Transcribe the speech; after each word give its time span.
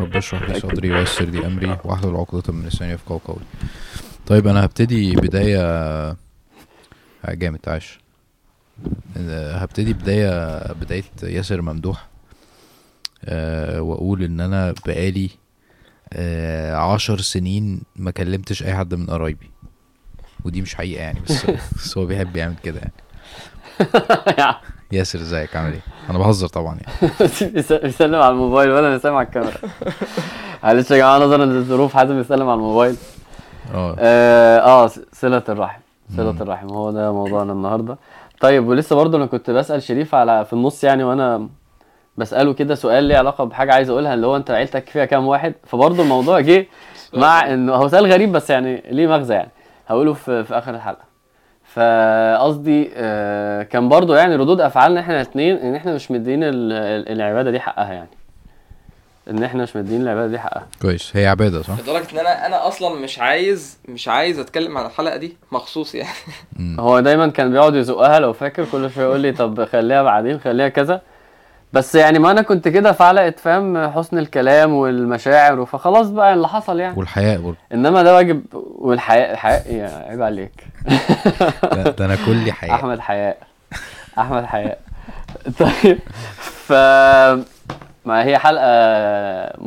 رب 0.00 0.16
اشرح 0.16 0.42
لي 0.50 0.60
صدري 0.60 0.90
ويسر 0.90 1.24
لي 1.24 1.46
أمري 1.46 1.78
وأحلل 1.84 2.16
عقدة 2.16 2.52
من 2.52 2.66
لساني 2.66 2.92
يفقهوا 2.92 3.20
قولي. 3.24 3.44
طيب 4.26 4.46
أنا 4.46 4.64
هبتدي 4.64 5.14
بداية 5.16 5.58
آه، 5.62 6.16
جامد 7.28 7.60
عاش. 7.68 8.00
آه، 9.16 9.56
هبتدي 9.56 9.92
بداية 9.92 10.72
بداية 10.72 11.02
ياسر 11.22 11.62
ممدوح 11.62 12.06
أه 13.24 13.82
وأقول 13.82 14.22
إن 14.22 14.40
أنا 14.40 14.74
بقالي 14.86 15.30
أه 16.12 16.74
عشر 16.76 17.20
سنين 17.20 17.82
ما 17.96 18.10
كلمتش 18.10 18.62
أي 18.62 18.74
حد 18.74 18.94
من 18.94 19.06
قرايبي. 19.06 19.50
ودي 20.44 20.62
مش 20.62 20.74
حقيقة 20.74 21.02
يعني 21.02 21.20
بس 21.20 21.46
بس 21.76 21.98
هو 21.98 22.06
بيحب 22.06 22.36
يعمل 22.36 22.56
كده 22.62 22.80
يعني. 22.80 22.92
ياسر 24.92 25.18
ازيك 25.18 25.56
عامل 25.56 25.72
إيه؟ 25.72 25.80
أنا 26.10 26.18
بهزر 26.18 26.48
طبعا 26.48 26.78
يعني. 26.80 27.12
بيسلم 27.82 28.14
على 28.14 28.30
الموبايل 28.32 28.70
ولا 28.70 28.90
بيسلم 28.90 29.14
على 29.14 29.26
الكاميرا. 29.26 29.56
معلش 30.64 30.90
يا 30.90 30.96
جماعة 30.96 31.18
نظرا 31.18 31.44
للظروف 31.44 31.94
حازم 31.94 32.16
بيسلم 32.16 32.48
على 32.48 32.54
الموبايل. 32.58 32.96
آه. 33.74 33.96
آه 33.98 34.58
آه، 34.58 34.90
صلة 35.12 35.42
الرحم 35.48 35.80
صلة. 36.16 36.30
الرحم. 36.30 36.68
هو 36.68 36.90
ده 36.90 37.12
موضوعنا 37.12 37.52
النهارده. 37.52 37.96
طيب 38.40 38.68
ولسه 38.68 38.96
برضه 38.96 39.18
أنا 39.18 39.26
كنت 39.26 39.50
بسأل 39.50 39.82
شريف 39.82 40.14
على 40.14 40.44
في 40.44 40.52
النص 40.52 40.84
يعني 40.84 41.04
وأنا 41.04 41.48
بسأله 42.16 42.52
كده 42.52 42.74
سؤال 42.74 43.04
ليه 43.04 43.16
علاقة 43.16 43.44
بحاجة 43.44 43.72
عايز 43.74 43.90
أقولها 43.90 44.14
اللي 44.14 44.26
هو 44.26 44.36
أنت 44.36 44.50
عيلتك 44.50 44.88
فيها 44.88 45.04
كام 45.04 45.26
واحد؟ 45.26 45.54
فبرضه 45.66 46.02
الموضوع 46.02 46.40
جه 46.40 46.66
مع 47.14 47.52
إنه 47.52 47.74
هو 47.74 47.88
سؤال 47.88 48.06
غريب 48.12 48.32
بس 48.32 48.50
يعني 48.50 48.82
ليه 48.90 49.06
مغزى 49.06 49.34
يعني. 49.34 49.50
هقوله 49.88 50.12
في, 50.12 50.44
في 50.44 50.58
آخر 50.58 50.74
الحلقة. 50.74 51.09
فقصدي 51.74 52.90
آه 52.94 53.62
كان 53.62 53.88
برضو 53.88 54.14
يعني 54.14 54.36
ردود 54.36 54.60
أفعالنا 54.60 55.00
إحنا 55.00 55.16
الاثنين 55.16 55.56
إن 55.56 55.74
إحنا 55.74 55.94
مش 55.94 56.10
مدين 56.10 56.44
ال- 56.44 56.72
ال- 56.72 57.08
العبادة 57.12 57.50
دي 57.50 57.60
حقها 57.60 57.92
يعني. 57.92 58.08
إن 59.30 59.42
إحنا 59.42 59.62
مش 59.62 59.76
مدين 59.76 60.02
العبادة 60.02 60.26
دي 60.26 60.38
حقها. 60.38 60.66
كويس. 60.82 61.16
هي 61.16 61.26
عبادة 61.26 61.62
صح؟ 61.62 61.80
لدرجة 61.80 62.12
إن 62.12 62.18
أنا 62.18 62.46
أنا 62.46 62.68
أصلا 62.68 62.94
مش 63.00 63.18
عايز 63.18 63.78
مش 63.88 64.08
عايز 64.08 64.38
أتكلم 64.38 64.78
عن 64.78 64.86
الحلقة 64.86 65.16
دي 65.16 65.36
مخصوص 65.52 65.94
يعني. 65.94 66.08
هو 66.78 67.00
دايما 67.00 67.28
كان 67.28 67.50
بيقعد 67.52 67.74
يزقها 67.74 68.18
لو 68.18 68.32
فاكر 68.32 68.64
كل 68.72 68.90
شوية 68.90 69.04
يقول 69.04 69.20
لي 69.20 69.32
طب 69.32 69.64
خليها 69.64 70.02
بعدين 70.02 70.40
خليها 70.40 70.68
كذا. 70.68 71.00
بس 71.72 71.94
يعني 71.94 72.18
ما 72.18 72.30
أنا 72.30 72.42
كنت 72.42 72.68
كده 72.68 72.92
في 72.92 73.04
حلقه 73.04 73.30
فاهم 73.30 73.90
حسن 73.90 74.18
الكلام 74.18 74.72
والمشاعر 74.72 75.64
فخلاص 75.66 76.08
بقى 76.08 76.34
اللي 76.34 76.48
حصل 76.48 76.80
يعني. 76.80 76.98
والحياء 76.98 77.40
برضه 77.40 77.56
إنما 77.74 78.02
ده 78.02 78.14
واجب 78.14 78.42
والحياء 78.78 79.32
الحياء 79.32 79.74
يا 79.74 80.04
عيب 80.08 80.22
عليك. 80.22 80.64
ده, 81.62 81.82
ده 81.82 82.04
أنا 82.04 82.16
كلي 82.26 82.52
حياء. 82.52 82.74
أحمد 82.74 83.00
حياء. 83.00 83.38
أحمد 84.18 84.44
حياء. 84.44 84.78
طيب 85.58 85.98
ف 86.40 86.72
ما 88.04 88.24
هي 88.24 88.38
حلقة 88.38 88.66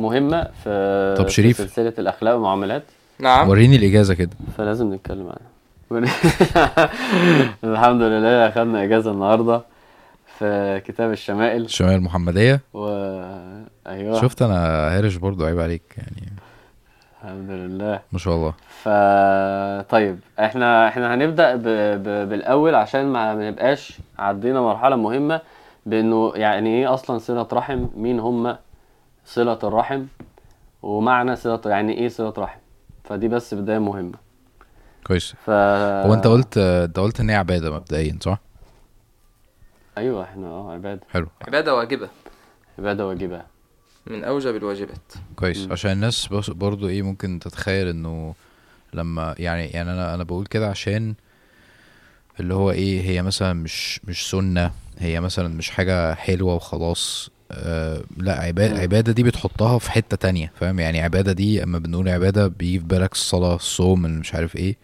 مهمة 0.00 0.48
في 0.64 1.14
طب 1.18 1.28
شريف. 1.28 1.56
في 1.56 1.62
سلسلة 1.68 1.92
الأخلاق 1.98 2.34
والمعاملات. 2.34 2.82
نعم. 3.18 3.48
وريني 3.48 3.76
الإجازة 3.76 4.14
كده. 4.14 4.30
فلازم 4.58 4.94
نتكلم 4.94 5.26
عنها. 5.26 5.54
الحمد 7.64 8.02
لله 8.02 8.48
أخدنا 8.48 8.82
إجازة 8.84 9.10
النهارده. 9.10 9.60
في 10.38 10.82
كتاب 10.86 11.10
الشمائل. 11.10 11.64
الشمال 11.64 11.94
المحمدية. 11.94 12.60
و 12.74 12.86
أيوه. 13.86 14.20
شفت 14.20 14.42
أنا 14.42 14.56
هارش 14.96 15.16
برضه 15.16 15.46
عيب 15.46 15.60
عليك 15.60 15.82
يعني. 15.96 16.32
الحمد 17.22 17.50
لله. 17.50 18.00
ما 18.12 18.18
شاء 18.18 18.34
الله. 18.34 18.54
ف 18.82 18.88
طيب 19.90 20.18
إحنا 20.40 20.88
إحنا 20.88 21.14
هنبدأ 21.14 21.56
ب... 21.56 21.62
ب... 22.02 22.28
بالأول 22.28 22.74
عشان 22.74 23.06
ما 23.06 23.50
نبقاش 23.50 23.98
عدينا 24.18 24.60
مرحلة 24.60 24.96
مهمة 24.96 25.40
بإنه 25.86 26.32
يعني 26.34 26.68
إيه 26.68 26.94
أصلا 26.94 27.18
صلة 27.18 27.48
رحم 27.52 27.86
مين 27.96 28.20
هم؟ 28.20 28.56
صلة 29.24 29.58
الرحم. 29.64 30.04
ومعنى 30.82 31.36
صلة 31.36 31.60
يعني 31.66 31.92
إيه 31.92 32.08
صلة 32.08 32.34
رحم؟ 32.38 32.58
فدي 33.04 33.28
بس 33.28 33.54
بداية 33.54 33.78
مهمة. 33.78 34.18
كويس. 35.06 35.34
ف 35.44 35.50
هو 35.50 36.14
أنت 36.14 36.26
قلت 36.26 36.58
أنت 36.58 36.98
قلت 36.98 37.20
إن 37.20 37.30
هي 37.30 37.36
عبادة 37.36 37.70
مبدئيا 37.70 38.18
صح؟ 38.20 38.38
أيوه 39.98 40.24
إحنا 40.24 40.46
آه 40.46 40.72
عبادة. 40.72 41.00
حلو. 41.10 41.28
عبادة 41.48 41.74
واجبة. 41.74 42.08
عبادة 42.78 43.06
واجبة. 43.06 43.42
من 44.06 44.24
أوجب 44.24 44.56
الواجبات. 44.56 45.12
كويس. 45.36 45.58
مم. 45.66 45.72
عشان 45.72 45.92
الناس 45.92 46.26
بس 46.28 46.50
برضه 46.50 46.88
إيه 46.88 47.02
ممكن 47.02 47.38
تتخيل 47.38 47.88
إنه 47.88 48.34
لما 48.94 49.34
يعني 49.38 49.66
يعني 49.66 49.92
أنا 49.92 50.14
أنا 50.14 50.24
بقول 50.24 50.46
كده 50.46 50.70
عشان 50.70 51.14
اللي 52.40 52.54
هو 52.54 52.70
إيه 52.70 53.00
هي 53.02 53.22
مثلا 53.22 53.52
مش 53.52 54.00
مش 54.04 54.30
سنة 54.30 54.70
هي 54.98 55.20
مثلا 55.20 55.48
مش 55.48 55.70
حاجة 55.70 56.14
حلوة 56.14 56.54
وخلاص. 56.54 57.30
آه 57.52 58.02
لا 58.16 58.40
عبادة 58.40 58.74
مم. 58.74 58.80
عبادة 58.80 59.12
دي 59.12 59.22
بتحطها 59.22 59.78
في 59.78 59.90
حتة 59.90 60.16
تانية 60.16 60.52
فاهم؟ 60.60 60.78
يعني 60.80 61.00
عبادة 61.00 61.32
دي 61.32 61.62
اما 61.62 61.78
بنقول 61.78 62.08
عبادة 62.08 62.46
بيجي 62.46 62.78
في 62.78 62.84
بالك 62.84 63.12
الصلاة 63.12 63.54
الصوم 63.54 64.02
مش 64.02 64.34
عارف 64.34 64.56
إيه. 64.56 64.76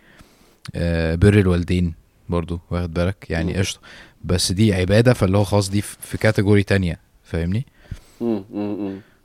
آه 0.74 1.14
بر 1.14 1.34
الوالدين 1.38 1.94
برضو 2.28 2.60
واخد 2.70 2.94
بالك؟ 2.94 3.26
يعني 3.30 3.52
مم. 3.54 3.62
بس 4.24 4.52
دي 4.52 4.74
عبادة 4.74 5.12
فاللي 5.12 5.38
هو 5.38 5.44
خلاص 5.44 5.70
دي 5.70 5.80
في 5.80 6.18
كاتيجوري 6.18 6.62
تانية 6.62 6.98
فاهمني. 7.24 7.66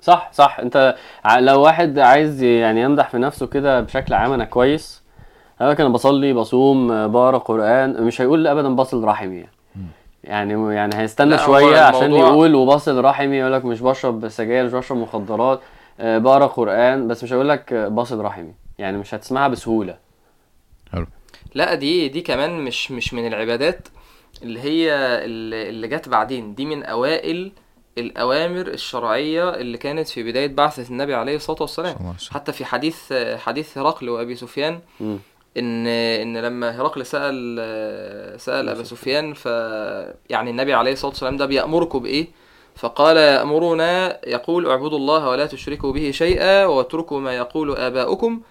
صح 0.01 0.29
صح. 0.33 0.59
انت 0.59 0.95
لو 1.39 1.61
واحد 1.61 1.99
عايز 1.99 2.43
يعني 2.43 2.81
يمدح 2.81 3.09
في 3.09 3.17
نفسه 3.17 3.47
كده 3.47 3.81
بشكل 3.81 4.13
عام 4.13 4.31
أنا 4.31 4.45
كويس. 4.45 5.01
أنا 5.61 5.71
أنا 5.79 5.89
بصلي 5.89 6.33
بصوم 6.33 7.07
بقرأ 7.07 7.37
قرآن 7.37 8.03
مش 8.03 8.21
هيقول 8.21 8.47
ابدا 8.47 8.75
بصل 8.75 9.03
رحمي. 9.03 9.35
يعني 9.37 10.53
يعني 10.53 10.75
يعني 10.75 10.95
هيستنى 10.95 11.37
شوية 11.37 11.79
عشان 11.79 12.11
يقول 12.11 12.55
وبصل 12.55 13.03
رحمي 13.03 13.35
يقول 13.37 13.53
لك 13.53 13.65
مش 13.65 13.81
بشرب 13.81 14.29
سجاير 14.29 14.65
مش 14.65 14.71
بشرب 14.71 14.97
مخدرات 14.97 15.61
آه، 15.99 16.17
بقرأ 16.17 16.45
قرآن 16.45 17.07
بس 17.07 17.23
مش 17.23 17.33
هيقول 17.33 17.49
لك 17.49 17.73
بصل 17.73 18.19
رحمي. 18.19 18.53
يعني 18.77 18.97
مش 18.97 19.13
هتسمعها 19.13 19.47
بسهولة. 19.47 19.97
حلو. 20.91 21.07
لا 21.55 21.75
دي 21.75 22.09
دي 22.09 22.21
كمان 22.21 22.59
مش 22.59 22.91
مش 22.91 23.13
من 23.13 23.27
العبادات. 23.27 23.87
اللي 24.45 24.59
هي 24.59 24.93
اللي 25.25 25.69
اللي 25.69 25.87
جت 25.87 26.09
بعدين. 26.09 26.55
دي 26.55 26.65
من 26.65 26.83
أوائل 26.83 27.51
الأوامر 27.97 28.67
الشرعية 28.67 29.49
اللي 29.49 29.77
كانت 29.77 30.07
في 30.07 30.23
بداية 30.23 30.47
بعثة 30.47 30.89
النبي 30.89 31.13
عليه 31.13 31.35
الصلاة 31.35 31.61
والسلام. 31.61 31.95
حتى 32.31 32.51
في 32.51 32.65
حديث 32.65 33.13
حديث 33.35 33.77
هرقل 33.77 34.09
وأبي 34.09 34.35
سفيان. 34.35 34.79
ان 35.57 35.87
إن 35.87 36.37
لما 36.37 36.81
هرقل 36.81 37.05
سأل 37.05 38.39
سأل 38.41 38.69
أبا 38.69 38.83
سفيان 38.83 39.33
ف 39.33 39.45
يعني 40.29 40.49
النبي 40.49 40.73
عليه 40.73 40.91
الصلاة 40.91 41.11
والسلام 41.11 41.37
ده 41.37 41.45
بيأمركم 41.45 41.99
بإيه؟ 41.99 42.27
فقال 42.75 43.17
يأمرنا 43.17 44.19
يقول 44.27 44.67
اعبدوا 44.67 44.97
الله 44.97 45.29
ولا 45.29 45.45
تشركوا 45.45 45.93
به 45.93 46.11
شيئا 46.11 46.65
واتركوا 46.65 47.19
ما 47.19 47.35
يقول 47.35 47.75
آباؤكم 47.75 48.41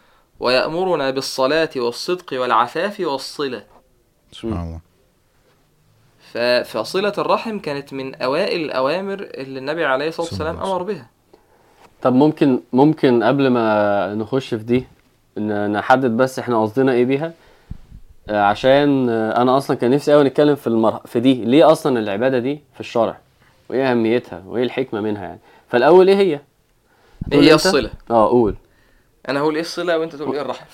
ويأمرنا 0.41 1.11
بالصلاة 1.11 1.71
والصدق 1.77 2.41
والعفاف 2.41 3.01
والصلة. 3.01 3.65
سبحان 4.33 4.67
الله. 4.67 4.81
ف- 6.35 6.39
فصلة 6.79 7.13
الرحم 7.19 7.59
كانت 7.59 7.93
من 7.93 8.15
أوائل 8.15 8.61
الأوامر 8.65 9.29
اللي 9.35 9.59
النبي 9.59 9.85
عليه 9.85 10.05
الله 10.09 10.17
والسلام 10.19 10.57
أمر 10.57 10.83
بها. 10.83 11.07
طب 12.03 12.13
ممكن 12.15 12.61
ممكن 12.73 13.23
قبل 13.23 13.49
ما 13.49 14.15
نخش 14.15 14.55
في 14.55 14.63
دي 14.65 14.87
نحدد 15.73 16.11
بس 16.11 16.39
إحنا 16.39 16.63
قصدنا 16.63 16.93
إيه 16.93 17.05
بيها؟ 17.05 17.33
آه، 18.29 18.43
عشان 18.43 19.09
آه، 19.09 19.43
أنا 19.43 19.57
أصلا 19.57 19.77
كان 19.77 19.91
نفسي 19.91 20.13
قوي 20.13 20.25
نتكلم 20.25 20.55
في 20.55 20.67
المر... 20.67 21.01
في 21.07 21.21
دي. 21.21 21.35
ليه 21.45 21.73
أصلا 21.73 21.99
العبادة 21.99 22.39
دي 22.39 22.61
في 22.75 22.81
الشرع؟ 22.81 23.19
وإيه 23.71 23.91
أهميتها؟ 23.91 24.43
وإيه 24.47 24.63
الحكمة 24.65 25.01
منها 25.01 25.23
يعني؟ 25.23 25.39
فالأول 25.69 26.09
إيه 26.09 26.17
هي؟ 26.17 26.41
إيه 27.33 27.41
هي؟ 27.41 27.55
الصلة. 27.55 27.91
آه 28.11 28.29
قول. 28.29 28.55
أنا 29.29 29.41
هقول 29.41 29.55
إيه 29.55 29.61
الصلة 29.61 29.99
وأنت 29.99 30.17
تقول 30.17 30.35
إيه 30.37 30.43
الرحم. 30.43 30.65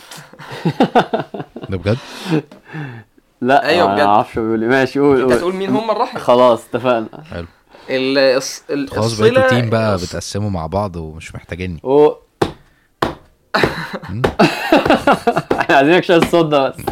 ده 1.71 1.77
بجد؟ 1.77 1.99
لا 3.41 3.67
أيوة 3.69 3.93
آه، 4.03 4.23
بجد. 4.23 4.35
بيقول 4.41 4.63
إيه 4.63 4.69
ماشي 4.69 5.01
قول 5.01 5.17
أنت 5.17 5.25
قول. 5.25 5.33
هتقول 5.33 5.55
مين 5.55 5.71
هم؟ 5.71 5.91
الرحم 5.91 6.19
خلاص 6.19 6.65
اتفقنا. 6.69 7.09
حلو. 7.31 7.47
ال- 7.91 8.41
الص- 8.43 8.71
ال- 8.71 8.89
خلاص 8.91 9.21
بقيتوا 9.21 9.49
تيم 9.49 9.71
بقى 9.71 9.99
الص- 9.99 10.03
بتقسموا 10.03 10.51
مع 10.51 10.67
بعض 10.67 10.97
ومش 10.97 11.35
محتاجيني. 11.35 11.81
و 11.83 12.13
إحنا 15.61 15.77
عايزينك 15.77 16.05
شايل 16.05 16.23
الصوت 16.23 16.47
ده 16.47 16.69
بس. 16.69 16.77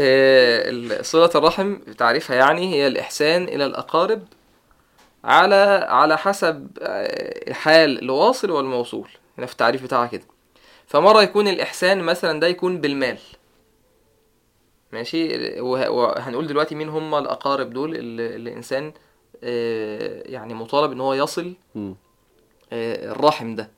آه، 0.00 1.02
صلة 1.02 1.30
الرحم 1.34 1.74
تعريفها 1.98 2.36
يعني 2.36 2.74
هي 2.74 2.86
الإحسان 2.86 3.44
إلى 3.44 3.66
الأقارب 3.66 4.22
على 5.24 5.86
على 5.88 6.18
حسب 6.18 6.68
آه، 6.82 7.52
حال 7.52 8.02
الواصل 8.02 8.50
والموصول. 8.50 9.08
هنا 9.38 9.46
في 9.46 9.52
التعريف 9.52 9.82
بتاعها 9.82 10.06
كده. 10.06 10.24
فمرة 10.86 11.22
يكون 11.22 11.48
الإحسان 11.48 12.02
مثلا 12.02 12.40
ده 12.40 12.46
يكون 12.46 12.80
بالمال. 12.80 13.18
ماشي؟ 14.92 15.60
وه- 15.60 15.90
وهنقول 15.90 16.46
دلوقتي 16.46 16.74
مين 16.74 16.88
هم 16.88 17.14
الأقارب 17.14 17.72
دول 17.72 17.96
اللي 17.96 18.36
الإنسان 18.36 18.92
آه، 19.44 20.22
يعني 20.26 20.54
مطالب 20.54 20.92
إن 20.92 21.00
هو 21.00 21.14
يصل. 21.14 21.54
آه، 22.72 23.12
الرحم 23.12 23.54
ده. 23.54 23.70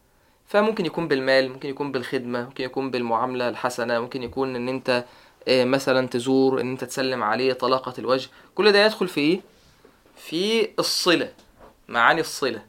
فممكن 0.46 0.86
يكون 0.86 1.08
بالمال 1.08 1.48
ممكن 1.52 1.68
يكون 1.68 1.92
بالخدمة 1.92 2.44
ممكن 2.44 2.64
يكون 2.64 2.90
بالمعاملة 2.90 3.48
الحسنة 3.48 4.00
ممكن 4.00 4.22
يكون 4.22 4.56
إن 4.56 4.68
أنت 4.68 5.04
آه، 5.48 5.64
مثلا 5.64 6.08
تزور 6.08 6.60
إن 6.60 6.70
أنت 6.70 6.84
تسلم 6.84 7.22
عليه 7.22 7.52
طلاقة 7.52 7.94
الوجه. 7.98 8.28
كل 8.54 8.72
ده 8.72 8.84
يدخل 8.84 9.08
في 9.08 9.20
إيه؟ 9.20 9.40
في 10.16 10.68
الصلة 10.78 11.32
معاني 11.88 12.20
الصلة. 12.20 12.62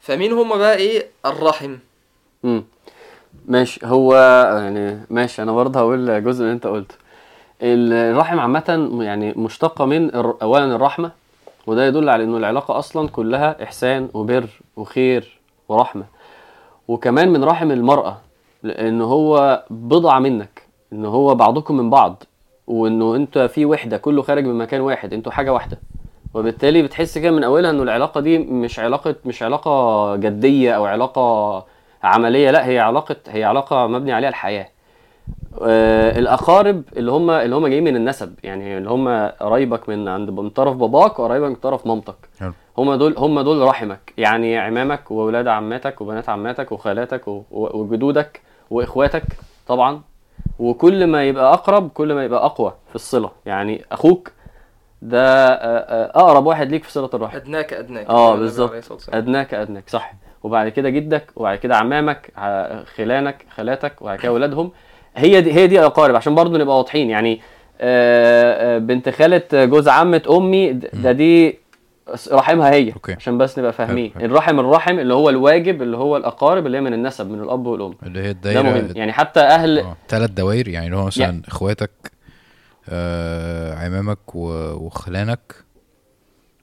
فمين 0.00 0.32
هم 0.32 0.58
بقى 0.58 0.76
إيه؟ 0.76 1.06
الرحم. 1.26 1.76
ماشي 3.46 3.80
هو 3.84 4.14
يعني 4.62 4.98
ماشي 5.10 5.42
أنا 5.42 5.52
برضه 5.52 5.80
هقول 5.80 6.24
جزء 6.24 6.42
اللي 6.42 6.52
أنت 6.52 6.66
قلته. 6.66 6.94
الرحم 7.62 8.40
عامة 8.40 8.90
يعني 9.00 9.32
مشتقة 9.36 9.84
من 9.84 10.10
اولا 10.14 10.76
الرحمة 10.76 11.10
وده 11.66 11.86
يدل 11.86 12.08
على 12.08 12.24
إنه 12.24 12.36
العلاقة 12.36 12.78
أصلا 12.78 13.08
كلها 13.08 13.62
إحسان 13.62 14.08
وبر 14.14 14.46
وخير 14.76 15.38
ورحمة. 15.68 16.04
وكمان 16.88 17.28
من 17.32 17.44
رحم 17.44 17.70
المرأة 17.70 18.16
لأن 18.62 19.02
هو 19.02 19.62
بضعة 19.70 20.18
منك 20.18 20.62
إن 20.92 21.04
هو 21.04 21.34
بعضكم 21.34 21.76
من 21.76 21.90
بعض 21.90 22.22
وانه 22.66 23.16
أنت 23.16 23.38
في 23.38 23.64
وحدة 23.64 23.96
كله 23.96 24.22
خارج 24.22 24.44
من 24.44 24.58
مكان 24.58 24.80
واحد 24.80 25.12
أنتوا 25.12 25.32
حاجة 25.32 25.52
واحدة. 25.52 25.78
وبالتالي 26.34 26.82
بتحس 26.82 27.18
كده 27.18 27.30
من 27.30 27.44
أولها 27.44 27.70
إنه 27.70 27.82
العلاقة 27.82 28.20
دي 28.20 28.38
مش 28.38 28.78
علاقة 28.78 29.14
مش 29.24 29.42
علاقة 29.42 30.16
جدية 30.16 30.72
أو 30.76 30.84
علاقة 30.84 31.66
عملية 32.04 32.50
لا 32.50 32.66
هي 32.66 32.78
علاقة 32.78 33.16
هي 33.28 33.44
علاقة 33.44 33.86
مبني 33.86 34.12
عليها 34.12 34.28
الحياة. 34.28 34.68
آه، 35.62 36.18
الأقارب 36.18 36.82
اللي 36.96 37.12
هم 37.12 37.30
اللي 37.30 37.56
هم 37.56 37.66
جايين 37.66 37.84
من 37.84 37.96
النسب 37.96 38.34
يعني 38.42 38.78
اللي 38.78 38.90
هم 38.90 39.28
قرايبك 39.40 39.88
من 39.88 40.08
عند 40.08 40.30
من 40.30 40.50
طرف 40.50 40.76
باباك 40.76 41.18
وقرايبك 41.18 41.48
من 41.48 41.54
طرف 41.54 41.86
مامتك. 41.86 42.14
هم 42.78 42.94
دول 42.94 43.14
هم 43.18 43.40
دول 43.40 43.62
رحمك 43.68 44.12
يعني 44.18 44.58
عمامك 44.58 45.10
واولاد 45.10 45.48
عماتك 45.48 46.00
وبنات 46.00 46.28
عماتك 46.28 46.72
وخالاتك 46.72 47.28
و- 47.28 47.42
وجدودك 47.50 48.40
وإخواتك 48.70 49.24
طبعا. 49.66 50.00
وكل 50.58 51.06
ما 51.06 51.24
يبقى 51.24 51.52
أقرب 51.52 51.88
كل 51.88 52.12
ما 52.14 52.24
يبقى 52.24 52.44
أقوى 52.44 52.72
في 52.88 52.94
الصلة. 52.94 53.30
يعني 53.46 53.84
أخوك 53.92 54.32
ده 55.02 55.48
آه، 55.48 55.54
آه، 55.54 56.10
أقرب 56.20 56.46
واحد 56.46 56.70
ليك 56.70 56.84
في 56.84 56.92
صلة 56.92 57.10
الرحم. 57.14 57.36
أدناك 57.36 57.72
أدناك. 57.72 58.06
آه 58.10 58.36
بالظبط. 58.36 59.08
أدناك 59.14 59.54
أدناك 59.54 59.88
صح. 59.88 60.14
وبعد 60.44 60.68
كده 60.68 60.90
جدك 60.90 61.30
وبعد 61.36 61.58
كده 61.58 61.76
عمامك 61.76 62.30
خلانك 62.96 63.46
خالاتك 63.56 64.02
وبعد 64.02 64.18
كده 64.18 64.28
اولادهم 64.28 64.70
هي 65.16 65.40
دي 65.40 65.52
هي 65.52 65.66
دي 65.66 65.80
اقارب 65.80 66.16
عشان 66.16 66.34
برضو 66.34 66.56
نبقى 66.58 66.76
واضحين. 66.76 67.10
يعني 67.10 67.40
آه، 67.80 68.76
آه، 68.76 68.78
بنت 68.78 69.08
خالة 69.08 69.42
جوز 69.52 69.88
عمة 69.88 70.22
أمي 70.30 70.72
ده 70.72 71.12
دي 71.12 71.58
رحمها 72.32 72.70
هي 72.70 72.92
okay. 72.92 73.12
عشان 73.12 73.38
بس 73.38 73.58
نبقى 73.58 73.72
فاهمين. 73.72 74.12
الرحم 74.16 74.60
الرحم 74.60 74.98
اللي 74.98 75.14
هو 75.14 75.28
الواجب 75.30 75.82
اللي 75.82 75.96
هو 75.96 76.16
الأقارب 76.16 76.66
اللي 76.66 76.76
هي 76.76 76.80
من 76.80 76.94
النسب 76.94 77.30
من 77.30 77.40
الأب 77.40 77.66
والأم. 77.66 77.94
اللي 78.02 78.18
هي 78.20 78.22
ده 78.22 78.30
الدايرة 78.30 78.62
مهم. 78.62 78.88
يعني 78.96 79.12
حتى 79.12 79.40
أهل 79.40 79.78
آه 79.78 79.96
ثلاث 80.08 80.30
دوائر. 80.30 80.68
يعني 80.68 80.86
اللي 80.86 80.96
هو 80.96 81.06
مثلا 81.06 81.42
إخواتك 81.48 81.90
آه 82.88 83.74
عمامك 83.74 84.34
وخلانك 84.34 85.54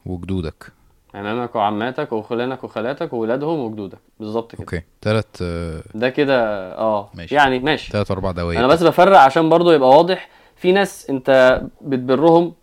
وجدودك. 0.06 0.72
عمامك 1.16 1.56
وعماتك 1.56 2.12
وخلانك 2.14 2.64
وخالاتك 2.64 3.14
وولادهم 3.14 3.60
وجدودك. 3.60 3.98
بالظبط 4.20 4.52
كده. 4.52 4.60
okay. 4.60 4.82
ثلاث 5.02 5.26
آه 5.42 5.82
ده 5.96 6.10
كده 6.10 6.38
آه. 6.78 7.10
ماشي. 7.14 7.36
يعني 7.36 7.60
ماشي. 7.60 7.92
ثلاث 7.92 8.12
أربع 8.12 8.32
دوائر. 8.32 8.60
أنا 8.60 8.68
بس 8.68 8.84
بفرق 8.84 9.18
عشان 9.18 9.50
برضو 9.50 9.72
يبقى 9.72 9.90
واضح. 9.90 10.30
في 10.56 10.72
ناس 10.72 11.10
أنت 11.10 11.62
بتبرهم 11.82 12.54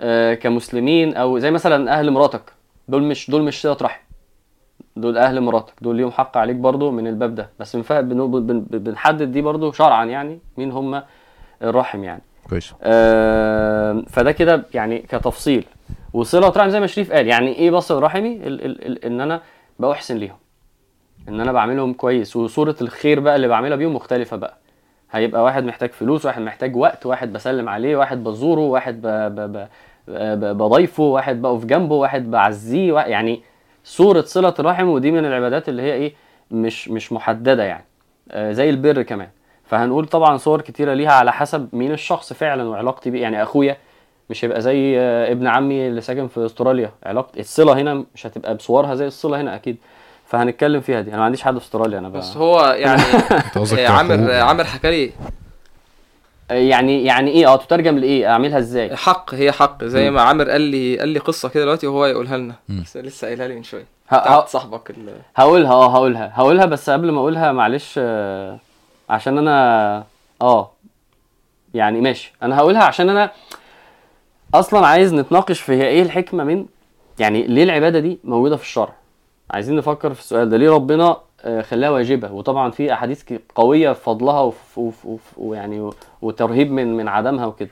آه، 0.00 0.34
كمسلمين 0.34 1.14
أو 1.14 1.38
زي 1.38 1.50
مثلا 1.50 1.98
أهل 1.98 2.10
مراتك. 2.10 2.42
دول 2.88 3.02
مش 3.02 3.30
دول 3.30 3.42
مش 3.42 3.60
صله 3.62 3.76
رحم. 3.82 4.00
دول 4.96 5.18
أهل 5.18 5.40
مراتك. 5.40 5.74
دول 5.80 5.96
ليهم 5.96 6.10
حق 6.10 6.36
عليك 6.36 6.56
برضو 6.56 6.90
من 6.90 7.06
الباب 7.06 7.34
ده. 7.34 7.50
بس 7.60 7.76
بنف- 7.76 7.92
بن- 7.92 8.46
بن- 8.46 8.60
بنحدد 8.78 9.32
دي 9.32 9.42
برضو 9.42 9.72
شرعا 9.72 10.04
يعني 10.04 10.38
مين 10.56 10.72
هم 10.72 11.02
الرحم 11.62 12.04
يعني. 12.04 12.22
كويس. 12.50 12.74
آه، 12.82 14.02
فده 14.08 14.32
كده 14.32 14.64
يعني 14.74 14.98
كتفصيل. 14.98 15.64
وصلة 16.12 16.48
رحم 16.48 16.68
زي 16.68 16.80
ما 16.80 16.86
شريف 16.86 17.12
قال. 17.12 17.26
يعني 17.26 17.56
إيه 17.56 17.70
بصل 17.70 18.02
رحمي 18.02 18.32
ال 18.36 18.64
ال 18.64 18.86
ال 18.86 19.04
إن 19.04 19.20
أنا 19.20 19.40
بحسن 19.78 20.16
ليهم. 20.16 20.36
إن 21.28 21.40
أنا 21.40 21.52
بعملهم 21.52 21.92
كويس. 21.92 22.36
وصورة 22.36 22.76
الخير 22.80 23.20
بقى 23.20 23.36
اللي 23.36 23.48
بعملها 23.48 23.76
بيهم 23.76 23.94
مختلفة 23.94 24.36
بقى. 24.36 24.56
هيبقى 25.10 25.42
واحد 25.44 25.64
محتاج 25.64 25.90
فلوس 25.90 26.26
واحد 26.26 26.42
محتاج 26.42 26.76
وقت 26.76 27.06
واحد 27.06 27.32
بسلم 27.32 27.68
عليه 27.68 27.96
واحد 27.96 28.24
بزوره 28.24 28.60
واحد 28.60 29.02
ب... 29.02 29.06
ب... 29.06 29.68
ب... 30.08 30.56
بضيفه 30.56 31.02
واحد 31.02 31.42
بقف 31.42 31.64
جنبه 31.64 31.94
واحد 31.94 32.30
بعزيه 32.30 32.92
وا- 32.92 33.00
يعني 33.00 33.42
صورة 33.84 34.20
صلة 34.20 34.54
الرحم 34.58 34.88
ودي 34.88 35.10
من 35.10 35.24
العبادات 35.24 35.68
اللي 35.68 35.82
هي 35.82 35.92
إيه؟ 35.92 36.12
مش 36.50 36.88
مش 36.88 37.12
محددة 37.12 37.64
يعني. 37.64 37.84
آه 38.30 38.52
زي 38.52 38.70
البر 38.70 39.02
كمان. 39.02 39.28
فهنقول 39.64 40.06
طبعا 40.06 40.36
صور 40.36 40.60
كتيرة 40.60 40.94
ليها 40.94 41.12
على 41.12 41.32
حسب 41.32 41.68
مين 41.72 41.92
الشخص 41.92 42.32
فعلا 42.32 42.68
وعلاقتي 42.68 43.10
بيه. 43.10 43.22
يعني 43.22 43.42
أخويا 43.42 43.76
مش 44.30 44.44
هيبقى 44.44 44.60
زي 44.60 44.98
آه، 45.00 45.32
ابن 45.32 45.46
عمي 45.46 45.88
اللي 45.88 46.00
ساكن 46.00 46.28
في 46.28 46.46
استراليا. 46.46 46.90
علاقة 47.06 47.40
الصلة 47.40 47.72
هنا 47.80 48.04
مش 48.14 48.26
هتبقى 48.26 48.54
بصورها 48.54 48.94
زي 48.94 49.06
الصلة 49.06 49.40
هنا 49.40 49.54
أكيد. 49.54 49.76
فهنتكلم 50.26 50.80
فيها 50.80 51.00
دي. 51.00 51.10
أنا 51.10 51.18
ما 51.18 51.24
عنديش 51.24 51.42
حد 51.42 51.58
في 51.58 51.64
استراليا 51.64 51.98
أنا 51.98 52.08
بقى 52.08 52.20
بس 52.20 52.36
هو 52.36 52.60
يعني 52.64 53.02
آه، 53.78 53.88
عامر؟ 53.88 54.32
عامر 54.32 54.64
حكى 54.64 54.90
لي. 54.90 55.12
يعني 56.50 57.04
يعني 57.04 57.30
إيه؟ 57.30 57.52
آه 57.52 57.56
تترجم 57.56 57.98
لإيه؟ 57.98 58.26
أعملها 58.32 58.58
إزاي؟ 58.58 58.96
حق 58.96 59.34
هي 59.34 59.52
حق. 59.52 59.84
زي 59.84 60.10
ما 60.10 60.22
عامر 60.22 60.50
قال 60.50 60.60
لي 60.60 60.98
قال 60.98 61.08
لي 61.08 61.18
قصة 61.18 61.48
كده 61.48 61.62
دلوقتي 61.64 61.86
وهو 61.86 62.06
يقولها 62.06 62.36
لنا. 62.36 62.54
بس 62.68 62.96
لسه 62.96 63.26
قايلها 63.26 63.48
لي 63.48 63.54
من 63.54 63.62
شوية. 63.62 63.86
بتاعت 64.06 64.48
صاحبك 64.48 64.90
ال- 64.90 65.12
هقولها 65.36 65.72
آه 65.72 65.92
هقولها. 65.92 66.32
هقولها 66.34 66.64
بس 66.66 66.90
قبل 66.90 67.10
ما 67.10 67.20
أقولها 67.20 67.52
معلش 67.52 67.94
آه، 67.98 68.58
عشان 69.10 69.38
أنا 69.38 70.04
آه 70.42 70.70
يعني 71.74 72.00
ماشي. 72.00 72.32
أنا 72.42 72.56
هقولها 72.58 72.82
عشان 72.84 73.08
أنا 73.10 73.30
أصلا 74.54 74.86
عايز 74.86 75.14
نتناقش 75.14 75.60
في 75.60 75.72
هي 75.72 75.86
إيه 75.88 76.02
الحكمة 76.02 76.44
من 76.44 76.66
يعني 77.18 77.46
ليه 77.46 77.62
العبادة 77.62 77.98
دي 78.00 78.18
موجودة 78.24 78.56
في 78.56 78.62
الشرع؟ 78.62 78.92
عايزين 79.50 79.76
نفكر 79.76 80.14
في 80.14 80.20
السؤال 80.20 80.48
ده. 80.50 80.56
ليه 80.56 80.70
ربنا 80.70 81.16
آه، 81.44 81.62
خلاها 81.62 81.90
واجبة؟ 81.90 82.32
وطبعا 82.32 82.70
في 82.70 82.92
أحاديث 82.92 83.22
قوية 83.54 83.92
في 83.92 84.00
فضلها 84.02 84.52
ويعني 85.36 85.90
وترهيب 86.22 86.70
من 86.72 86.96
من 86.96 87.08
عدمها 87.08 87.46
وكده. 87.46 87.70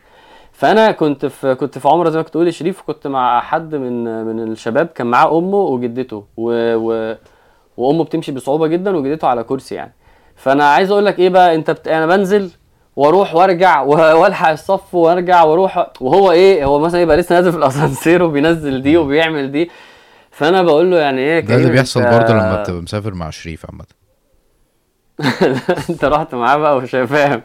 فأنا 0.53 0.93
كنت 0.93 1.27
في 1.27 1.55
كنت 1.55 1.79
في 1.79 1.89
عمره 1.89 2.11
زي 2.11 2.17
ما 2.17 2.23
كنت 2.23 2.31
بتقول 2.31 2.47
يا 2.47 2.53
شريف 2.53 2.83
كنت 2.83 3.07
مع 3.07 3.41
حد 3.41 3.75
من 3.75 4.25
من 4.25 4.53
الشباب 4.53 4.87
كان 4.87 5.07
معاه 5.07 5.39
أمه 5.39 5.57
وجدته. 5.57 6.25
و... 6.37 6.75
و... 6.77 7.17
وأمه 7.77 8.05
بتمشي 8.05 8.33
بصعوبة 8.33 8.67
جدا 8.67 8.97
وجدته 8.97 9.29
على 9.29 9.45
كرسي 9.45 9.75
يعني. 9.75 9.93
فأنا 10.37 10.65
عايز 10.65 10.91
أقول 10.91 11.07
لك 11.07 11.19
إيه 11.19 11.29
بقى 11.29 11.55
أنت 11.55 11.71
بت... 11.71 11.89
أنا 11.89 12.07
بنزل 12.07 12.51
وأروح 12.97 13.35
وارجع 13.35 13.81
والحق 13.83 14.49
الصف 14.51 14.95
وارجع 14.95 15.43
وأروح 15.43 15.87
وهو 16.01 16.33
إيه 16.33 16.65
هو 16.65 16.79
مثلا 16.79 17.01
يبقى 17.01 17.17
لسه 17.17 17.35
نازل 17.35 17.53
في 17.53 17.59
الأسانسير 17.59 18.23
وبينزل 18.23 18.83
دي 18.83 18.97
وبيعمل 18.97 19.53
دي. 19.53 19.71
فأنا 20.31 20.63
بقول 20.63 20.91
له 20.91 20.99
يعني 20.99 21.21
إيه 21.21 21.41
ده 21.41 21.55
اللي 21.55 21.71
بيحصل 21.71 22.01
انت- 22.03 22.15
برضه 22.15 22.33
لما 22.35 22.63
بتبقى 22.63 22.83
مسافر 22.83 23.15
مع 23.15 23.31
شريف 23.31 23.67
عامة. 23.71 23.85
أنت 25.91 26.05
رحت 26.05 26.35
معاه 26.35 26.57
بقى 26.57 26.77
ومش 26.77 26.91
فاهم. 26.91 27.43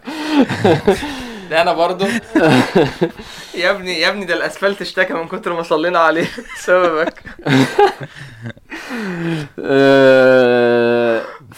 ده 1.49 1.61
أنا 1.61 1.73
برضو 1.73 2.05
يا 3.55 3.71
ابني 3.71 3.99
يا 3.99 4.09
ابني 4.09 4.25
ده 4.25 4.33
الأسفلت 4.33 4.81
اشتكى 4.81 5.13
من 5.13 5.27
كتر 5.27 5.53
ما 5.53 5.63
صلينا 5.63 5.99
عليه 5.99 6.27
بسببك. 6.57 7.13
آه، 9.59 10.00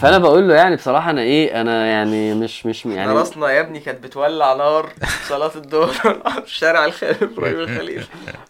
فانا 0.04 0.18
بقول 0.18 0.48
له 0.48 0.56
يعني 0.56 0.76
بصراحة 0.76 1.10
أنا 1.12 1.22
إيه 1.22 1.62
أنا 1.62 1.86
يعني 1.86 2.34
مش 2.34 2.66
مش 2.66 2.86
يعني 2.86 3.12
راسنا 3.12 3.50
يا 3.52 3.62
ابني 3.62 3.80
كانت 3.80 4.04
بتولع 4.04 4.54
نار 4.54 4.90
صلاة 5.28 5.52
الظهر 5.56 5.92
في 6.46 6.56
شارع 6.56 6.86
الخليل 6.86 7.16
إبراهيم 7.22 7.60
الخليل. 7.60 8.06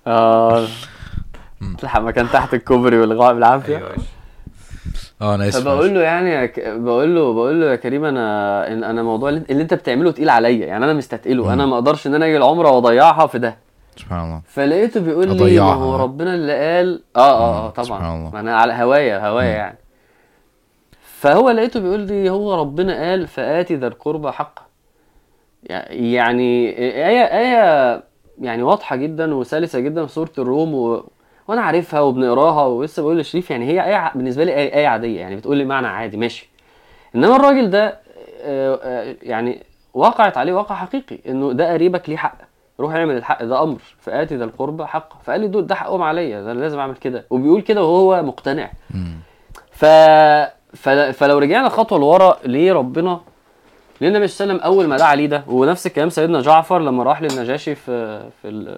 آه. 0.07 0.67
تلحق 1.79 1.99
مكان 1.99 2.29
تحت 2.29 2.53
الكوبري 2.53 2.97
والغاء 2.97 3.33
بالعافية. 3.33 3.77
أيوه 3.77 3.95
آه 5.21 5.35
أنا 5.35 5.47
آسف 5.47 5.59
فبقول 5.59 5.93
له 5.95 6.01
يعني. 6.01 6.47
بقول 6.57 7.15
له 7.15 7.33
بقول 7.33 7.61
له 7.61 7.71
يا 7.71 7.75
كريم 7.75 8.05
أنا 8.05 8.67
إن 8.73 8.83
أنا 8.83 9.03
موضوع 9.03 9.29
اللي, 9.29 9.61
أنت 9.61 9.73
بتعمله 9.73 10.11
تقيل 10.11 10.29
عليا 10.29 10.65
يعني 10.65 10.85
أنا 10.85 10.93
مستثقله 10.93 11.53
أنا 11.53 11.65
ما 11.65 11.75
أقدرش 11.75 12.07
إن 12.07 12.15
أنا 12.15 12.25
أجي 12.25 12.37
العمرة 12.37 12.71
وأضيعها 12.71 13.27
في 13.27 13.39
ده. 13.39 13.57
سبحان 13.97 14.19
الله. 14.25 14.41
فلقيته 14.47 14.99
بيقول 14.99 15.29
لي 15.37 15.59
ما. 15.59 15.73
هو 15.73 15.95
ربنا 15.95 16.35
اللي 16.35 16.53
قال 16.77 17.03
آه 17.15 17.19
آه 17.19 17.65
آه 17.67 17.73
مم، 17.77 17.83
سبحان 17.83 17.99
طبعا 17.99 18.15
الله. 18.17 18.29
ما 18.29 18.39
أنا 18.39 18.57
على 18.57 18.73
هوايا 18.73 19.27
هوايا. 19.27 19.47
يعني. 19.47 19.77
فهو 21.23 21.49
لقيته 21.49 21.79
بيقول 21.79 21.99
لي 21.99 22.29
هو 22.29 22.53
ربنا 22.53 23.09
قال 23.09 23.27
فآتي 23.27 23.75
ذا 23.75 23.87
القربى 23.87 24.31
حقه. 24.31 24.61
يعني 25.89 26.69
آية 27.09 27.23
آية 27.23 28.03
يعني 28.41 28.63
واضحة 28.63 28.95
جدا 28.95 29.35
وسلسة 29.35 29.79
جدا 29.79 30.05
في 30.05 30.11
سورة 30.11 30.31
الروم 30.37 30.73
و... 30.73 31.05
وأنا 31.47 31.61
عارفها 31.61 32.01
وبنقراها 32.01 32.65
ولسه 32.65 33.03
بقول 33.03 33.19
لشريف 33.19 33.51
يعني 33.51 33.65
هي 33.65 33.85
آية 33.85 34.11
بالنسبة 34.15 34.43
لي 34.43 34.55
آية, 34.55 34.75
آية 34.75 34.87
عادية 34.87 35.19
يعني 35.19 35.35
بتقول 35.35 35.57
لي 35.57 35.65
معنى 35.65 35.87
عادي 35.87 36.17
ماشي. 36.17 36.49
إنما 37.15 37.35
الراجل 37.35 37.69
ده 37.69 37.99
آه، 38.41 38.79
آه، 38.83 39.15
يعني 39.21 39.63
وقعت 39.93 40.37
عليه 40.37 40.53
واقع 40.53 40.75
حقيقي 40.75 41.19
إنه 41.27 41.53
ده 41.53 41.73
قريبك 41.73 42.09
ليه 42.09 42.17
حق. 42.17 42.37
روح 42.79 42.93
اعمل 42.95 43.17
الحق 43.17 43.43
ده 43.43 43.63
أمر. 43.63 43.81
فآتي 43.99 44.35
ذا 44.35 44.43
القربى 44.45 44.85
حقه. 44.85 45.15
فقال 45.23 45.41
لي 45.41 45.47
دول 45.47 45.67
ده 45.67 45.75
حقهم 45.75 46.01
عليا 46.01 46.41
ده 46.41 46.53
لازم 46.53 46.79
أعمل 46.79 46.95
كده. 46.95 47.25
وبيقول 47.29 47.61
كده 47.61 47.83
وهو 47.83 48.23
مقتنع. 48.23 48.71
ف... 49.71 49.85
فلو 51.13 51.37
رجعنا 51.37 51.69
خطوة 51.69 51.99
لورا 51.99 52.37
ليه 52.45 52.73
ربنا 52.73 53.19
ليه 54.01 54.07
النبي 54.07 54.27
صلى 54.27 54.43
الله 54.45 54.53
عليه 54.53 54.63
وسلم 54.63 54.73
أول 54.73 54.87
ما 54.87 54.97
دعا 54.97 55.15
ليه 55.15 55.25
ده؟ 55.27 55.43
ونفس 55.47 55.87
الكلام 55.87 56.09
سيدنا 56.09 56.41
جعفر 56.41 56.79
لما 56.79 57.03
راح 57.03 57.21
للنجاشي 57.21 57.75
في 57.75 58.23
في. 58.41 58.77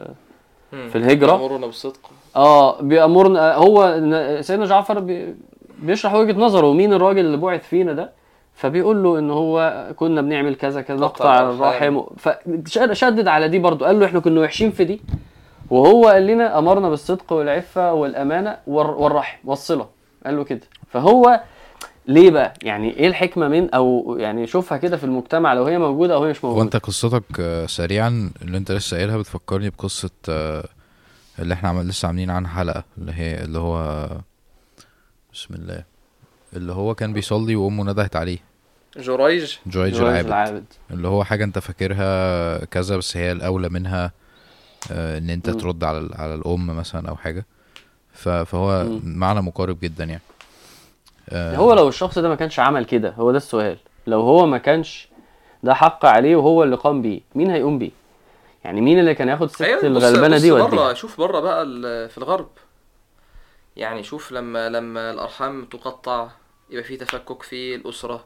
في 0.90 0.96
الهجرة. 0.98 1.36
امرنا 1.36 1.66
بالصدق. 1.66 2.00
آه 2.36 2.82
بيأمرنا 2.82 3.56
هو 3.56 4.00
سيدنا 4.42 4.66
جعفر 4.66 5.00
بي... 5.00 5.36
بيشرح 5.80 6.14
وجهة 6.14 6.40
نظره 6.40 6.68
ومين 6.68 6.94
الراجل 6.94 7.20
اللي 7.26 7.38
بعث 7.38 7.68
فينا 7.68 7.94
ده؟ 7.94 8.12
فبيقول 8.56 9.04
له 9.04 9.20
إن 9.20 9.32
هو 9.32 9.86
كنا 9.96 10.22
بنعمل 10.22 10.56
كذا 10.56 10.82
كذا 10.82 10.98
نقطع 10.98 11.40
الرحم. 11.40 12.02
فشدد 12.66 13.28
على 13.28 13.48
دي 13.48 13.60
برضو 13.60 13.86
قال 13.86 14.00
له 14.00 14.06
إحنا 14.06 14.20
كنا 14.20 14.42
وحشين 14.42 14.72
في 14.72 14.84
دي. 14.84 15.02
وهو 15.70 16.08
قال 16.08 16.28
لنا 16.28 16.58
أمرنا 16.60 16.90
بالصدق 16.90 17.34
والعفة 17.34 17.94
والأمانة 17.94 18.58
والر- 18.68 18.98
والرحم 19.02 19.38
والصلة. 19.46 19.88
قال 20.26 20.38
له 20.38 20.44
كده. 20.44 20.62
فهو 20.90 21.40
ليه 22.08 22.32
بقى؟ 22.32 22.54
يعني 22.64 22.98
إيه 22.98 23.08
الحكمة 23.08 23.48
من؟ 23.48 23.70
أو 23.74 24.16
يعني 24.20 24.48
شوفها 24.48 24.78
كده 24.78 24.98
في 24.98 25.04
المجتمع 25.04 25.54
لو 25.54 25.64
هي 25.66 25.78
موجودة 25.80 26.14
أو 26.14 26.24
هي 26.24 26.30
مش 26.32 26.46
هو 26.46 26.50
موجوده 26.50 26.66
أنت 26.66 26.76
قصتك 26.86 27.24
آه، 27.40 27.66
سريعا 27.66 28.32
اللي 28.42 28.58
أنت 28.58 28.72
لسه 28.72 28.98
قايلها 28.98 29.18
بتفكرني 29.18 29.70
بقصة 29.70 30.10
آه، 30.30 30.68
اللي 31.40 31.54
إحنا 31.54 31.70
عمل 31.70 31.88
لسه 31.88 32.08
عاملين 32.08 32.30
عنها 32.30 32.52
حلقة 32.52 32.84
اللي 32.98 33.12
هي 33.14 33.44
اللي 33.44 33.60
هو 33.60 34.08
بسم 35.34 35.54
الله 35.54 35.84
اللي 36.54 36.74
هو 36.74 36.96
كان 36.96 37.14
بيصلي 37.14 37.56
وأمه 37.56 37.84
ندهت 37.84 38.16
عليه. 38.16 38.38
جريج؟ 38.98 39.56
جواز 39.68 39.96
العابد. 40.00 40.28
العابد. 40.28 40.66
اللي 40.92 41.08
هو 41.08 41.24
حاجة 41.24 41.44
أنت 41.44 41.60
فاكرها 41.60 42.66
كذا 42.66 42.98
بس 42.98 43.18
هي 43.18 43.32
الأولى 43.32 43.70
منها 43.70 44.12
آه، 44.92 45.18
إن 45.18 45.30
أنت 45.30 45.50
مم. 45.50 45.58
ترد 45.58 45.84
على 45.84 45.98
ال- 45.98 46.14
على 46.16 46.34
الأم 46.36 46.68
مثلا 46.78 47.10
أو 47.10 47.16
حاجة. 47.16 47.46
ف- 48.14 48.30
فهو 48.30 48.84
مم. 48.84 49.02
معنى 49.04 49.42
مقارب 49.42 49.80
جدا 49.80 50.04
يعني. 50.04 50.22
آه، 51.30 51.56
هو 51.56 51.74
لو 51.74 51.88
الشخص 51.88 52.20
ده 52.20 52.30
ما 52.30 52.36
كانش 52.36 52.60
عمل 52.60 52.86
كده 52.86 53.10
هو 53.10 53.32
ده 53.32 53.38
السؤال. 53.38 53.78
لو 54.08 54.22
هو 54.22 54.46
ما 54.46 54.58
كانش 54.58 55.08
ده 55.64 55.74
حق 55.74 56.06
عليه 56.06 56.36
وهو 56.36 56.64
اللي 56.64 56.76
قام 56.76 57.02
بيه 57.02 57.22
مين 57.36 57.50
هيقوم 57.52 57.80
بيه؟ 57.80 57.92
يعني 58.64 58.82
مين 58.82 59.00
اللي 59.00 59.16
كان 59.16 59.28
ياخد 59.28 59.44
الست 59.44 59.62
أيوة، 59.62 59.82
الغلبانة 59.84 60.38
دي 60.38 60.52
بره 60.52 60.94
شوف 60.94 61.18
بره 61.18 61.40
بقى 61.40 61.62
ال- 61.64 62.10
في 62.10 62.18
الغرب. 62.18 62.50
يعني 63.76 64.04
شوف 64.04 64.32
لما 64.32 64.70
لما 64.70 65.12
الأرحام 65.12 65.66
تقطع 65.66 66.28
يبقى 66.70 66.84
في 66.84 66.98
تفكك 66.98 67.44
في 67.44 67.76
الأسرة. 67.76 68.26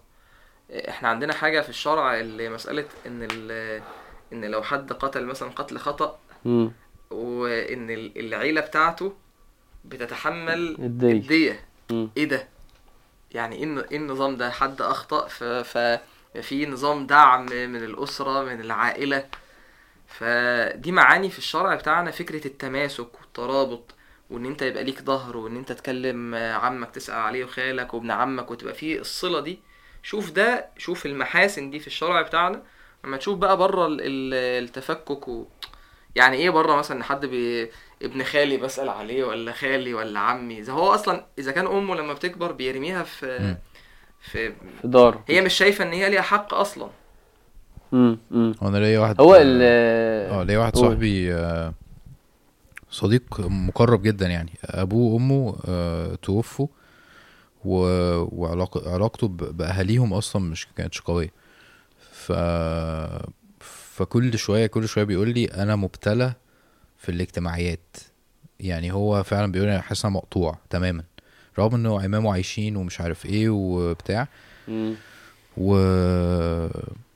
إحنا 0.89 1.09
عندنا 1.09 1.33
حاجة 1.33 1.61
في 1.61 1.69
الشرع 1.69 2.19
اللي 2.19 2.49
مسألة 2.49 2.85
إن 3.07 3.27
ال- 3.31 3.81
إن 4.33 4.45
لو 4.45 4.63
حد 4.63 4.93
قتل 4.93 5.25
مثلا 5.25 5.49
قتل 5.49 5.77
خطأ 5.77 6.19
مم. 6.45 6.71
وإن 7.11 7.89
ال- 7.89 8.19
العيلة 8.19 8.61
بتاعته 8.61 9.13
بتتحمل 9.85 10.75
الدية. 10.79 11.11
الدية. 11.11 11.59
مم. 11.91 12.09
إيه 12.17 12.25
ده؟ 12.25 12.47
يعني 13.31 13.55
إيه 13.55 13.85
إيه 13.91 13.97
النظام 13.97 14.37
ده؟ 14.37 14.49
حد 14.51 14.81
أخطأ؟ 14.81 15.27
ففي 15.63 16.65
نظام 16.65 17.07
دعم 17.07 17.45
من 17.45 17.83
الأسرة 17.83 18.43
من 18.43 18.61
العائلة. 18.61 19.25
فدي 20.07 20.91
معاني 20.91 21.29
في 21.29 21.37
الشرع 21.37 21.75
بتاعنا 21.75 22.11
فكرة 22.11 22.47
التماسك 22.47 23.21
والترابط 23.21 23.95
وإن 24.29 24.45
أنت 24.45 24.61
يبقى 24.61 24.83
ليك 24.83 25.01
ظهر 25.01 25.37
وإن 25.37 25.55
أنت 25.57 25.71
تكلم 25.71 26.35
عمك 26.35 26.91
تسأل 26.91 27.15
عليه 27.15 27.43
وخالك 27.45 27.93
وابن 27.93 28.11
عمك 28.11 28.51
وتبقى 28.51 28.73
فيه 28.73 28.99
الصلة 28.99 29.39
دي. 29.39 29.59
شوف 30.03 30.31
ده 30.31 30.65
شوف 30.77 31.05
المحاسن 31.05 31.69
دي 31.69 31.79
في 31.79 31.87
الشرع 31.87 32.21
بتاعنا. 32.21 32.63
لما 33.03 33.17
تشوف 33.17 33.37
بقى 33.37 33.57
بره 33.57 33.85
ال- 33.87 34.01
ال- 34.01 34.63
التفكك 34.63 35.27
و... 35.27 35.47
يعني 36.15 36.37
إيه 36.37 36.49
بره 36.49 36.75
مثلا 36.75 37.03
حد 37.03 37.25
بي... 37.25 37.71
ابن 38.01 38.23
خالي 38.23 38.57
بسأل 38.57 38.89
عليه 38.89 39.23
ولا 39.23 39.51
خالي 39.51 39.93
ولا 39.93 40.19
عمي 40.19 40.59
إذا 40.59 40.73
هو 40.73 40.87
أصلا 40.93 41.25
إذا 41.39 41.51
كان 41.51 41.67
أمه 41.67 41.95
لما 41.95 42.13
بتكبر 42.13 42.51
بيرميها 42.51 43.03
في. 43.03 43.55
في 44.21 44.51
في 44.51 44.53
دار 44.87 45.21
هي 45.27 45.41
مش 45.41 45.53
شايفة 45.53 45.83
إن 45.83 45.93
هي 45.93 46.09
ليها 46.09 46.21
حق 46.21 46.53
أصلا 46.53 46.89
مم. 47.91 48.17
مم. 48.31 48.55
هو 48.63 48.67
أنا 48.67 48.77
ليا 48.77 48.99
واحد 48.99 49.21
هو 49.21 49.35
ال 49.35 49.59
آه 50.31 50.43
ليا 50.43 50.57
واحد. 50.59 50.75
صاحبي 50.77 51.33
آه، 51.33 51.73
صديق 52.91 53.39
مقرب 53.39 54.01
جدا 54.01 54.27
يعني 54.27 54.51
أبوه 54.65 55.13
وأمه 55.13 55.57
آه، 55.67 56.15
توفوا 56.15 56.67
و... 57.65 57.75
وعلاقة 58.41 58.93
علاقته 58.93 59.27
ب- 59.27 59.57
بأهاليهم 59.57 60.13
أصلا 60.13 60.41
مش 60.41 60.67
كانتش 60.77 61.01
قوية 61.01 61.31
ف 62.11 62.31
فكل 63.59 64.37
شوية 64.37 64.67
كل 64.67 64.87
شوية 64.87 65.03
بيقول 65.03 65.29
لي 65.29 65.45
أنا 65.45 65.75
مبتلى 65.75 66.33
في 66.99 67.09
الاجتماعيات. 67.09 67.97
يعني 68.59 68.91
هو 68.93 69.23
فعلا 69.23 69.51
بيقول 69.51 69.67
أنا 69.69 69.81
حاسس 69.81 70.05
مقطوع 70.05 70.57
تماما 70.69 71.03
رغم 71.59 71.75
إنه 71.75 72.01
عمامه 72.01 72.33
عايشين 72.33 72.75
ومش 72.75 73.01
عارف 73.01 73.25
إيه 73.25 73.49
وبتاع. 73.49 74.27
مم. 74.67 74.93
و 75.57 75.75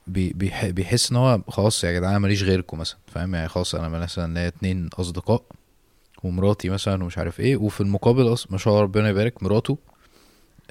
بي- 0.07 0.33
بيح- 0.33 0.65
بيحس 0.69 1.11
إن 1.11 1.17
هو 1.17 1.41
خلاص 1.47 1.83
يا 1.83 1.91
جدعان 1.91 2.09
أنا 2.09 2.19
ماليش 2.19 2.43
غيركم 2.43 2.79
مثلا 2.79 2.97
فاهم؟ 3.07 3.35
يعني 3.35 3.47
خلاص 3.47 3.75
أنا 3.75 3.89
مثلا 3.89 4.33
ليا 4.33 4.47
اتنين 4.47 4.89
أصدقاء 4.99 5.43
ومراتي 6.23 6.69
مثلا 6.69 7.03
ومش 7.03 7.17
عارف 7.17 7.39
إيه 7.39 7.57
وفي 7.57 7.81
المقابل 7.81 8.33
أص... 8.33 8.51
ما 8.51 8.57
شاء 8.57 8.73
الله 8.73 8.83
ربنا 8.83 9.09
يبارك 9.09 9.43
مراته 9.43 9.77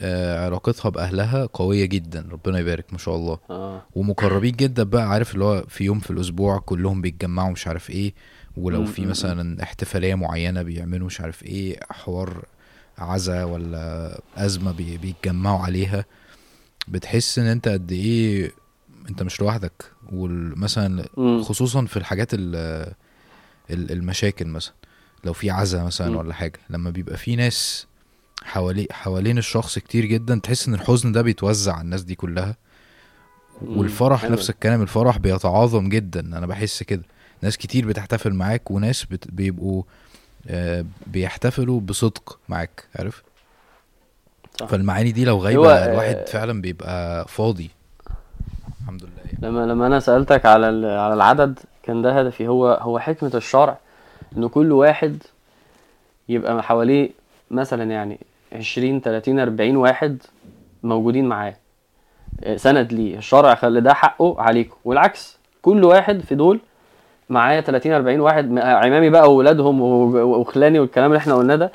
آه 0.01 0.47
علاقتها 0.47 0.89
بأهلها 0.89 1.47
قوية 1.53 1.85
جدا 1.85 2.27
ربنا 2.31 2.59
يبارك 2.59 2.93
ما 2.93 2.99
شاء 2.99 3.17
الله. 3.17 3.39
آه. 3.51 3.83
ومقربين 3.95 4.53
جدا 4.53 4.83
بقى 4.83 5.03
عارف 5.09 5.35
اللي 5.35 5.45
هو 5.45 5.65
في 5.69 5.85
يوم 5.85 5.99
في 6.01 6.11
الأسبوع 6.11 6.59
كلهم 6.59 7.01
بيتجمعوا 7.03 7.51
مش 7.53 7.67
عارف 7.67 7.91
إيه. 7.91 8.13
ولو 8.57 8.85
في 8.87 9.07
مثلا 9.07 9.63
احتفالية 9.63 10.15
معينة 10.15 10.63
بيعملوا 10.63 11.07
مش 11.07 11.21
عارف 11.21 11.43
إيه 11.43 11.81
حوار 11.91 12.45
عزا 12.99 13.45
ولا 13.45 14.21
أزمة 14.37 14.73
بي 14.73 14.97
بيتجمعوا 14.99 15.59
عليها 15.59 16.05
بتحس 16.89 17.39
إن 17.39 17.47
أنت 17.47 17.69
قد 17.69 17.93
إيه 17.93 18.53
أنت 19.11 19.23
مش 19.23 19.41
لوحدك 19.41 19.73
ومثلا. 20.13 21.05
خصوصا 21.43 21.85
في 21.85 21.97
الحاجات 21.97 22.35
ال- 22.35 22.93
ال- 23.71 23.93
المشاكل 23.93 24.47
مثلا 24.47 24.75
لو 25.25 25.33
في 25.33 25.51
عزا 25.51 25.85
مثلا. 25.85 26.17
ولا 26.19 26.35
حاجة 26.35 26.59
لما 26.71 26.91
بيبقى 26.91 27.17
في 27.17 27.37
ناس 27.37 27.87
حوالي 28.45 28.87
حوالين 28.91 29.39
الشخص 29.39 29.79
كتير 29.79 30.05
جدا 30.05 30.39
تحس 30.43 30.69
إن 30.69 30.75
الحزن 30.75 31.13
ده 31.13 31.23
بيتوزع 31.23 31.73
على 31.73 31.83
الناس 31.85 32.03
دي 32.03 32.15
كلها. 32.15 32.57
والفرح. 33.63 34.25
نفس 34.25 34.51
الكلام 34.51 34.83
الفرح 34.83 35.19
بيتعاظم 35.19 35.89
جدا 35.89 36.21
أنا 36.21 36.47
بحس 36.47 36.83
كده 36.83 37.03
ناس 37.43 37.57
كتير 37.59 37.87
بتحتفل 37.87 38.33
معاك 38.35 38.71
وناس 38.71 39.05
بت... 39.05 39.29
بيبقوا 39.31 39.83
آه 40.49 40.85
بيحتفلوا 41.07 41.81
بصدق 41.81 42.39
معاك 42.49 42.85
عارف؟ 42.99 43.23
صح. 44.61 44.67
فالمعاني 44.67 45.13
دي 45.13 45.25
لو 45.25 45.39
غايبة 45.39 45.73
آه، 45.73 45.93
الواحد 45.93 46.29
فعلا 46.29 46.61
بيبقى 46.61 47.29
فاضي. 47.29 47.71
الحمد 48.83 49.03
لله 49.03 49.13
يعني. 49.25 49.39
لما 49.43 49.67
لما 49.73 49.87
أنا 49.87 50.01
سألتك 50.01 50.47
على 50.47 50.69
ال- 50.69 50.99
على 50.99 51.15
العدد 51.15 51.59
كان 51.83 52.03
ده 52.03 52.19
هدفي. 52.21 52.49
هو 52.49 52.69
هو 52.81 52.99
حكمة 52.99 53.31
الشرع 53.35 53.79
إن 54.37 54.49
كل 54.49 54.73
واحد 54.73 55.23
يبقى 56.29 56.63
حواليه 56.63 57.11
مثلا 57.51 57.91
يعني 57.91 58.19
20 58.53 59.01
30 59.01 59.41
40 59.41 59.77
واحد 59.77 60.23
موجودين 60.83 61.25
معاه 61.29 61.55
آه، 62.45 62.57
سند 62.57 62.93
ليه. 62.93 63.19
الشرع 63.19 63.55
خلي 63.55 63.81
ده 63.81 63.95
حقه 63.95 64.41
عليكم. 64.41 64.77
والعكس 64.85 65.37
كل 65.63 65.85
واحد 65.85 66.21
في 66.21 66.35
دول 66.35 66.61
معايا 67.33 67.61
30 67.61 67.93
40 67.93 68.21
واحد 68.21 68.59
عمامي 68.59 69.11
بقى 69.11 69.23
واولادهم 69.33 69.81
وخلاني 70.17 70.79
والكلام 70.79 71.07
اللي 71.07 71.19
إحنا 71.19 71.35
قلناه 71.35 71.57
ده 71.57 71.73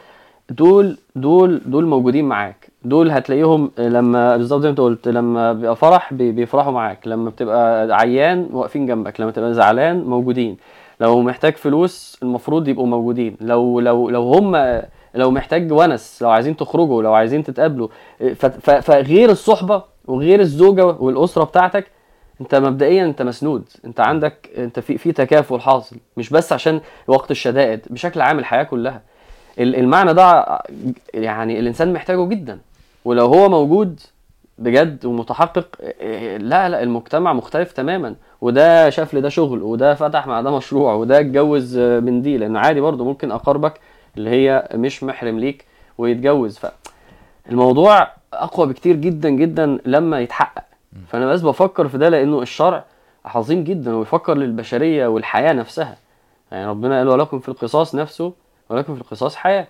دول 0.50 0.98
دول 1.16 1.62
دول 1.66 1.86
موجودين 1.86 2.26
معاك. 2.26 2.68
دول 2.84 3.12
هتلاقيهم 3.12 3.72
لما 3.78 4.38
بالظبط 4.38 4.62
زي 4.62 4.68
ما 4.68 4.72
انت 4.72 4.80
قلت 4.80 5.08
لما 5.08 5.54
بيبقى 5.54 5.76
فرح 5.76 6.14
بي- 6.14 6.32
بيفرحوا 6.32 6.72
معاك. 6.72 7.08
لما 7.08 7.30
بتبقى 7.30 7.88
عيان 7.98 8.50
واقفين 8.52 8.86
جنبك 8.86 9.22
لما 9.22 9.32
تبقى 9.32 9.54
زعلان 9.54 10.04
موجودين. 10.04 10.58
لو 11.00 11.22
محتاج 11.22 11.56
فلوس 11.56 12.18
المفروض 12.24 12.68
يبقوا 12.68 12.88
موجودين. 12.88 13.38
لو 13.42 13.80
لو 13.80 14.10
لو 14.10 14.34
هم 14.34 14.82
لو 15.16 15.32
محتاج 15.32 15.72
ونس 15.72 16.20
لو 16.22 16.30
عايزين 16.30 16.56
تخرجوا 16.58 17.04
لو 17.04 17.14
عايزين 17.14 17.44
تتقابلوا 17.44 17.88
فغير 18.82 19.30
الصحبة 19.30 19.84
وغير 20.08 20.40
الزوجة 20.40 20.86
والأسرة 20.86 21.44
بتاعتك 21.44 21.88
انت 22.42 22.56
مبدئيا 22.56 23.06
انت 23.06 23.22
مسنود. 23.22 23.64
انت 23.86 24.00
عندك 24.00 24.50
انت 24.58 24.80
في 24.80 24.98
في 24.98 25.12
تكافل 25.12 25.60
حاصل. 25.62 25.96
مش 26.18 26.30
بس 26.30 26.54
عشان 26.54 26.82
وقت 27.08 27.32
الشدائد 27.32 27.80
بشكل 27.90 28.22
عام 28.22 28.40
الحياة 28.40 28.64
كلها. 28.64 29.02
ال- 29.60 29.76
المعنى 29.76 30.14
ده 30.14 30.60
يعني 31.14 31.60
الإنسان 31.60 31.94
محتاجه 31.94 32.26
جدا. 32.28 32.60
ولو 33.06 33.26
هو 33.26 33.50
موجود 33.50 34.00
بجد 34.58 35.06
ومتحقق 35.06 35.68
لا 36.38 36.70
لا 36.70 36.84
المجتمع 36.84 37.34
مختلف 37.34 37.72
تماما. 37.72 38.16
وده 38.42 38.90
شاف 38.90 39.14
لده 39.14 39.30
شغل 39.30 39.64
وده 39.64 39.94
فتح 39.96 40.28
مع 40.28 40.42
ده 40.42 40.58
مشروع 40.58 40.94
وده 40.94 41.20
اتجوز 41.20 41.78
من 41.78 42.22
دي. 42.22 42.38
لأن 42.38 42.58
عادي 42.58 42.82
برضه 42.82 43.06
ممكن 43.06 43.32
أقاربك 43.32 43.74
اللي 44.18 44.30
هي 44.30 44.68
مش 44.74 45.04
محرم 45.04 45.40
ليك 45.40 45.66
ويتجوز. 45.98 46.60
فالموضوع 47.48 48.08
أقوى 48.34 48.68
بكتير 48.68 48.96
جدا 48.96 49.30
جدا 49.30 49.78
لما 49.86 50.20
يتحقق. 50.20 50.64
فأنا 51.08 51.28
بس 51.28 51.42
بفكر 51.42 51.88
في 51.88 51.98
ده 51.98 52.10
لأنه 52.10 52.42
الشرع 52.42 52.84
عظيم 53.26 53.64
جدا 53.64 53.96
ويفكر 53.96 54.34
للبشرية 54.38 55.08
والحياة 55.08 55.54
نفسها. 55.54 55.98
يعني 56.52 56.68
ربنا 56.68 56.98
قال 56.98 57.08
ولكم 57.08 57.40
في 57.40 57.50
القصاص 57.50 57.96
نفسه 57.96 58.34
ولكم 58.70 58.96
في 58.96 59.02
القصاص 59.02 59.36
حياة. 59.36 59.68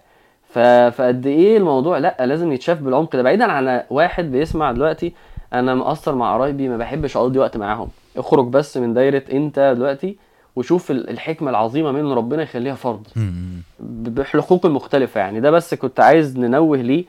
ف... 0.50 0.60
فقد 0.98 1.26
إيه 1.28 1.58
الموضوع؟ 1.58 1.98
لأ 1.98 2.26
لازم 2.26 2.52
يتشاف 2.52 2.80
بالعمق 2.82 3.16
ده. 3.16 3.22
بعيدا 3.24 3.46
عن 3.52 3.84
واحد 3.90 4.32
بيسمع 4.32 4.72
دلوقتي 4.72 5.14
أنا 5.54 5.76
مقصر 5.76 6.16
مع 6.16 6.34
قرايبي 6.34 6.70
ما 6.70 6.78
بحبش 6.78 7.18
أقضي 7.18 7.40
وقت 7.40 7.58
معاهم. 7.58 7.90
اخرج 8.18 8.48
بس 8.48 8.78
من 8.78 8.94
دايرة 8.94 9.24
أنت 9.32 9.74
دلوقتي 9.78 10.18
وشوف 10.56 10.92
ال- 10.92 11.10
الحكمة 11.10 11.50
العظيمة 11.50 11.92
من 11.92 12.12
ربنا 12.12 12.44
يخليها 12.44 12.76
فرض. 12.76 13.08
م- 13.16 13.20
م. 13.20 13.62
ب- 13.80 14.16
بالحقوق 14.16 14.66
المختلفه 14.66 15.20
يعني. 15.20 15.40
ده 15.40 15.52
بس 15.52 15.74
كنت 15.74 16.00
عايز 16.00 16.38
ننوه 16.40 16.78
ليه. 16.78 17.06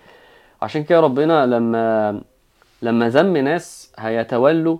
عشان 0.62 0.84
كده 0.84 1.00
ربنا 1.00 1.46
لما 1.46 2.20
لما 2.82 3.08
ذم 3.08 3.36
ناس 3.36 3.87
هيتولوا 3.98 4.78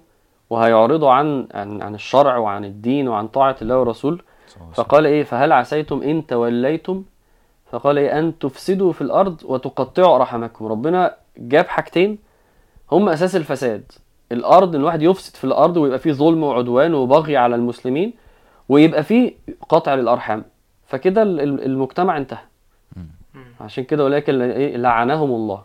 وهيعرضوا 0.51 1.11
عن 1.11 1.49
عن 1.55 1.83
عن 1.83 1.95
الشرع 1.95 2.37
وعن 2.37 2.65
الدين 2.65 3.09
وعن 3.09 3.29
طاعة 3.29 3.57
الله 3.63 3.79
والرسول 3.79 4.23
فقال 4.75 5.07
إيه 5.07 5.25
فهل 5.25 5.53
عسيتم 5.53 6.03
إن 6.03 6.27
توليتم؟ 6.27 7.05
فقال 7.71 7.99
إيه 7.99 8.19
أن 8.19 8.39
تفسدوا 8.39 8.93
في 8.93 9.01
الأرض 9.01 9.41
وتقطعوا 9.45 10.17
أرحامكم. 10.17 10.67
ربنا 10.67 11.15
جاب 11.39 11.67
حاجتين 11.67 12.19
هم 12.93 13.09
أساس 13.09 13.37
الفساد. 13.37 13.93
الأرض 14.33 14.75
إن 14.75 14.81
الواحد 14.81 15.03
يفسد 15.03 15.37
في 15.37 15.45
الأرض 15.45 15.77
ويبقى 15.77 15.99
فيه 15.99 16.13
ظلم 16.13 16.43
وعدوان 16.43 16.95
وبغي 16.95 17.37
على 17.37 17.55
المسلمين 17.55 18.13
ويبقى 18.69 19.03
فيه 19.03 19.35
قطع 19.69 19.95
للأرحام. 19.95 20.45
فكده 20.87 21.23
ال- 21.23 21.41
ال- 21.41 21.65
المجتمع 21.65 22.17
انتهى. 22.17 22.39
عشان 23.61 23.85
كده 23.85 24.05
ولكن 24.05 24.41
إيه 24.43 24.77
لعنهم 24.77 25.31
الله. 25.31 25.63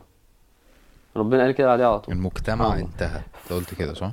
ربنا 1.15 1.43
قال 1.43 1.51
كده 1.51 1.67
بعديها 1.67 1.87
على 1.87 1.99
طول. 1.99 2.15
المجتمع 2.15 2.65
آه. 2.65 2.79
انتهى. 2.79 3.21
انت 3.43 3.53
قلت 3.53 3.73
كده 3.73 3.93
صح؟ 3.93 4.11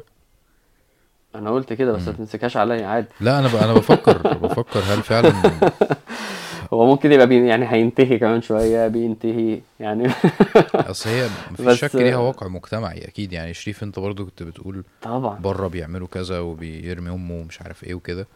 أنا 1.35 1.51
قلت 1.51 1.73
كده 1.73 1.93
بس 1.93 2.07
ما 2.09 2.13
تمسكهاش 2.13 2.57
عليا 2.57 2.87
عادي. 2.87 3.07
لا 3.21 3.39
أنا 3.39 3.49
ب... 3.49 3.57
أنا 3.57 3.75
بفكر 3.75 4.19
بفكر 4.47 4.81
هل 4.81 5.03
فعلا 5.03 5.33
هو 6.73 6.87
ممكن 6.87 7.13
يبقى 7.13 7.27
بي 7.27 7.47
يعني 7.47 7.73
هينتهي 7.73 8.19
كمان 8.19 8.43
شوية 8.43 8.89
بينتهي 8.89 9.61
يعني. 9.81 10.09
أصل 10.75 11.11
هي 11.11 11.29
مفيش 11.51 11.81
شك 11.81 11.95
ليها 11.95 12.17
واقع 12.17 12.49
مجتمعي 12.49 12.99
أكيد 13.05 13.33
يعني. 13.33 13.55
شريف 13.55 13.83
أنت 13.83 13.99
برضو 13.99 14.25
كنت 14.27 14.43
بتقول 14.43 14.85
طبعا. 15.03 15.39
بره 15.39 15.69
بيعملوا 15.69 16.07
كذا 16.09 16.41
وبيرمي 16.41 17.11
أمه 17.11 17.35
ومش 17.35 17.63
عارف 17.63 17.85
إيه 17.85 17.95
وكده. 17.95 18.27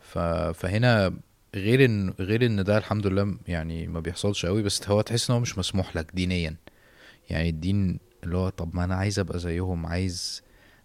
ف... 0.00 0.18
فهنا 0.54 1.12
غير 1.54 1.84
إن 1.84 2.14
غير 2.20 2.46
إن 2.46 2.64
ده 2.64 2.78
الحمد 2.78 3.06
لله 3.06 3.34
يعني 3.48 3.86
ما 3.86 4.00
بيحصلش 4.00 4.46
قوي 4.46 4.62
بس 4.62 4.88
هو 4.90 5.00
تحس 5.00 5.30
إن 5.30 5.34
هو 5.34 5.40
مش 5.40 5.58
مسموح 5.58 5.96
لك 5.96 6.06
دينيا. 6.14 6.54
يعني 7.30 7.48
الدين 7.48 7.98
اللي 8.24 8.36
هو 8.36 8.48
طب 8.48 8.76
ما 8.76 8.84
أنا 8.84 8.94
عايز 8.94 9.18
أبقى 9.18 9.38
زيهم 9.38 9.86
عايز 9.86 10.42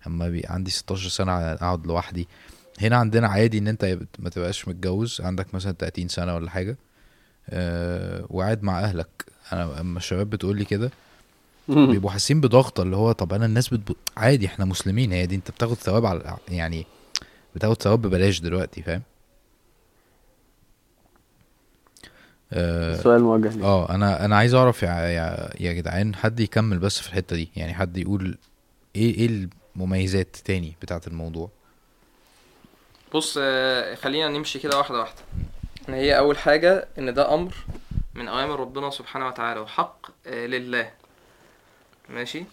أما 0.07 0.29
بي 0.29 0.43
عندي 0.47 0.71
16 0.71 1.09
سنة 1.09 1.31
أقعد 1.53 1.87
لوحدي. 1.87 2.27
هنا 2.81 2.97
عندنا 2.97 3.27
عادي 3.27 3.57
إن 3.57 3.67
أنت 3.67 3.97
ما 4.19 4.29
تبقاش 4.29 4.67
متجوز 4.67 5.21
عندك 5.21 5.53
مثلا 5.55 5.71
30 5.71 6.07
سنة 6.07 6.35
ولا 6.35 6.49
حاجة 6.49 6.77
أه 7.49 8.25
وقاعد 8.29 8.63
مع 8.63 8.79
أهلك. 8.79 9.25
أنا 9.53 9.81
أما 9.81 9.97
الشباب 9.97 10.29
بتقول 10.29 10.57
لي 10.57 10.65
كده 10.65 10.91
بيبقوا 11.69 12.11
حاسين 12.11 12.41
بضغط 12.41 12.79
اللي 12.79 12.95
هو 12.95 13.11
طب 13.11 13.33
أنا 13.33 13.45
الناس 13.45 13.67
بتب... 13.69 13.95
عادي 14.17 14.45
إحنا 14.45 14.65
مسلمين 14.65 15.11
هي 15.11 15.25
دي 15.25 15.35
أنت 15.35 15.51
بتاخد 15.51 15.73
ثواب 15.73 16.05
على 16.05 16.37
يعني 16.49 16.85
بتاخد 17.55 17.81
ثواب 17.81 18.01
ببلاش 18.01 18.39
دلوقتي 18.39 18.81
فاهم 18.83 19.01
آه 22.03 22.21
السؤال 22.53 23.21
موجه 23.21 23.49
لي 23.57 23.63
آه 23.63 23.89
أنا 23.89 24.25
أنا 24.25 24.35
عايز 24.37 24.53
أعرف 24.53 24.83
يا 24.83 24.89
يا, 24.89 25.49
يا 25.59 25.73
جدعان 25.73 26.15
حد 26.15 26.39
يكمل 26.39 26.79
بس 26.79 26.99
في 26.99 27.07
الحتة 27.07 27.35
دي 27.35 27.49
يعني 27.55 27.73
حد 27.73 27.97
يقول 27.97 28.37
إيه 28.95 29.17
إيه 29.17 29.47
المميزات 29.75 30.35
تاني 30.35 30.75
بتاعة 30.81 31.01
الموضوع؟ 31.07 31.49
بص 33.13 33.37
آه، 33.41 33.95
خلينا 33.95 34.27
نمشي 34.29 34.59
كده 34.59 34.77
واحدة 34.77 34.99
واحدة. 34.99 35.21
ان 35.89 35.93
هي 35.93 36.17
أول 36.17 36.37
حاجة 36.37 36.87
إن 36.99 37.13
ده 37.13 37.33
أمر 37.33 37.53
من 38.15 38.27
أوامر 38.27 38.59
ربنا 38.59 38.89
سبحانه 38.89 39.27
وتعالى 39.27 39.59
وحق 39.59 40.07
آه، 40.27 40.45
لله. 40.45 40.91
ماشي؟ 42.09 42.43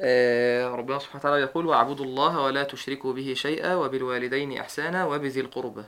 آه، 0.00 0.68
ربنا 0.68 0.98
سبحانه 0.98 1.20
وتعالى 1.20 1.42
يقول 1.42 1.66
واعبدوا 1.66 2.04
الله 2.04 2.40
ولا 2.40 2.62
تشركوا 2.62 3.12
به 3.12 3.34
شيئا 3.34 3.74
وبالوالدين 3.74 4.58
إحسانا 4.58 5.04
وبذي 5.04 5.40
القربى. 5.40 5.82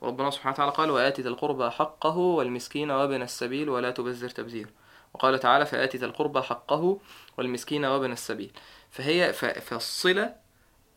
وربنا 0.00 0.30
سبحانه 0.30 0.54
وتعالى 0.54 0.72
قال 0.72 0.90
وآت 0.90 1.20
ذا 1.20 1.28
القربى 1.28 1.70
حقه 1.70 2.16
والمسكين 2.16 2.90
وابن 2.90 3.22
السبيل 3.22 3.68
ولا 3.68 3.90
تبذر 3.90 4.28
تبذير 4.28 4.68
وقال 5.14 5.38
تعالى 5.38 5.66
فآت 5.66 5.96
ذا 5.96 6.06
القربى 6.06 6.42
حقه 6.42 6.98
والمسكين 7.38 7.84
وابن 7.84 8.12
السبيل. 8.12 8.50
فهي 8.90 9.32
فالصلة 9.32 10.34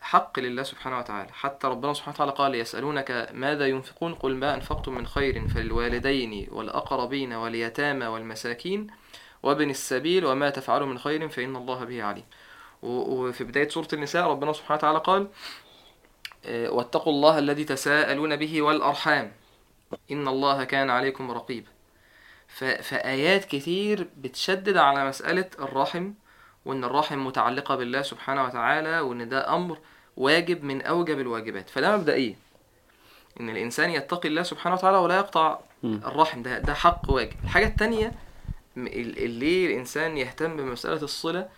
حق 0.02 0.40
لله 0.40 0.64
سبحانه 0.64 1.00
وتعالى. 1.00 1.34
حتى 1.34 1.68
ربنا 1.68 1.94
سبحانه 1.94 2.16
وتعالى 2.16 2.32
قال 2.32 2.56
يسألونك 2.56 3.30
ماذا 3.34 3.68
ينفقون؟ 3.68 4.14
قل 4.14 4.36
ما 4.36 4.54
أنفقتم 4.54 4.94
من 4.96 5.08
خير 5.08 5.48
فللوالدين 5.48 6.48
والأقربين 6.52 7.34
واليتامى 7.34 8.06
والمساكين 8.06 8.88
وابن 9.44 9.70
السبيل 9.70 10.26
وما 10.26 10.50
تفعلوا 10.50 10.88
من 10.88 10.98
خير 10.98 11.30
فإن 11.30 11.56
الله 11.56 11.84
به 11.84 12.04
عليم. 12.04 12.26
وفي 12.82 13.44
بداية 13.44 13.70
سورة 13.70 13.88
النساء 13.94 14.28
ربنا 14.28 14.54
سبحانه 14.54 14.78
وتعالى 14.78 15.00
قال 15.00 15.28
واتقوا 16.50 17.14
الله 17.14 17.40
الذي 17.40 17.64
تساءلون 17.64 18.36
به 18.36 18.62
والأرحام. 18.62 19.32
إن 20.12 20.28
الله 20.28 20.64
كان 20.64 20.90
عليكم 20.90 21.32
رقيبا 21.32 21.68
فآيات 22.82 23.46
كتير 23.46 24.08
بتشدد 24.18 24.78
على 24.78 25.06
مسألة 25.06 25.50
الرحم 25.60 26.12
وإن 26.66 26.84
الرحم 26.84 27.26
متعلقة 27.26 27.76
بالله 27.76 28.02
سبحانه 28.02 28.44
وتعالى 28.46 29.00
وإن 29.00 29.30
ده 29.30 29.56
أمر 29.56 29.78
واجب 30.18 30.64
من 30.64 30.82
أوجب 30.82 31.20
الواجبات. 31.20 31.70
فده 31.70 31.98
مبدئيا 31.98 32.36
إن 33.40 33.50
الإنسان 33.50 33.90
يتقي 33.90 34.30
الله 34.30 34.44
سبحانه 34.44 34.76
وتعالى 34.76 34.98
ولا 34.98 35.16
يقطع. 35.16 35.60
الرحم. 35.84 36.42
ده 36.42 36.60
ده 36.60 36.74
حق 36.74 37.02
واجب. 37.10 37.34
الحاجة 37.44 37.66
التانية 37.66 38.12
اللي 38.78 39.66
الإنسان 39.66 40.18
يهتم 40.18 40.58
بمسألة 40.58 41.02
الصلة؟ 41.04 41.50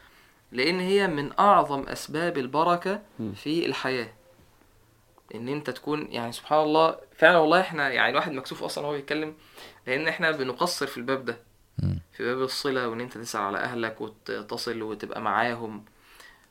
لأن 0.52 0.80
هي 0.80 1.08
من 1.08 1.40
أعظم 1.40 1.84
أسباب 1.84 2.38
البركة. 2.38 3.02
في 3.36 3.66
الحياة. 3.66 4.08
إن 5.36 5.48
أنت 5.48 5.70
تكون 5.70 6.08
يعني 6.12 6.32
سبحان 6.32 6.60
الله 6.60 6.96
فعلا 7.18 7.38
والله 7.38 7.62
إحنا 7.62 7.90
يعني 7.90 8.10
الواحد 8.10 8.32
مكسوف 8.32 8.64
أصلا 8.64 8.84
وهو 8.86 8.94
بيتكلم 8.94 9.34
لأن 9.88 10.08
إحنا 10.08 10.32
بنقصر 10.32 10.88
في 10.88 10.98
الباب 10.98 11.26
ده. 11.26 11.38
في 12.14 12.24
باب 12.24 12.42
الصلة 12.42 12.88
وإن 12.88 13.02
أنت 13.02 13.18
تسأل 13.18 13.42
على 13.42 13.58
أهلك 13.58 14.02
وتتصل 14.02 14.82
وتبقى 14.82 15.22
معاهم. 15.22 15.86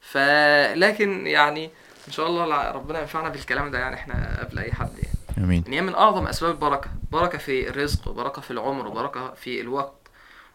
فلكن 0.00 1.26
يعني 1.26 1.70
إن 2.08 2.12
شاء 2.12 2.26
الله 2.26 2.70
ربنا 2.70 3.00
ينفعنا 3.00 3.28
بالكلام 3.28 3.70
ده 3.70 3.78
يعني 3.78 3.94
إحنا 3.94 4.40
قبل 4.40 4.58
أي 4.58 4.72
حد 4.72 4.98
يعني. 4.98 5.46
آمين. 5.46 5.64
إن 5.66 5.72
هي 5.72 5.80
من 5.80 5.94
أعظم 5.94 6.26
أسباب 6.26 6.50
البركه 6.50 6.90
بركة 7.12 7.38
في 7.38 7.68
الرزق 7.68 8.08
وبركه 8.08 8.42
في 8.42 8.50
العمر 8.50 8.86
وبركه 8.86 9.34
في 9.34 9.60
الوقت. 9.60 9.94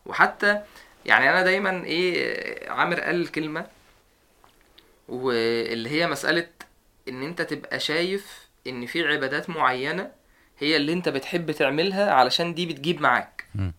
وحتى 0.05 0.61
يعني 1.05 1.29
أنا 1.29 1.43
دايما 1.43 1.83
إيه 1.83 2.69
عامر 2.71 2.99
قال 2.99 3.31
كلمة 3.31 3.65
واللي 5.09 5.89
هي 5.89 6.07
مسألة 6.07 6.47
إن 7.09 7.23
أنت 7.23 7.41
تبقى 7.41 7.79
شايف 7.79 8.47
إن 8.67 8.85
في 8.85 9.07
عبادات 9.07 9.49
معينة 9.49 10.11
هي 10.59 10.75
اللي 10.77 10.93
أنت 10.93 11.09
بتحب 11.09 11.51
تعملها 11.51 12.11
علشان 12.11 12.53
دي 12.53 12.65
بتجيب 12.65 13.01
معاك 13.01 13.45
مم. 13.55 13.73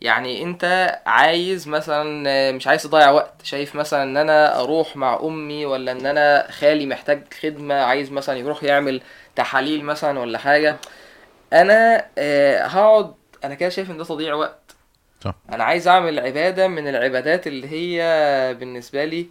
يعني 0.00 0.42
أنت 0.42 0.96
عايز 1.06 1.68
مثلا 1.68 2.52
مش 2.52 2.66
عايز 2.66 2.82
تضيع 2.82 3.10
وقت 3.10 3.34
شايف 3.42 3.74
مثلا 3.76 4.02
إن 4.02 4.16
أنا 4.16 4.60
أروح 4.60 4.96
مع 4.96 5.20
أمي 5.22 5.66
ولا 5.66 5.92
إن 5.92 6.06
أنا 6.06 6.50
خالي 6.50 6.86
محتاج 6.86 7.22
خدمة 7.42 7.74
عايز 7.74 8.12
مثلا 8.12 8.38
يروح 8.38 8.64
يعمل 8.64 9.00
تحاليل 9.36 9.84
مثلا 9.84 10.18
ولا 10.20 10.38
حاجة 10.38 10.76
أنا 11.52 12.06
آه، 12.18 12.62
هقعد 12.66 13.14
أنا 13.44 13.54
كده 13.54 13.68
شايف 13.68 13.90
إن 13.90 13.96
ده 13.98 14.04
تضييع 14.04 14.34
وقت 14.34 14.74
صح. 15.24 15.34
أنا 15.52 15.64
عايز 15.64 15.88
أعمل 15.88 16.20
عبادة 16.20 16.68
من 16.68 16.88
العبادات 16.88 17.46
اللي 17.46 17.68
هي 17.68 18.54
بالنسبة 18.54 19.04
لي 19.04 19.26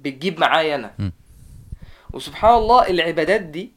بتجيب 0.00 0.40
معايا 0.40 0.74
أنا 0.74 0.90
مم. 0.98 1.12
وسبحان 2.12 2.54
الله 2.54 2.90
العبادات 2.90 3.40
دي 3.40 3.72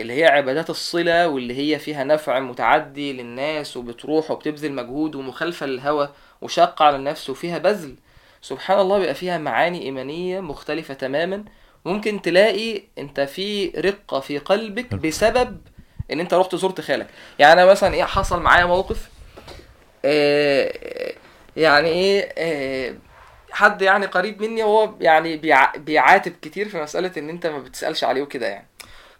اللي 0.00 0.12
هي 0.12 0.24
عبادات 0.26 0.70
الصلة 0.70 1.28
واللي 1.28 1.58
هي 1.74 1.78
فيها 1.78 2.04
نفع 2.04 2.40
متعدي 2.40 3.12
للناس 3.12 3.76
وبتروح 3.76 4.30
وبتبذل 4.30 4.72
مجهود 4.72 5.14
ومخالفة 5.14 5.66
للهوى 5.66 6.10
وشاقة 6.42 6.84
على 6.84 6.96
النفس 6.96 7.30
وفيها 7.30 7.58
بذل 7.58 7.94
سبحان 8.42 8.80
الله 8.80 8.98
بيبقى 8.98 9.14
فيها 9.14 9.38
معاني 9.38 9.82
إيمانية 9.82 10.40
مختلفة 10.40 10.94
تماما. 10.94 11.44
ممكن 11.84 12.22
تلاقي 12.22 12.82
أنت 12.98 13.20
في 13.20 13.68
رقة 13.68 14.20
في 14.20 14.38
قلبك 14.38 14.94
بسبب 14.94 15.60
إن 16.12 16.20
أنت 16.20 16.34
رحت 16.34 16.54
زرت 16.54 16.80
خالك. 16.80 17.06
يعني 17.38 17.52
أنا 17.62 17.70
مثلا 17.70 17.94
إيه 17.94 18.04
حصل 18.04 18.40
معايا 18.42 18.64
موقف 18.64 19.08
آه، 20.04 20.72
يعني 21.56 21.88
إيه 21.88 22.32
آه، 22.38 22.94
حد 23.50 23.82
يعني 23.82 24.06
قريب 24.06 24.42
مني 24.42 24.62
وهو 24.62 24.94
يعني 25.00 25.36
بيع- 25.36 25.76
بيعاتب 25.76 26.32
كتير 26.42 26.68
في 26.68 26.82
مسألة 26.82 27.10
إن 27.18 27.28
أنت 27.28 27.46
ما 27.46 27.58
بتسألش 27.58 28.04
عليه 28.04 28.22
وكده 28.22 28.46
يعني. 28.46 28.66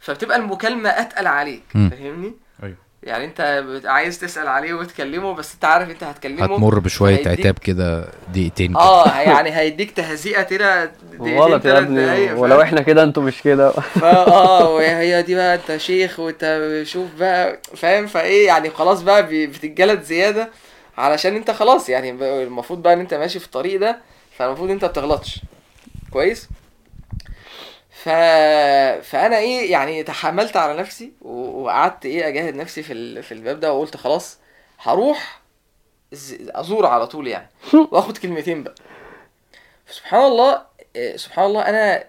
فبتبقى 0.01 0.37
المكالمة 0.37 0.89
أتقل 0.91 1.27
عليك. 1.27 1.63
فاهمني؟ 1.73 2.33
أيوه. 2.63 2.77
يعني 3.03 3.25
أنت 3.25 3.65
عايز 3.85 4.19
تسأل 4.21 4.49
عليه 4.49 4.75
وتكلمه 4.75 5.35
بس 5.35 5.55
أنت 5.55 5.65
عارف 5.65 5.91
أنت 5.91 6.05
هتكلمه 6.05 6.45
هتمر 6.45 6.79
بشوية 6.79 7.17
هيديك- 7.17 7.29
عتاب 7.41 7.59
كده 7.59 8.09
دقيقتين 8.33 8.77
آه 8.77 9.21
يعني 9.31 9.51
هيديك 9.57 9.91
تهزيئة 9.91 10.43
كده 10.43 10.85
دقيقتين، 10.85 11.39
غلط 11.39 11.53
يا 11.53 11.59
تلات 11.71 11.83
ابني. 11.83 12.07
دقايق، 12.07 12.39
ولو؟ 12.39 12.63
إحنا 12.63 12.81
كده 12.83 13.03
أنتوا 13.03 13.23
مش 13.23 13.43
كده. 13.43 13.73
آه 14.03 14.69
وهي 14.75 15.23
دي 15.23 15.35
بقى 15.35 15.55
أنت 15.55 15.77
شيخ 15.77 16.21
وأنت 16.21 16.61
شوف 16.87 17.09
بقى 17.19 17.59
فاهم؟ 17.77 18.07
فإيه 18.07 18.47
يعني 18.47 18.71
خلاص 18.71 19.03
بقى 19.03 19.27
بتتجلد 19.47 20.03
زيادة 20.03 20.49
علشان 20.99 21.37
أنت 21.37 21.51
خلاص 21.51 21.89
يعني 21.89 22.11
المفروض 22.43 22.83
بقى 22.83 22.93
إن 22.93 23.01
أنت 23.01 23.15
ماشي 23.15 23.39
في 23.39 23.47
الطريق 23.47 23.81
ده 23.81 23.99
فالمفروض 24.39 24.71
انت 24.71 24.85
بتغلطش. 24.85 25.41
كويس؟ 26.13 26.49
ف... 27.91 28.09
فأنا 29.09 29.39
إيه 29.39 29.71
يعني 29.73 30.03
تحملت 30.03 30.57
على 30.57 30.81
نفسي 30.81 31.13
و... 31.23 31.31
وقعدت 31.63 32.07
إيه 32.07 32.29
أجاهد 32.29 32.55
نفسي 32.55 32.83
في 32.83 32.93
ال... 32.93 33.23
في 33.23 33.33
الباب 33.33 33.61
ده 33.61 33.73
وقلت 33.73 33.97
خلاص 33.97 34.39
هروح 34.81 35.41
ز- 36.13 36.37
ازور 36.51 36.87
على 36.87 37.07
طول 37.07 37.27
يعني. 37.27 37.49
وآخد 37.93 38.19
كلمتين 38.19 38.63
بقى. 38.63 38.75
سبحان 39.91 40.21
الله 40.27 40.63
آه، 40.97 41.17
سبحان 41.17 41.47
الله 41.47 41.61
أنا 41.63 42.05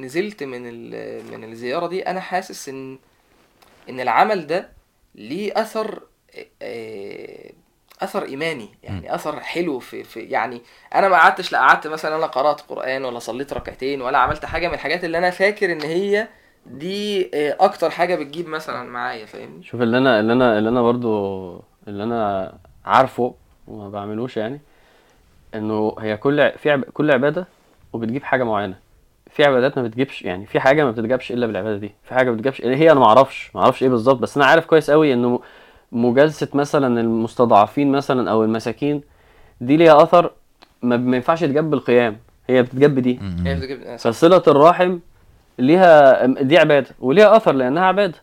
نزلت 0.00 0.42
من 0.42 0.68
ال- 0.68 1.30
من 1.38 1.44
الزيارة 1.52 1.86
دي 1.86 2.02
أنا 2.06 2.20
حاسس 2.20 2.68
ان 2.68 2.98
إن 3.88 4.00
العمل 4.00 4.46
ده 4.46 4.70
ليه 5.14 5.52
أثر 5.60 6.02
آه، 6.62 7.50
أثر 8.04 8.24
إيماني 8.24 8.68
يعني 8.82 9.14
أثر 9.14 9.40
حلو 9.40 9.78
في, 9.78 10.04
في 10.04 10.20
يعني 10.20 10.60
أنا 10.94 11.08
ما 11.08 11.16
قعدتش 11.16 11.52
لا 11.52 11.58
قعدت 11.58 11.86
مثلا 11.86 12.16
أنا 12.16 12.26
قرأت 12.26 12.60
قرآن 12.60 13.04
ولا 13.04 13.18
صليت 13.18 13.52
ركعتين 13.52 14.02
ولا 14.02 14.18
عملت 14.18 14.44
حاجة 14.44 14.68
من 14.68 14.74
الحاجات 14.74 15.04
اللي 15.04 15.18
أنا 15.18 15.30
فاكر 15.30 15.72
إن 15.72 15.80
هي 15.82 16.28
دي 16.66 17.30
آه، 17.34 17.56
أكتر 17.60 17.90
حاجة 17.90 18.14
بتجيب 18.14 18.48
مثلا 18.48 18.90
معايا 18.90 19.26
فاهمني؟ 19.26 19.62
شوف 19.62 19.82
اللي 19.82 19.98
أنا 19.98 20.20
اللي 20.20 20.32
أنا 20.32 20.58
اللي 20.58 20.68
أنا 20.68 20.82
برضو 20.82 21.62
اللي 21.88 22.02
أنا 22.04 22.52
عارفه 22.84 23.34
وما 23.68 23.88
بعملوش 23.88 24.36
يعني 24.36 24.60
إنه 25.54 25.96
هي 26.00 26.16
كل 26.16 26.52
في 26.58 26.70
عب... 26.70 26.84
كل 26.84 27.10
عبادة 27.10 27.46
وبتجيب 27.92 28.22
حاجة 28.24 28.44
معينة. 28.44 28.74
في 29.30 29.44
عبادات 29.44 29.78
ما 29.78 29.84
بتجيبش 29.84 30.22
يعني 30.22 30.46
في 30.46 30.60
حاجة 30.60 30.84
ما 30.84 30.90
بتتجابش 30.90 31.32
إلا 31.32 31.46
بالعبادة 31.46 31.76
دي. 31.78 31.94
في 32.04 32.14
حاجة 32.14 32.30
ما 32.30 32.36
بتجيبش 32.36 32.62
هي 32.62 32.90
أنا 32.92 33.00
ما 33.00 33.06
أعرفش 33.06 33.50
ما 33.54 33.60
أعرفش 33.62 33.82
إيه 33.82 33.88
بالظبط 33.88 34.18
بس 34.18 34.36
أنا 34.36 34.46
عارف 34.46 34.66
كويس 34.66 34.90
قوي 34.90 35.12
إنه 35.12 35.40
مجالسة 35.94 36.48
مثلا 36.54 37.00
المستضعفين 37.00 37.92
مثلا 37.92 38.30
أو 38.30 38.44
المساكين 38.44 39.02
دي 39.60 39.76
ليها 39.76 40.02
أثر 40.02 40.30
ما, 40.82 40.96
ما 40.96 41.16
ينفعش 41.16 41.40
تجاب 41.40 41.70
بالقيام. 41.70 42.16
هي 42.48 42.62
بتجاب 42.62 42.98
دي 42.98 43.20
آه، 43.46 43.96
صح. 43.96 44.10
فصلة 44.10 44.42
الرحم 44.48 44.98
ليها 45.58 46.26
دي 46.26 46.58
عبادة 46.58 46.86
وليها 47.00 47.36
أثر 47.36 47.52
لأنها 47.52 47.82
عبادة. 47.84 48.14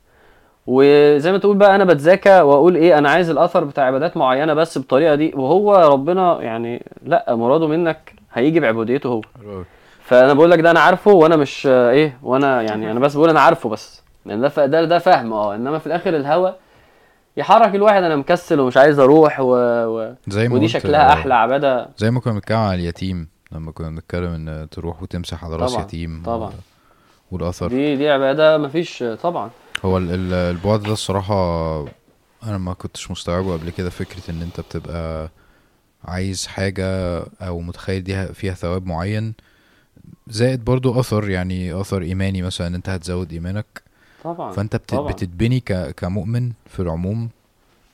وزي 0.67 1.31
ما 1.31 1.37
تقول 1.37 1.57
بقى 1.57 1.75
أنا 1.75 1.83
بتذاكى 1.85 2.41
وأقول 2.41 2.75
إيه 2.75 2.97
أنا 2.97 3.09
عايز 3.09 3.29
الأثر 3.29 3.63
بتاع 3.63 3.83
عبادات 3.83 4.17
معينة 4.17 4.53
بس 4.53 4.77
بالطريقة 4.77 5.15
دي 5.15 5.31
وهو 5.35 5.75
ربنا 5.93 6.41
يعني 6.41 6.85
لأ 7.05 7.35
مراده 7.35 7.67
منك 7.67 8.13
هيجي 8.33 8.59
بعبوديته 8.59 9.09
هو. 9.09 9.21
فأنا 10.03 10.33
بقول 10.33 10.51
لك 10.51 10.59
ده 10.59 10.71
أنا 10.71 10.79
عارفه 10.79 11.11
وأنا 11.11 11.35
مش 11.35 11.67
آه، 11.71 11.89
إيه 11.91 12.17
وأنا 12.23 12.61
يعني 12.61 12.85
أنا 12.91 12.99
بس 12.99 13.15
بقول 13.15 13.29
أنا 13.29 13.39
عارفه 13.41 13.69
بس. 13.69 14.01
لأن 14.25 14.41
ده 14.41 14.49
ف- 14.49 14.59
ده 14.59 14.83
ده 14.85 14.99
فهم 14.99 15.33
أه. 15.33 15.55
إنما 15.55 15.79
في 15.79 15.87
الآخر 15.87 16.15
الهوى 16.15 16.53
يحرك 17.37 17.75
الواحد 17.75 18.03
أنا 18.03 18.15
مكسل 18.15 18.59
ومش 18.59 18.77
عايز 18.77 18.99
أروح 18.99 19.39
و... 19.39 19.45
و... 19.85 20.15
زي 20.27 20.47
ما 20.49 20.55
ودي 20.55 20.67
شكلها 20.67 21.09
آه، 21.09 21.13
أحلى 21.13 21.33
عبادة. 21.33 21.89
زي 21.97 22.11
ما 22.11 22.19
كنا 22.19 22.33
بنتكلم 22.33 22.57
على 22.57 22.75
اليتيم 22.81 23.27
لما 23.51 23.71
كنا 23.71 23.89
بنتكلم 23.89 24.31
إن 24.47 24.67
تروح 24.71 25.03
وتمسح 25.03 25.45
على 25.45 25.55
رأس 25.55 25.71
طبعاً، 25.73 25.83
يتيم 25.83 26.23
طبعاً. 26.25 26.49
و- 26.49 26.51
والأثر. 27.31 27.67
دي 27.67 27.95
دي 27.95 28.09
عبادة 28.09 28.57
مفيش 28.57 29.03
طبعا. 29.23 29.49
هو 29.85 29.97
ال- 29.97 30.11
ال- 30.11 30.33
البعد 30.33 30.83
ده 30.83 30.93
الصراحة 30.93 31.35
أنا 32.43 32.57
ما 32.57 32.73
كنتش 32.73 33.11
مستوعبه 33.11 33.53
قبل 33.53 33.69
كده 33.69 33.89
فكرة 33.89 34.31
إن 34.31 34.41
أنت 34.41 34.59
بتبقى 34.61 35.29
عايز 36.05 36.47
حاجة 36.47 37.19
أو 37.41 37.59
متخيل 37.59 38.03
دي 38.03 38.25
فيها 38.25 38.53
ثواب 38.53 38.85
معين 38.87 39.33
زائد 40.27 40.65
برضو 40.65 40.99
أثر 40.99 41.29
يعني 41.29 41.81
أثر 41.81 42.01
إيماني 42.01 42.41
مثلا 42.41 42.75
أنت 42.75 42.89
هتزود 42.89 43.33
إيمانك. 43.33 43.90
طبعا 44.23 44.51
فأنت 44.51 44.75
بت 44.75 44.89
طبعاً. 44.89 45.11
بتتبني 45.11 45.59
ك 45.59 45.73
كمؤمن 45.97 46.51
في 46.67 46.79
العموم 46.79 47.29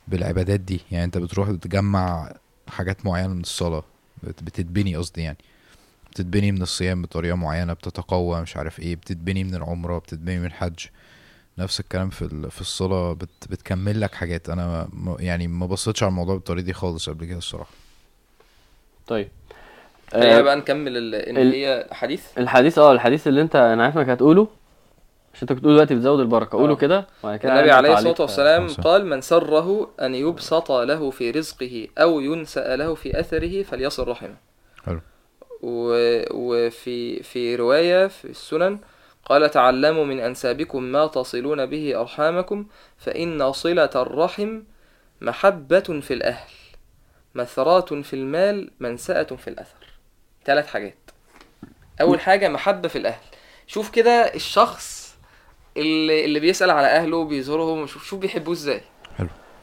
بالعبادات 0.08 0.60
دي. 0.60 0.82
يعني 0.92 1.04
أنت 1.06 1.18
بتروح 1.18 1.52
تجمع 1.52 2.34
حاجات 2.68 3.06
معينة 3.06 3.34
من 3.34 3.42
الصلاة. 3.42 3.84
بت- 4.24 4.44
بتتبني 4.44 4.96
قصدي 4.96 5.22
يعني. 5.22 5.38
بتتبني 6.12 6.52
من 6.52 6.62
الصيام 6.62 7.02
بطريقة 7.02 7.36
معينة 7.36 7.74
بتتقوى 7.74 8.42
مش 8.42 8.58
عارف 8.58 8.80
إيه. 8.80 8.96
بتتبني 8.96 9.44
من 9.44 9.56
العمرة 9.56 9.98
بتتبني 10.00 10.40
من 10.40 10.46
الحج. 10.46 10.80
نفس 11.58 11.80
الكلام 11.80 12.10
في 12.10 12.22
ال- 12.22 12.52
في 12.52 12.62
الصلاة. 12.62 13.14
بت 13.14 13.30
بتكمل 13.50 14.02
لك 14.02 14.16
حاجات. 14.16 14.50
أنا 14.50 14.90
ما 14.94 15.16
يعني 15.20 15.48
ما 15.48 15.66
بصيتش 15.66 16.04
على 16.04 16.10
الموضوع 16.10 16.36
بالطريقة 16.36 16.66
دي 16.66 16.74
خالص 16.74 17.10
قبل 17.10 17.26
كده 17.26 17.38
الصراحة. 17.38 17.72
طيب. 19.08 19.28
خلينا 20.12 20.38
آه، 20.38 20.42
بقى 20.42 20.56
نكمل 20.56 20.98
ال- 20.98 21.16
إن 21.16 21.38
هي 21.52 21.88
حديث. 21.92 22.24
الحديث 22.38 22.78
آه 22.78 22.92
الحديث 22.92 23.28
اللي 23.28 23.42
أنت 23.42 23.56
أنا 23.56 23.84
عارف 23.84 23.98
إنك 23.98 24.10
هتقوله. 24.10 24.48
عشان 25.38 25.48
انت 25.48 25.54
كنت 25.54 25.60
بتقول 25.60 25.74
دلوقتي 25.74 25.96
بتزود 25.96 26.20
البركة 26.20 26.58
قوله 26.58 26.74
آه. 26.74 26.78
كده 26.78 27.08
وبعد 27.24 27.40
كده 27.40 27.54
النبي 27.54 27.72
عليه. 27.72 27.94
الصلاة 27.94 28.16
والسلام. 28.20 28.68
قال 28.68 29.06
من 29.06 29.22
سره 29.22 29.92
أن 30.02 30.16
يبسط 30.16 30.72
له 30.72 31.12
في 31.12 31.32
رزقه 31.32 31.88
أو 31.98 32.20
ينسأ 32.20 32.76
له 32.76 32.96
في 32.96 33.20
أثره 33.20 33.64
فليصل 33.64 34.08
رحمه 34.08 34.36
حلو. 34.86 35.02
وفي 35.62 37.24
في 37.24 37.56
رواية 37.56 38.08
في 38.08 38.26
السنن 38.26 38.80
قال 39.26 39.52
تعلموا 39.52 40.06
من 40.06 40.20
أنسابكم 40.20 40.84
ما 40.84 41.08
تصلون 41.08 41.66
به 41.66 42.02
أرحامكم 42.02 42.66
فإن 42.98 43.52
صلة 43.52 43.90
الرحم 43.96 44.62
محبة 45.22 45.80
في 45.80 46.14
الأهل 46.14 46.50
مثرات 47.36 47.94
في 47.94 48.14
المال 48.14 48.72
منسأة 48.80 49.24
في 49.24 49.48
الأثر 49.48 49.86
ثلاث 50.46 50.68
حاجات 50.68 50.98
أول 52.02 52.20
حاجة 52.20 52.50
محبة 52.50 52.88
في 52.88 52.98
الأهل 52.98 53.22
شوف 53.68 53.90
كده 53.90 54.12
الشخص 54.36 54.97
اللي, 55.78 56.26
اللي 56.26 56.40
بيسأل 56.40 56.70
على 56.70 56.88
أهله 56.88 57.24
بيزورهم 57.26 57.88
شوف 57.88 58.06
شوف 58.06 58.20
بيحبوه 58.20 58.54
إزاي. 58.54 58.82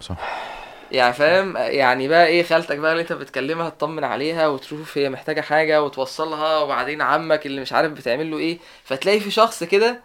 صح. 0.00 0.16
يعني 0.92 1.12
فاهم؟ 1.12 1.56
يعني 1.56 2.08
بقى 2.08 2.26
إيه 2.26 2.42
خالتك 2.42 2.76
بقى 2.78 2.92
اللي 2.92 3.02
أنت 3.02 3.12
بتكلمها 3.12 3.68
تطمن 3.70 4.04
عليها 4.04 4.48
وتشوف 4.48 4.98
هي 4.98 5.08
محتاجة 5.10 5.40
حاجة 5.40 5.82
وتوصلها 5.82 6.58
وبعدين 6.58 7.02
عمك 7.02 7.46
اللي 7.46 7.60
مش 7.60 7.72
عارف 7.72 7.92
بتعمل 7.92 8.30
له 8.30 8.38
إيه. 8.38 8.58
فتلاقي 8.84 9.20
في 9.20 9.30
شخص 9.30 9.64
كده 9.64 10.00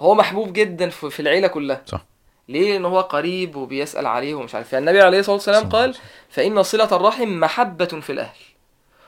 هو 0.00 0.14
محبوب 0.14 0.52
جدا 0.52 0.88
في 0.88 1.10
في 1.10 1.20
العيلة 1.20 1.48
كلها. 1.48 1.82
صح. 1.86 2.04
ليه؟ 2.48 2.72
لأن 2.72 2.84
هو 2.84 3.00
قريب 3.00 3.56
وبيسأل 3.56 4.06
عليه 4.06 4.34
ومش 4.34 4.54
عارف 4.54 4.68
فالنبي 4.68 5.00
عليه 5.00 5.18
الصلاة 5.18 5.34
والسلام 5.34 5.62
صح. 5.62 5.76
قال 5.78 5.96
فإن 6.30 6.62
صلة 6.62 6.96
الرحم 6.96 7.28
محبة 7.28 7.84
في 7.84 8.10
الأهل. 8.12 8.38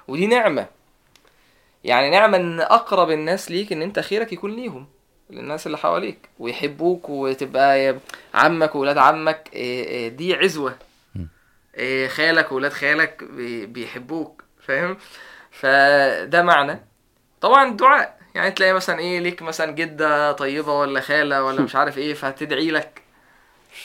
ودي 0.08 0.26
نعمة. 0.26 0.66
يعني 1.84 2.10
نعمة 2.10 2.36
إن 2.36 2.60
أقرب 2.60 3.10
الناس 3.10 3.50
ليك 3.50 3.72
إن 3.72 3.82
أنت 3.82 3.98
خيرك 3.98 4.32
يكون 4.32 4.56
ليهم. 4.56 4.86
للناس 5.32 5.66
اللي 5.66 5.78
حواليك 5.78 6.28
ويحبوك 6.38 7.08
وتبقى 7.08 7.96
عمك 8.34 8.74
وولاد 8.74 8.98
عمك 8.98 9.48
إيه 9.52 9.84
إيه 9.88 10.08
دي 10.08 10.34
عزوة. 10.34 10.74
إيه 11.76 12.08
خالك 12.08 12.52
وولاد 12.52 12.72
خالك 12.72 13.24
بي- 13.24 13.66
بيحبوك 13.66 14.42
فاهم؟ 14.66 14.96
فده 15.50 16.42
معنى. 16.42 16.80
طبعا 17.40 17.68
الدعاء 17.68 18.18
يعني 18.34 18.50
تلاقي 18.50 18.72
مثلا 18.72 18.98
إيه 18.98 19.20
ليك 19.20 19.42
مثلا 19.42 19.70
جدة 19.72 20.32
طيبة 20.32 20.72
ولا 20.78 21.00
خالة 21.00 21.44
ولا 21.44 21.60
مش 21.60 21.76
عارف 21.76 21.98
إيه 21.98 22.14
فهتدعي 22.14 22.70
لك. 22.70 23.02
ف 23.82 23.84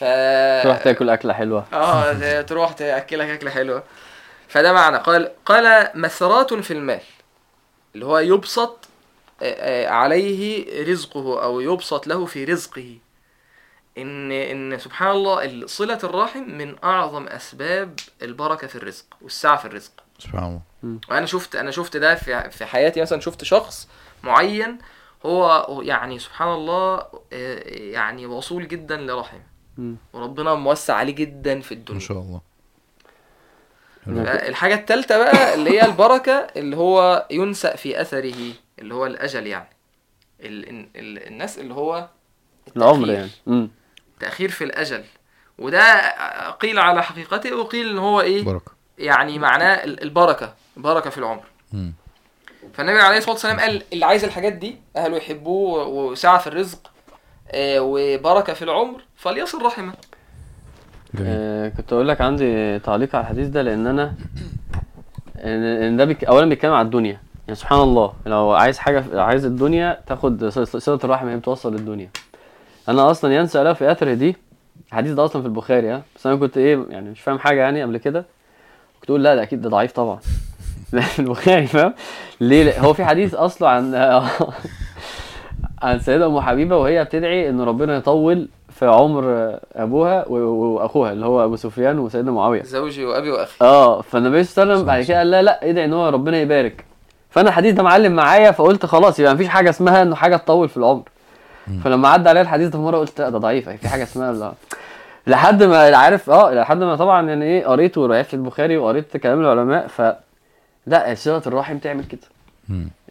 تروح 0.64 0.78
تاكل 0.84 1.10
أكلة 1.10 1.34
حلوة. 1.34 1.66
آه 1.74 2.42
تروح 2.42 2.72
تأكلك 2.74 3.30
أكلة 3.30 3.52
حلوة. 3.52 3.84
فده 4.48 4.74
معنى. 4.74 4.98
قال 4.98 5.32
قال 5.46 5.90
مثرات 5.96 6.54
في 6.54 6.72
المال 6.72 7.00
اللي 7.96 8.06
هو 8.06 8.18
يبسط 8.20 8.87
عليه 9.88 10.68
رزقه 10.92 11.44
أو 11.44 11.60
يبسط 11.60 12.08
له 12.08 12.26
في 12.26 12.44
رزقه. 12.44 12.98
إن 13.98 14.32
إن 14.32 14.80
سبحان 14.80 15.12
الله 15.12 15.66
صلة 15.68 16.00
الرحم 16.04 16.44
من 16.44 16.76
أعظم 16.84 17.28
أسباب 17.28 18.00
البركة 18.22 18.68
في 18.68 18.76
الرزق 18.76 19.06
والسعة 19.22 19.58
في 19.58 19.66
الرزق. 19.66 19.92
سبحان 20.20 20.44
الله. 20.44 21.00
وأنا 21.10 21.26
شفت 21.26 21.56
أنا 21.56 21.72
شفت 21.72 21.98
ده 21.98 22.16
في 22.16 22.50
في 22.52 22.66
حياتي. 22.66 23.02
مثلا 23.02 23.20
شفت 23.20 23.44
شخص 23.44 23.88
معين 24.24 24.78
هو 25.26 25.82
يعني 25.82 26.20
سبحان 26.20 26.48
الله 26.48 26.96
آه، 27.34 27.60
يعني 27.70 28.26
وصول 28.26 28.68
جدا 28.68 28.98
لرحم. 28.98 29.40
وربنا 30.14 30.56
موسع 30.56 30.96
عليه 30.96 31.14
جدا 31.16 31.62
في 31.62 31.76
ما 31.76 31.80
الدنيا 31.80 32.00
شاء 32.00 32.18
الله. 32.18 32.42
الحاجة 34.48 34.74
التالتة 34.76 35.18
بقى 35.18 35.54
اللي 35.54 35.70
هي 35.70 35.86
البركة 35.86 36.48
اللي 36.56 36.78
هو 36.78 37.26
ينسأ 37.32 37.76
في 37.76 38.02
أثره. 38.02 38.34
اللي 38.80 38.94
هو 38.94 39.06
الأجل 39.06 39.48
يعني. 39.48 39.70
ال 40.42 40.70
ال 40.70 40.88
ال 40.96 41.28
الناس 41.28 41.60
اللي 41.60 41.74
هو 41.74 42.08
العمر. 42.78 43.10
يعني. 43.10 43.30
مم. 43.48 43.70
تأخير 44.20 44.50
في 44.50 44.64
الأجل. 44.64 45.04
وده 45.60 46.10
قيل 46.50 46.80
على 46.80 47.04
حقيقته 47.04 47.56
وقيل 47.56 47.90
إن 47.90 47.98
هو 47.98 48.22
إيه؟ 48.22 48.44
بركة. 48.44 48.72
يعني 48.98 49.40
معناه 49.40 49.74
ال- 49.84 50.04
البركة 50.04 50.54
البركة 50.78 51.10
في 51.10 51.18
العمر. 51.18 51.44
مم. 51.74 51.94
فالنبي 52.74 53.00
عليه 53.00 53.18
الصلاة 53.18 53.34
والسلام 53.34 53.60
قال 53.60 53.84
اللي 53.94 54.06
عايز 54.06 54.24
الحاجات 54.24 54.54
دي 54.54 54.76
أهله 54.98 55.18
يحبوه 55.18 55.88
وسعة 55.88 56.38
في 56.38 56.48
الرزق 56.48 56.92
آه، 57.52 57.80
وبركة 57.82 58.54
في 58.54 58.62
العمر 58.62 59.02
فليصل 59.16 59.62
رحمه. 59.66 59.94
آه 61.22 61.70
كنت 61.70 61.94
أقول 61.94 62.08
لك 62.08 62.22
عندي 62.22 62.80
تعليق 62.80 63.16
على 63.16 63.24
الحديث 63.24 63.48
ده 63.48 63.62
لأن 63.62 63.88
أنا 63.88 64.14
ان 65.36 65.98
ده 65.98 66.06
بيك... 66.06 66.24
اولا 66.24 66.50
بيتكلم 66.50 66.74
على 66.74 66.86
الدنيا. 66.86 67.22
يعني 67.48 67.56
سبحان 67.60 67.80
الله 67.80 68.14
لو 68.26 68.52
عايز 68.52 68.78
حاجة 68.78 69.22
عايز 69.22 69.46
الدنيا 69.46 70.00
تاخد 70.08 70.46
صلة 70.50 71.00
الرحم 71.04 71.28
هي 71.28 71.38
بتوصل 71.38 71.74
للدنيا. 71.74 72.10
أنا 72.90 73.12
أصلا 73.12 73.36
ينسى 73.36 73.64
لا 73.64 73.74
في 73.74 73.92
اثره 73.92 74.14
دي 74.14 74.36
الحديث 74.88 75.12
ده 75.12 75.26
أصلا 75.26 75.42
في 75.42 75.48
البخاري 75.48 75.90
ها. 75.92 76.02
بس 76.16 76.28
أنا 76.28 76.36
كنت 76.36 76.58
إيه 76.58 76.86
يعني 76.90 77.10
مش 77.10 77.22
فاهم 77.22 77.40
حاجة 77.40 77.60
يعني 77.62 77.84
قبل 77.84 77.98
كده. 77.98 78.26
كنت 79.02 79.10
أقول 79.10 79.24
لا 79.24 79.36
ده 79.36 79.44
أكيد 79.44 79.62
ده 79.62 79.70
ضعيف 79.70 79.92
طبعا. 79.92 80.20
البخاري 81.20 81.68
فاهم؟ 81.68 81.94
ليه؟ 82.42 82.64
لا 82.64 82.80
هو 82.80 82.94
في 82.94 83.06
حديث 83.06 83.34
اصله 83.36 83.70
عن 83.70 83.96
عن 85.84 86.00
سيدة 86.00 86.26
أم 86.26 86.40
حبيبة 86.40 86.78
وهي 86.78 87.04
بتدعي 87.04 87.50
إن 87.50 87.62
ربنا 87.62 87.96
يطول 87.98 88.48
في 88.70 88.86
عمر 88.86 89.58
أبوها 89.76 90.28
وأخوها 90.28 91.12
اللي 91.12 91.26
هو 91.26 91.44
أبو 91.46 91.56
سفيان 91.56 92.00
وسيدنا 92.00 92.32
معاوية. 92.32 92.64
زوجي 92.64 93.06
وأبي 93.06 93.32
وأخي. 93.32 93.66
آه 93.66 94.02
فالنبي 94.02 94.44
صلى 94.44 94.64
الله 94.64 94.74
عليه 94.74 94.82
وسلم 94.82 94.88
بعد 94.88 95.04
كده 95.04 95.18
قال 95.18 95.32
لا 95.32 95.42
لا 95.42 95.70
ادعي 95.70 95.86
إن 95.86 95.94
هو 95.94 96.10
ربنا 96.10 96.38
يبارك. 96.38 96.86
فأنا 97.38 97.50
الحديث 97.50 97.74
ده 97.76 97.84
معلم 97.84 98.12
معايا 98.16 98.52
فقلت 98.52 98.86
خلاص 98.86 99.20
يبقى 99.20 99.34
مفيش 99.34 99.48
حاجة 99.48 99.70
اسمها 99.70 100.02
إنه 100.02 100.16
حاجة 100.16 100.38
تطول 100.38 100.70
في 100.70 100.78
العمر. 100.78 101.04
فلما 101.84 102.08
عدى 102.08 102.30
عليا 102.30 102.42
الحديث 102.42 102.70
ده 102.70 102.80
مرة 102.82 102.98
قلت 102.98 103.22
لا 103.22 103.30
ده 103.30 103.38
ضعيف 103.38 103.70
في 103.70 103.88
حاجة 103.90 104.04
اسمها 104.04 104.32
لا. 104.34 104.54
لحد 105.28 105.64
ما 105.64 105.98
عارف 105.98 106.30
آه 106.30 106.54
لحد 106.54 106.78
ما 106.78 106.96
طبعا 106.96 107.28
يعني 107.30 107.46
إيه 107.46 107.66
قريت 107.66 107.98
وروايات 107.98 108.26
في 108.26 108.34
البخاري 108.34 108.78
وقريت 108.78 109.18
كلام 109.18 109.40
العلماء 109.42 109.88
ف 109.88 110.02
لا 110.88 111.16
صله 111.16 111.42
الرحم 111.48 111.78
تعمل 111.78 112.04
كده. 112.04 112.22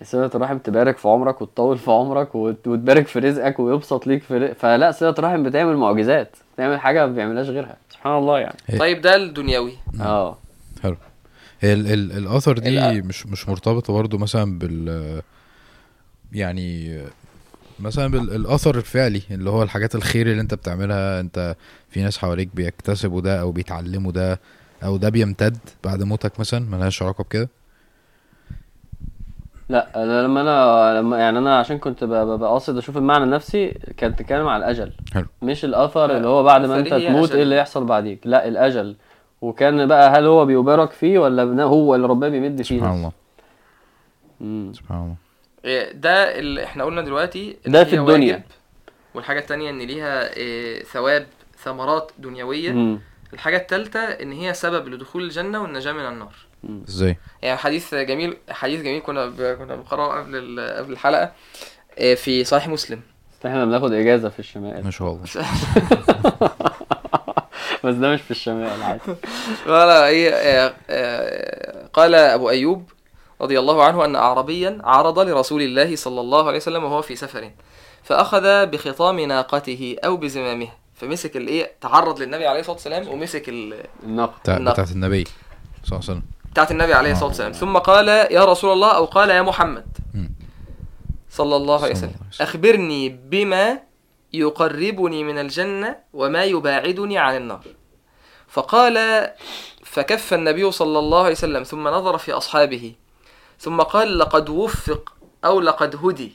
صلة 0.02 0.30
الرحم 0.34 0.58
تبارك 0.58 0.96
في 0.98 1.08
عمرك 1.08 1.42
وتطول 1.42 1.78
في 1.78 1.90
عمرك 1.90 2.34
وت- 2.34 2.66
وتبارك 2.68 3.06
في 3.06 3.18
رزقك 3.18 3.58
ويبسط 3.60 4.06
ليك 4.06 4.22
في 4.22 4.38
رزق 4.38 4.52
فلا 4.52 4.90
صلة 4.92 5.14
الرحم 5.18 5.42
بتعمل 5.42 5.76
معجزات 5.76 6.36
بتعمل 6.54 6.80
حاجة 6.80 7.06
ما 7.06 7.12
بيعملهاش 7.12 7.48
غيرها 7.48 7.76
سبحان 7.90 8.18
الله 8.18 8.38
يعني 8.38 8.56
إيه. 8.70 8.78
طيب 8.78 9.00
ده 9.00 9.16
الدنيوي 9.16 9.72
آه 10.00 10.36
حلو 10.82 10.92
هي 10.92 10.96
ال 11.64 11.92
ال 11.92 12.12
الاثر 12.12 12.58
دي 12.58 12.80
الأ- 13.02 13.04
مش 13.04 13.26
مش 13.26 13.48
مرتبطة 13.48 13.92
برضو 13.92 14.18
مثلا 14.18 14.58
بال 14.58 15.22
يعني 16.32 17.00
مثلا 17.80 18.06
بالاثر 18.06 18.76
الفعلي 18.76 19.22
اللي 19.30 19.50
هو 19.50 19.62
الحاجات 19.62 19.94
الخير 19.94 20.26
اللي 20.30 20.40
انت 20.40 20.54
بتعملها 20.54 21.20
انت 21.20 21.56
في 21.90 22.02
ناس 22.02 22.18
حواليك 22.18 22.48
بيكتسبوا 22.54 23.20
ده 23.20 23.40
أو 23.40 23.52
بيتعلموا 23.52 24.12
ده 24.12 24.40
أو 24.84 24.96
ده 24.96 25.08
بيمتد 25.08 25.58
بعد 25.84 26.02
موتك 26.02 26.40
مثلا 26.40 26.60
ملهاش 26.70 27.02
علاقة 27.02 27.24
بكده 27.24 27.48
لا 29.68 30.02
أنا 30.04 30.22
لما 30.22 30.40
أنا 30.40 30.98
لما 31.00 31.18
يعني 31.18 31.38
أنا 31.38 31.58
عشان 31.58 31.78
كنت 31.78 32.04
ب- 32.04 32.08
ب- 32.08 32.38
بقصد 32.38 32.76
أشوف 32.76 32.96
المعنى 32.96 33.24
النفسي 33.24 33.68
كانت 33.96 34.14
بتتكلم 34.14 34.48
على 34.48 34.64
الأجل 34.64 34.92
حلو. 35.14 35.26
مش 35.42 35.64
الاثر 35.64 36.06
لا، 36.06 36.16
اللي 36.16 36.28
هو 36.28 36.42
بعد 36.42 36.66
ما 36.66 36.78
أنت 36.78 36.88
تموت. 36.94 37.32
إيه 37.32 37.42
اللي 37.42 37.56
يحصل 37.56 37.84
بعديك 37.84 38.20
لا 38.24 38.48
الأجل 38.48 38.96
وكان 39.46 39.86
بقى 39.86 40.10
هل 40.10 40.26
هو 40.26 40.44
بيبارك 40.44 40.90
فيه 40.90 41.18
ولا 41.18 41.64
هو 41.64 41.94
اللي 41.94 42.06
ربنا 42.06 42.28
بيمد 42.30 42.62
فيه 42.62 42.78
سبحان؟ 42.78 42.92
الله. 42.94 43.12
سبحان 44.72 44.98
الله 45.02 45.14
إيه، 45.64 45.92
ده 45.92 46.38
اللي 46.38 46.64
إحنا 46.64 46.84
قلنا 46.84 47.02
دلوقتي 47.02 47.56
ده 47.66 47.84
في 47.84 47.96
الدنيا. 47.98 48.32
واجب. 48.32 48.42
والحاجة 49.14 49.38
التانية 49.38 49.70
إن 49.70 49.78
ليها 49.78 50.36
إيه، 50.36 50.82
ثواب 50.84 51.26
ثمرات 51.58 52.12
دنيوية 52.18 52.72
مم. 52.72 53.00
الحاجة 53.32 53.56
التالتة 53.56 54.00
إن 54.00 54.32
هي 54.32 54.54
سبب 54.54 54.88
لدخول 54.88 55.22
الجنة 55.24 55.62
والنجاة 55.62 55.92
من 55.92 56.06
النار 56.08 56.34
إزاي 56.88 57.16
يعني 57.42 57.56
حديث 57.56 57.94
جميل 57.94 58.36
حديث 58.50 58.80
جميل 58.80 59.00
كنا 59.02 59.26
ب... 59.26 59.36
كنا 59.58 59.76
بنقرأه 59.76 60.20
قبل 60.20 60.36
ال... 60.36 60.76
قبل 60.76 60.92
الحلقة 60.92 61.32
إيه، 61.98 62.14
في 62.14 62.44
صحيح 62.44 62.68
مسلم 62.68 63.00
إحنا 63.46 63.64
بناخد 63.64 63.92
إجازة 63.92 64.28
في 64.28 64.38
الشمال 64.38 64.84
ما 64.84 64.90
شاء 64.90 65.08
الله 65.12 65.24
بس 67.86 67.94
ده 67.94 68.08
مش 68.08 68.22
في 68.22 68.30
الشمال 68.30 68.82
عادي. 68.82 69.00
قال 69.68 69.88
إيه 69.88 70.30
آه، 70.30 70.74
آه، 70.90 71.88
قال 71.92 72.14
أبو 72.14 72.50
أيوب 72.50 72.90
رضي 73.40 73.58
الله 73.58 73.84
عنه 73.84 74.04
أن 74.04 74.16
أعربيا 74.16 74.78
عرض 74.84 75.18
لرسول 75.18 75.62
الله 75.62 75.96
صلى 75.96 76.20
الله 76.20 76.46
عليه 76.46 76.56
وسلم 76.56 76.84
وهو 76.84 77.02
في 77.02 77.16
سفر. 77.16 77.50
فأخذ 78.02 78.66
بخطام 78.66 79.20
ناقته 79.20 79.96
أو 80.04 80.16
بزمامها 80.16 80.76
فمسك 80.94 81.36
الإيه 81.36 81.72
تعرض 81.80 82.22
للنبي 82.22 82.46
عليه 82.46 82.60
الصلاة 82.60 82.76
والسلام 82.76 83.08
ومسك 83.08 83.48
ال... 83.48 83.74
النقد. 84.02 84.40
بتاع 84.40 84.56
النقد. 84.56 84.72
بتاعت 84.72 84.90
النبي 84.90 85.24
صلى 85.24 85.34
الله 85.84 85.86
عليه 85.90 85.98
وسلم. 85.98 86.22
بتاعت 86.52 86.70
النبي 86.70 86.94
عليه 86.94 87.12
الصلاة 87.12 87.28
والسلام. 87.28 87.52
ثم 87.52 87.78
قال 87.78 88.08
يا 88.08 88.44
رسول 88.44 88.72
الله 88.72 88.96
أو 88.96 89.04
قال 89.04 89.30
يا 89.30 89.42
محمد. 89.42 89.86
صلى 91.30 91.56
الله 91.56 91.82
عليه 91.82 91.94
وسلم 91.94 92.08
الله 92.08 92.18
عليه 92.20 92.30
وسلم. 92.32 92.48
أخبرني 92.48 93.08
بما 93.08 93.85
يقربني 94.38 95.24
من 95.24 95.38
الجنة 95.38 95.96
وما 96.12 96.44
يباعدني 96.44 97.18
عن 97.18 97.36
النار. 97.36 97.64
فقال 98.48 99.28
فكف 99.84 100.34
النبي 100.34 100.70
صلى 100.70 100.98
الله 100.98 101.22
عليه 101.22 101.30
وسلم 101.30 101.62
ثم 101.62 101.88
نظر 101.88 102.18
في 102.18 102.32
أصحابه 102.32 102.94
ثم 103.58 103.80
قال 103.80 104.18
لقد 104.18 104.48
وفق 104.48 105.12
أو 105.44 105.60
لقد 105.60 105.96
هدي. 106.04 106.32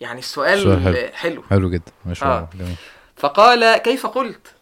يعني 0.00 0.18
السؤال 0.18 0.62
سؤال 0.62 0.82
حلو. 0.82 1.12
حلو. 1.12 1.42
حلو 1.50 1.70
جدا 1.70 1.92
ما 2.04 2.14
شاء 2.14 2.28
آه. 2.28 2.48
جميل. 2.58 2.74
فقال 3.16 3.76
كيف 3.76 4.06
قلت؟ 4.06 4.54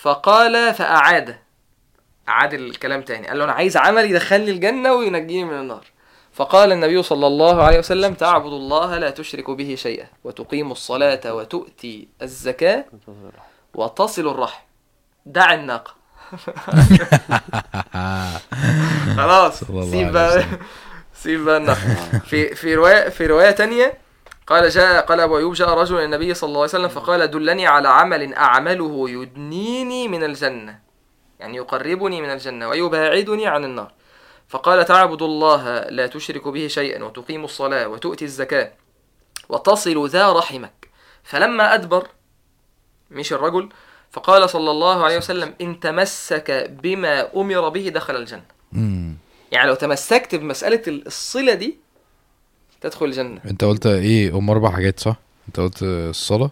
فقال 0.00 0.74
فأعاد. 0.74 1.36
أعاد 2.28 2.54
الكلام 2.54 3.02
تاني. 3.02 3.26
قال 3.26 3.38
له 3.38 3.44
أنا 3.44 3.52
عايز 3.52 3.76
عمل 3.76 4.04
يدخلني 4.04 4.50
الجنة 4.50 4.92
وينجيني 4.92 5.44
من 5.44 5.60
النار. 5.60 5.84
فقال 6.36 6.72
النبي 6.72 7.02
صلى 7.02 7.26
الله 7.26 7.62
عليه 7.62 7.78
وسلم 7.78 8.14
تعبد 8.14 8.52
الله 8.52 8.98
لا 8.98 9.10
تشرك 9.10 9.50
به 9.50 9.74
شيئا 9.74 10.06
وتقيم 10.24 10.72
الصلاة 10.72 11.34
وتؤتي 11.34 12.08
الزكاة 12.22 12.84
وتصل 13.74 14.28
الرحم. 14.28 14.62
دع 15.26 15.54
الناقة. 15.54 15.94
خلاص 19.16 19.64
سيب 19.64 20.12
بقى. 20.12 20.44
سيب 21.22 21.44
بقى 21.44 21.56
الناقة. 21.56 22.18
في 22.18 22.54
في 22.54 22.74
رواية 22.74 23.08
في 23.08 23.26
رواية 23.26 23.50
تانية 23.50 23.98
قال 24.46 24.68
جاء 24.68 25.06
قال 25.06 25.20
أبو 25.20 25.38
أيوب 25.38 25.52
جاء 25.52 25.68
رجل 25.68 26.00
النبي 26.00 26.34
صلى 26.34 26.48
الله 26.48 26.60
عليه 26.60 26.70
وسلم 26.70 26.88
فقال 26.88 27.30
دلني 27.30 27.66
على 27.66 27.88
عمل 27.88 28.34
أعمله 28.34 29.10
يدنيني 29.10 30.08
من 30.08 30.24
الجنة. 30.24 30.78
يعني 31.40 31.56
يقربني 31.56 32.22
من 32.22 32.30
الجنة 32.30 32.68
ويباعدني 32.68 33.46
عن 33.46 33.64
النار. 33.64 33.92
فقال 34.48 34.84
تعبد 34.84 35.22
الله 35.22 35.80
لا 35.80 36.06
تشرك 36.06 36.48
به 36.48 36.66
شيئا 36.66 37.04
وتقيم 37.04 37.44
الصلاة 37.44 37.88
وتؤتي 37.88 38.24
الزكاة 38.24 38.72
وتصل 39.48 40.08
ذا 40.08 40.32
رحمك. 40.32 40.88
فلما 41.24 41.74
أدبر 41.74 42.06
مش 43.10 43.32
الرجل 43.32 43.68
فقال 44.10 44.50
صلى 44.50 44.70
الله 44.70 45.04
عليه 45.04 45.16
وسلم 45.16 45.54
إن 45.60 45.80
تمسك 45.80 46.70
بما 46.82 47.36
أمر 47.36 47.68
به 47.68 47.88
دخل 47.88 48.16
الجنة. 48.16 48.44
يعني 49.52 49.68
لو 49.68 49.74
تمسكت 49.74 50.34
بمسألة 50.34 50.82
الصلة 50.86 51.54
دي 51.54 51.76
تدخل 52.80 53.06
الجنة. 53.06 53.40
أنت 53.44 53.64
قلت 53.64 53.86
إيه؟ 53.86 54.30
هم 54.30 54.50
أربع 54.50 54.70
حاجات 54.70 55.00
صح؟ 55.00 55.16
أنت 55.48 55.60
قلت 55.60 55.82
الصلاة؟ 55.82 56.50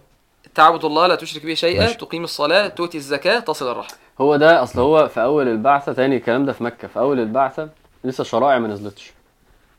تعبد 0.55 0.85
الله 0.85 1.07
لا 1.07 1.15
تشرك 1.15 1.45
به 1.45 1.53
شيئا 1.53 1.83
ماشي. 1.85 1.97
تقيم 1.97 2.23
الصلاة 2.23 2.67
تؤتي 2.67 2.97
الزكاة 2.97 3.39
تصل 3.39 3.71
الرحم 3.71 3.95
هو 4.21 4.35
ده 4.35 4.63
أصل 4.63 4.79
هو 4.79 5.07
في 5.07 5.21
أول 5.21 5.47
البعثة 5.47 5.93
تاني 5.93 6.17
الكلام 6.17 6.45
ده 6.45 6.53
في 6.53 6.63
مكة. 6.63 6.87
في 6.87 6.99
أول 6.99 7.19
البعثة 7.19 7.69
لسه 8.05 8.21
الشرائع 8.21 8.59
ما 8.59 8.67
نزلتش 8.67 9.13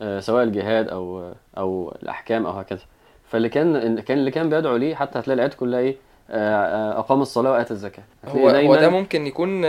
آه، 0.03 0.21
سواء 0.21 0.45
الجهاد 0.45 0.89
أو 0.89 1.33
أو 1.59 1.95
الأحكام 2.03 2.47
أو 2.47 2.53
هكذا 2.53 2.83
فاللي 3.29 3.49
كان 3.49 4.01
كان 4.01 4.19
اللي 4.19 4.31
كان 4.31 4.51
بيدعو 4.51 4.77
ليه 4.77 4.95
حتى 4.95 5.19
هتلاقي 5.19 5.35
الايات 5.35 5.55
كلها 5.55 5.81
إيه 5.81 5.97
آه، 6.31 6.67
آه، 6.67 6.99
اقام 6.99 7.23
الصلاة 7.23 7.53
واتى 7.53 7.71
الزكاة 7.71 8.03
هو 8.27 8.49
هو 8.49 8.77
ده 8.77 8.89
ممكن 8.89 9.27
يكون 9.27 9.65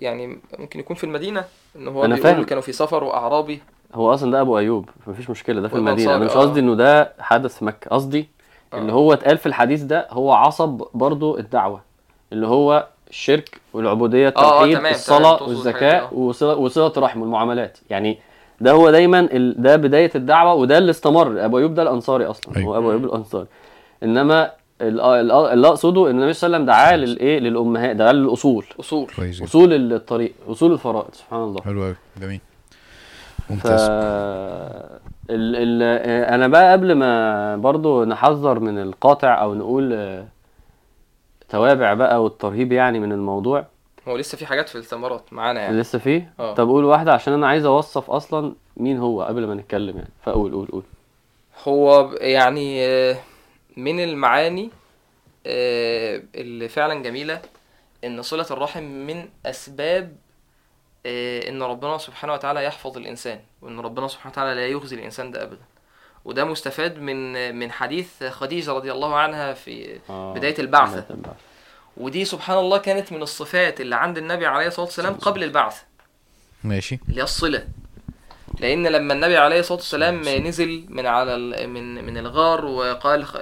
يعني 0.00 0.38
ممكن 0.58 0.80
يكون 0.80 0.96
في 0.96 1.04
المدينة 1.04 1.44
إن 1.76 1.88
هو 1.88 2.04
أنا 2.04 2.16
فاهم. 2.16 2.44
كانوا 2.44 2.62
في 2.62 2.72
سفر 2.72 3.04
وأعرابي 3.04 3.62
هو 3.94 4.14
أصلا 4.14 4.32
ده 4.32 4.40
أبو 4.40 4.58
أيوب 4.58 4.88
مفيش 5.06 5.30
مشكلة 5.30 5.60
ده 5.60 5.68
في 5.68 5.74
المدينة 5.74 6.16
أنا 6.16 6.24
مش. 6.24 6.30
قصدي 6.30 6.60
إنه 6.60 6.74
ده 6.74 7.12
حدث 7.18 7.58
في 7.58 7.64
مكة 7.64 7.90
قصدي 7.90 8.28
اللي. 8.74 8.92
هو 8.92 9.12
اتقال 9.12 9.38
في 9.38 9.46
الحديث 9.46 9.82
ده 9.82 10.06
هو 10.10 10.32
عصب 10.32 10.82
برضو 10.94 11.38
الدعوة 11.38 11.82
اللي 12.32 12.46
هو 12.46 12.88
الشرك 13.12 13.60
والعبودية 13.74 14.26
آه، 14.26 14.28
التوحيد 14.28 14.78
تمام، 14.78 14.92
الصلاة 14.92 15.18
تمام، 15.18 15.36
تقصد 15.36 15.48
والزكاة 15.48 16.00
آه. 16.00 16.14
وصله 16.14 16.54
وصلة 16.56 16.92
الرحم 16.96 17.20
والمعاملات 17.22 17.78
يعني 17.90 18.18
ده 18.60 18.72
هو 18.72 18.90
دايما 18.90 19.20
ال... 19.20 19.62
ده 19.62 19.76
بداية 19.76 20.10
الدعوة 20.14 20.54
وده 20.54 20.78
اللي 20.78 20.90
استمر. 20.90 21.44
أبو 21.44 21.58
أيوب 21.58 21.74
ده 21.74 21.82
الأنصاري 21.82 22.24
أصلا. 22.24 22.56
أيوة. 22.56 22.76
هو 22.76 22.78
أبو 22.78 22.90
أيوب 22.90 23.04
الأنصاري. 23.04 23.46
إنما 24.02 24.50
ال- 24.80 25.00
ال- 25.00 25.30
اللي 25.32 25.68
أقصده 25.68 26.10
إن 26.10 26.16
النبي 26.18 26.32
صلى 26.32 26.46
الله 26.46 26.56
عليه 26.56 26.64
وسلم 26.64 26.66
دعاه 26.66 26.96
للايه 26.96 27.38
للأمهات 27.38 27.96
دعاه 27.96 28.12
للأصول. 28.12 28.64
أصول. 28.80 29.06
كويس 29.16 29.42
أصول 29.42 29.92
الطريق 29.92 30.32
أصول 30.48 30.72
الفرائض. 30.72 31.08
سبحان 31.14 31.42
الله. 31.42 31.60
حلو 31.62 31.82
قوي 31.82 31.96
جميل. 32.20 32.40
ف 33.48 33.50
ممتاز. 33.52 33.80
ال... 35.30 35.56
ال... 35.56 35.82
أنا 36.34 36.48
بقى 36.48 36.72
قبل 36.72 36.92
ما 36.92 37.56
برضو 37.56 38.04
نحذر 38.04 38.60
من 38.60 38.78
القاطع 38.82 39.42
أو 39.42 39.54
نقول 39.54 39.92
آه، 39.92 40.24
توابع 41.52 41.94
بقى 41.94 42.22
والترهيب 42.24 42.72
يعني 42.72 43.00
من 43.00 43.12
الموضوع. 43.12 43.66
هو 44.08 44.16
لسه 44.16 44.38
في 44.38 44.46
حاجات 44.46 44.68
في 44.68 44.78
الثمرات 44.78 45.32
معانا 45.32 45.60
يعني. 45.60 45.76
لسه 45.80 45.98
فيه 45.98 46.32
آه. 46.40 46.54
طب 46.54 46.68
قول 46.68 46.84
واحدة 46.84 47.12
عشان 47.12 47.32
أنا 47.32 47.46
عايز 47.46 47.64
أوصف 47.64 48.10
أصلا 48.10 48.54
مين 48.76 48.98
هو 48.98 49.22
قبل 49.22 49.46
ما 49.46 49.54
نتكلم 49.54 49.96
يعني. 49.96 50.10
فقول 50.22 50.52
قول 50.52 50.66
قول. 50.66 50.82
هو 51.68 52.12
يعني 52.20 52.86
آه، 52.86 53.16
من 53.76 54.00
المعاني 54.00 54.70
آه، 55.46 56.22
اللي 56.34 56.68
فعلا 56.68 57.02
جميلة 57.02 57.42
إن 58.04 58.22
صلة 58.22 58.46
الرحم 58.50 58.82
من 58.82 59.28
أسباب 59.46 60.16
آه، 61.06 61.48
إن 61.48 61.62
ربنا 61.62 61.98
سبحانه 61.98 62.32
وتعالى 62.32 62.64
يحفظ 62.64 62.96
الإنسان 62.98 63.40
وإن 63.62 63.80
ربنا 63.80 64.08
سبحانه 64.08 64.32
وتعالى 64.32 64.54
لا 64.54 64.66
يخزي 64.66 64.96
الإنسان 64.96 65.30
ده 65.30 65.42
ابدا. 65.42 65.71
وده 66.24 66.44
مستفاد 66.44 66.98
من 66.98 67.54
من 67.58 67.72
حديث 67.72 68.24
خديجة 68.24 68.72
رضي 68.72 68.92
الله 68.92 69.14
عنها 69.16 69.52
في 69.52 69.98
آه، 70.10 70.34
بداية 70.34 70.54
البعثة. 70.58 70.92
بداية 71.00 71.10
البعثة 71.10 71.36
ودي 71.96 72.24
سبحان 72.24 72.58
الله 72.58 72.78
كانت 72.78 73.12
من 73.12 73.22
الصفات 73.22 73.80
اللي 73.80 73.96
عند 73.96 74.18
النبي 74.18 74.46
عليه 74.46 74.66
الصلاة 74.66 74.86
والسلام 74.86 75.14
قبل 75.14 75.42
البعث. 75.44 75.76
ماشي. 76.64 76.98
اللي 77.08 77.20
هي 77.20 77.24
الصلة. 77.24 77.64
لأن 78.60 78.86
لما 78.86 79.14
النبي 79.14 79.36
عليه 79.36 79.60
الصلاة 79.60 79.78
والسلام 79.78 80.20
نزل 80.46 80.84
من 80.88 81.06
على 81.06 81.34
ال- 81.34 81.68
من 81.70 82.04
من 82.04 82.18
الغار 82.18 82.64
وقال 82.64 83.24
خ- 83.26 83.36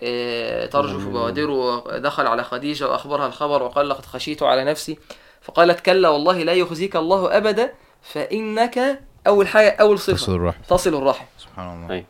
آه، 0.00 0.66
ترجف 0.66 1.04
بوادره 1.06 1.98
دخل 1.98 2.26
على 2.26 2.44
خديجة 2.44 2.88
وأخبرها 2.88 3.26
الخبر 3.26 3.62
وقال 3.62 3.88
لقد 3.88 4.06
خشيت 4.06 4.42
على 4.42 4.64
نفسي. 4.64 4.98
فقالت 5.42 5.80
كلا 5.80 6.08
والله 6.08 6.38
لا 6.42 6.52
يخزيك 6.52 6.96
الله 6.96 7.36
أبدا 7.36 7.72
فإنك 8.02 9.00
أول 9.26 9.48
حاجة 9.48 9.76
أول 9.80 9.98
تصل 9.98 10.18
صفة 10.18 10.34
الرحم. 10.34 10.62
تصل 10.68 10.94
الرحم. 10.94 11.24
سبحان 11.38 11.74
الله. 11.82 11.94
أيوة. 11.94 12.04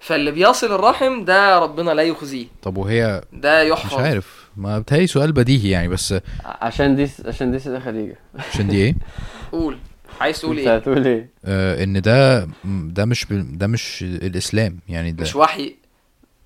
فاللي 0.00 0.30
بيصل 0.30 0.72
الرحم 0.74 1.24
ده 1.24 1.58
ربنا 1.58 1.90
لا 1.90 2.02
يخزيه. 2.02 2.46
طب 2.62 2.76
وهي 2.76 3.22
ده 3.32 3.64
مش 3.64 3.70
يحفظ 3.70 3.98
عارف 3.98 4.48
ما 4.56 4.78
بتهيألي 4.78 5.06
سؤال 5.06 5.32
بديهي 5.32 5.70
يعني 5.70 5.88
بس 5.88 6.14
عشان 6.44 6.96
دي 6.96 7.10
عشان 7.26 7.50
دي 7.52 7.58
سيدة 7.58 7.80
خديجة. 7.80 8.16
عشان 8.52 8.68
دي 8.68 8.76
إيه؟ 8.76 8.94
قول. 9.52 9.78
عايز 10.20 10.40
تقول 10.40 10.58
إيه؟ 10.58 10.76
هتقول 10.76 11.06
إيه؟ 11.06 11.28
آه 11.44 11.84
إن 11.84 12.00
ده 12.00 12.48
ده 12.66 13.04
مش 13.04 13.24
بال- 13.24 13.58
ده 13.58 13.66
مش 13.66 14.02
الإسلام 14.02 14.78
يعني 14.88 15.12
ده 15.12 15.22
مش 15.22 15.36
وحي. 15.36 15.74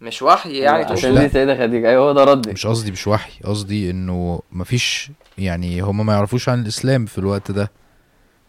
مش 0.01 0.23
وحي 0.23 0.59
يعني 0.59 0.85
عشان. 0.85 1.15
دي 1.19 1.29
سيدة 1.29 1.59
خديجة. 1.59 1.89
أيوه 1.91 2.05
هو 2.09 2.13
ده 2.13 2.25
ردي. 2.25 2.53
مش 2.53 2.67
قصدي 2.67 2.91
مش 2.91 3.07
وحي 3.07 3.33
قصدي 3.45 3.91
إنه 3.91 4.41
مفيش 4.53 5.11
يعني 5.39 5.81
هم 5.81 6.07
ما 6.07 6.13
يعرفوش 6.13 6.49
عن 6.49 6.63
الإسلام 6.63 7.07
في 7.07 7.19
الوقت 7.19 7.51
ده. 7.51 7.71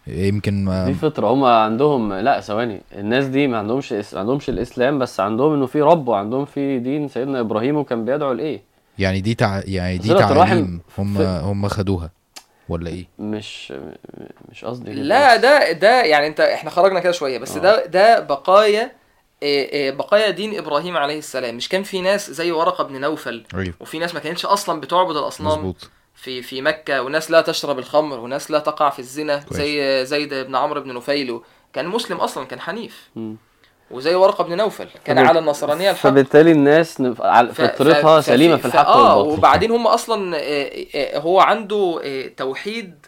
يمكن 0.08 0.56
دي 0.60 0.62
ما 0.72 0.94
فطرة 0.94 1.28
هم 1.28 1.44
عندهم 1.44 2.14
لا 2.14 2.42
ثواني 2.42 2.82
الناس 2.96 3.26
دي 3.26 3.48
ما 3.48 3.58
عندهمش 3.58 3.94
إس... 3.94 4.14
ما 4.14 4.20
عندهمش 4.20 4.50
الإسلام 4.50 5.00
بس 5.00 5.20
عندهم 5.20 5.54
إنه 5.54 5.66
في 5.66 5.82
رب 5.82 6.08
وعندهم 6.08 6.46
في 6.46 6.80
دين 6.80 7.08
سيدنا 7.08 7.40
إبراهيم 7.40 7.76
وكان 7.78 8.06
بيدعو 8.06 8.34
لإيه؟ 8.34 8.62
يعني 9.00 9.22
دي 9.22 9.34
تع... 9.34 9.62
يعني 9.66 9.98
دي 9.98 10.14
تعاليم 10.14 10.82
هم 10.98 11.18
في- 11.18 11.42
هم 11.44 11.68
خدوها 11.68 12.10
ولا 12.70 12.90
إيه 12.90 13.06
مش 13.20 13.74
مش 14.52 14.66
قصدي 14.66 14.94
لا. 14.94 15.36
ده 15.36 15.72
ده 15.72 16.02
يعني 16.04 16.28
انت 16.28 16.40
إحنا 16.40 16.70
خرجنا 16.70 17.00
كده 17.00 17.12
شوية 17.12 17.38
بس 17.38 17.58
آه. 17.58 17.62
ده 17.62 17.86
ده 17.86 18.20
بقايا 18.20 18.92
إيه 19.44 19.72
إيه 19.72 19.92
بقايا 19.92 20.30
دين 20.30 20.58
إبراهيم 20.58 20.98
عليه 20.98 21.18
السلام 21.18 21.56
مش 21.58 21.70
كان 21.70 21.84
في 21.84 22.02
ناس 22.02 22.32
زي 22.32 22.52
ورقة 22.52 22.84
بن 22.84 23.02
نوفل 23.02 23.44
أيوه 23.56 23.74
وفي 23.80 24.00
ناس 24.00 24.14
ما 24.14 24.20
كانتش 24.20 24.46
أصلا 24.46 24.80
بتعبد 24.82 25.16
الأصنام 25.18 25.52
مظبوط 25.60 25.90
في 26.26 26.42
في 26.42 26.62
مكة. 26.62 27.02
وناس 27.02 27.32
لا 27.32 27.42
تشرب 27.42 27.80
الخمر 27.80 28.20
وناس 28.20 28.52
لا 28.52 28.60
تقع 28.60 28.90
في 28.90 29.00
الزنا 29.00 29.38
كويس. 29.38 29.58
زي 29.58 30.06
زيد 30.06 30.34
بن 30.34 30.56
عمرو 30.56 30.82
بن 30.82 30.94
نفيل. 30.94 31.40
كان 31.74 31.88
مسلم 31.88 32.18
أصلا 32.18 32.46
كان 32.46 32.60
حنيف. 32.60 33.10
مم. 33.16 33.38
وزي 33.92 34.16
ورقة 34.16 34.44
بن 34.44 34.58
نوفل. 34.58 34.88
كان 35.06 35.18
على 35.18 35.40
النصرانية 35.40 35.92
الحق. 35.92 36.04
فبالتالي 36.04 36.52
الناس 36.52 37.02
فطرتها 37.54 38.22
سليمة 38.22 38.58
في 38.58 38.66
الحق 38.66 38.88
آه 38.88 39.18
وبعدين 39.18 39.72
هم 39.72 39.88
أصلا 39.88 40.38
آه، 40.38 40.86
آه، 40.96 41.20
هو 41.20 41.40
عنده 41.40 42.02
آه، 42.04 42.28
توحيد 42.38 43.06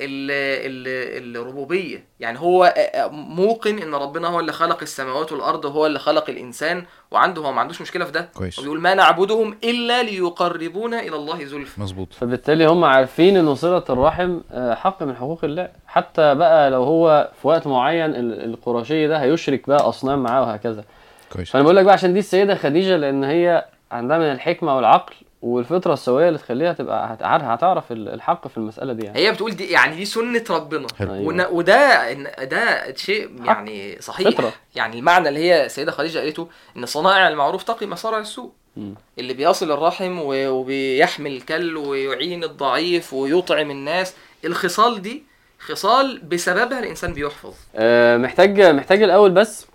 الربوبية. 0.00 2.04
يعني 2.20 2.38
هو 2.40 2.64
آه، 2.64 2.68
آه، 2.68 3.08
موقن 3.08 3.78
إن 3.78 3.94
ربنا 3.94 4.28
هو 4.28 4.40
اللي 4.40 4.52
خلق 4.52 4.78
السماوات 4.82 5.32
والأرض 5.32 5.64
وهو 5.64 5.86
اللي 5.86 5.98
خلق 5.98 6.30
الإنسان 6.30 6.84
وعنده 7.10 7.42
هو 7.42 7.52
ما 7.52 7.60
عندوش 7.60 7.80
مشكلة 7.82 8.04
في 8.04 8.12
ده. 8.12 8.28
كويس. 8.34 8.58
وبيقول 8.58 8.80
ما 8.80 8.94
نعبدهم 8.94 9.56
إلا 9.64 10.02
ليقربونا 10.02 11.00
إلى 11.00 11.16
الله 11.16 11.44
زلفى. 11.44 11.80
مظبوط. 11.80 12.12
فبالتالي 12.12 12.66
هم 12.66 12.84
عارفين 12.84 13.36
ان 13.36 13.54
صلة 13.54 13.84
الرحم 13.90 14.40
آه، 14.52 14.74
حق 14.74 15.02
من 15.02 15.16
حقوق 15.16 15.44
الله. 15.44 15.68
حتى 15.86 16.34
بقى 16.34 16.70
لو 16.70 16.82
هو 16.82 17.30
في 17.42 17.48
وقت 17.48 17.66
معين 17.66 18.10
ال- 18.14 18.44
القرشي 18.44 19.08
ده 19.08 19.22
هيشرك 19.22 19.68
بقى 19.68 19.88
أصنام 19.88 20.22
معاه 20.22 20.42
وهكذا. 20.42 20.84
كويس. 21.32 21.50
فأنا 21.50 21.62
بقول 21.64 21.76
لك 21.76 21.84
بقى 21.84 21.94
عشان 21.94 22.12
دي 22.12 22.18
السيدة 22.18 22.54
خديجة 22.54 22.96
لأن 22.96 23.24
هي 23.24 23.64
عندها 23.92 24.18
من 24.18 24.32
الحكمة 24.32 24.76
والعقل 24.76 25.14
والفطرة 25.42 25.92
السويه 25.92 26.28
اللي 26.28 26.38
تخليها 26.38 26.72
تبقى 26.72 27.16
هتعرف 27.22 27.92
ال- 27.92 28.08
الحق 28.08 28.48
في 28.48 28.56
المسألة 28.56 28.92
دي 28.92 29.06
يعني 29.06 29.18
هي 29.18 29.32
بتقول 29.32 29.56
دي 29.56 29.70
يعني 29.70 29.96
دي 29.96 30.04
سنة 30.04 30.44
ربنا. 30.50 30.86
أيوة. 31.00 31.50
وده 31.52 32.12
ده 32.44 32.94
شيء 32.96 33.30
يعني 33.44 33.96
صحيح 34.00 34.28
فطرة. 34.28 34.52
يعني 34.74 34.98
المعنى 34.98 35.28
اللي 35.28 35.40
هي 35.40 35.66
السيده 35.66 35.92
خديجة 35.92 36.18
قالته 36.18 36.48
إن 36.76 36.86
صنائع 36.86 37.28
المعروف 37.28 37.62
تقي 37.62 37.86
مصارع 37.86 38.18
السوء 38.18 38.50
مم. 38.76 38.94
اللي 39.18 39.34
بيصل 39.34 39.72
الرحم 39.72 40.18
و- 40.18 40.48
وبيحمل 40.48 41.30
الكل 41.36 41.76
ويعين 41.76 42.44
الضعيف 42.44 43.12
ويطعم 43.14 43.70
الناس 43.70 44.14
الخصال 44.44 45.02
دي 45.02 45.22
خصال 45.58 46.18
بسببها 46.20 46.78
الإنسان 46.78 47.12
بيحفظ 47.12 47.54
آه، 47.76 48.16
محتاج 48.16 48.60
محتاج 48.62 49.02
الأول 49.02 49.30
بس 49.30 49.66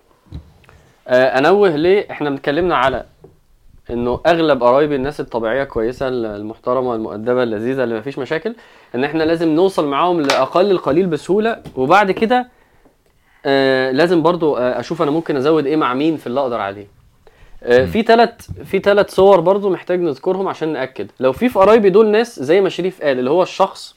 آه، 1.08 1.38
أنوه 1.38 1.70
ليه 1.76 2.08
إحنا 2.12 2.36
اتكلمنا 2.36 2.76
على 2.78 3.06
انه 3.92 4.20
اغلب 4.26 4.64
قرايبي 4.64 4.96
الناس 4.96 5.20
الطبيعية 5.20 5.64
كويسة 5.64 6.08
المحترمة 6.08 6.96
المؤدبة 6.96 7.44
اللذيذة 7.44 7.84
اللي 7.84 7.98
مفيش 8.00 8.20
مشاكل 8.20 8.56
ان 8.96 9.04
إحنا 9.04 9.24
لازم 9.24 9.50
نوصل 9.50 9.88
معاهم 9.88 10.22
لأقل 10.22 10.72
القليل 10.72 11.08
بسهولة. 11.08 11.62
وبعد 11.76 12.12
كده 12.12 12.48
آه 13.46 13.92
لازم 13.92 14.22
برضو 14.22 14.58
آه 14.58 14.80
أشوف 14.80 15.02
أنا 15.02 15.12
ممكن 15.12 15.36
ازود 15.36 15.66
إيه 15.66 15.76
مع 15.76 15.94
مين 15.94 16.18
في 16.18 16.28
اللي 16.28 16.40
أقدر 16.40 16.60
عليه. 16.62 16.88
آه 17.64 17.86
في 17.86 18.02
ثلاث 18.02 18.32
في 18.66 18.80
ثلاث 18.80 19.16
صور 19.16 19.40
برضو 19.40 19.70
محتاج 19.70 20.00
نذكرهم 20.00 20.48
عشان 20.48 20.74
نأكد. 20.74 21.12
لو 21.20 21.32
في 21.32 21.50
في 21.50 21.60
قرايبي 21.60 21.90
دول 21.90 22.08
ناس 22.08 22.40
زي 22.40 22.62
ما 22.62 22.70
شريف 22.70 23.02
قال 23.02 23.20
اللي 23.20 23.30
هو 23.30 23.44
الشخص 23.44 23.96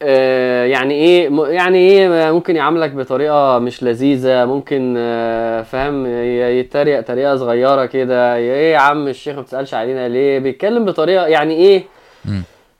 يعني 0.00 0.94
إيه 0.94 1.30
يعني 1.48 1.78
إيه 1.78 2.32
ممكن 2.32 2.56
يعاملك 2.56 2.90
بطريقة 2.90 3.58
مش 3.58 3.82
لذيذة 3.82 4.44
ممكن 4.44 4.94
آه، 4.98 5.62
فاهم 5.62 6.06
يتريق 6.06 7.00
تريقة 7.00 7.36
صغيرة 7.36 7.86
كده. 7.86 8.36
إيه 8.36 8.72
يا 8.72 8.78
عم 8.78 9.08
الشيخ 9.08 9.36
ما 9.36 9.42
بتسألش 9.42 9.74
علينا 9.74 10.08
ليه؟ 10.08 10.38
بيتكلم 10.38 10.84
بطريقة 10.84 11.26
يعني 11.26 11.54
إيه. 11.54 11.84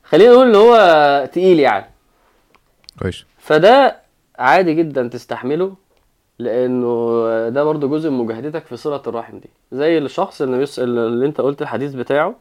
خلينا 0.05 0.33
نقول 0.33 0.48
إن 0.48 0.55
هو 0.55 1.29
تقيل 1.33 1.61
يعني. 1.61 1.87
كويس. 3.02 3.24
فده 3.38 3.96
عادي 4.38 4.74
جدا 4.74 5.09
تستحمله 5.09 5.74
لأنه 6.38 7.22
ده 7.48 7.64
برضو 7.64 7.88
جزء 7.88 8.11
من 8.11 8.18
مجاهدتك 8.18 8.66
في 8.66 8.76
صلة 8.76 9.02
الرحم 9.07 9.38
دي. 9.38 9.50
زي 9.72 9.98
الشخص 9.98 10.42
اللي. 10.42 10.66
اللي 10.79 11.26
أنت 11.26 11.40
قلت 11.40 11.62
الحديث 11.62 11.94
بتاعه 11.94 12.35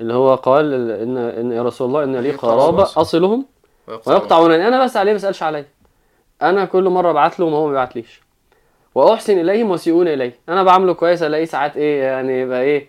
اللي 0.00 0.14
هو 0.14 0.34
قال 0.34 0.90
إن 0.90 1.16
إن 1.16 1.52
يا 1.52 1.62
رسول 1.62 1.88
الله 1.88 2.04
إن 2.04 2.16
لي 2.16 2.30
قرابه 2.30 2.82
أصلهم 2.82 3.46
ويقطعونني. 3.88 4.68
أنا 4.68 4.84
بس 4.84 4.96
عليه 4.96 5.12
ما 5.12 5.16
بسالش 5.16 5.42
عليا. 5.42 5.64
أنا 6.42 6.64
كل 6.64 6.84
مرة 6.88 7.10
أبعت 7.10 7.40
لهم 7.40 7.52
وهو 7.52 7.64
ما 7.64 7.68
بيبعتليش. 7.70 8.20
وأحسن 8.94 9.40
اليهم 9.40 9.70
ويسيئون 9.70 10.08
الي 10.08 10.32
أنا 10.48 10.62
بعامله 10.62 10.94
كويس 10.94 11.22
ألاقيه 11.22 11.44
ساعات 11.44 11.76
إيه 11.76 12.02
يعني 12.02 12.40
يبقى 12.40 12.62
إيه 12.62 12.88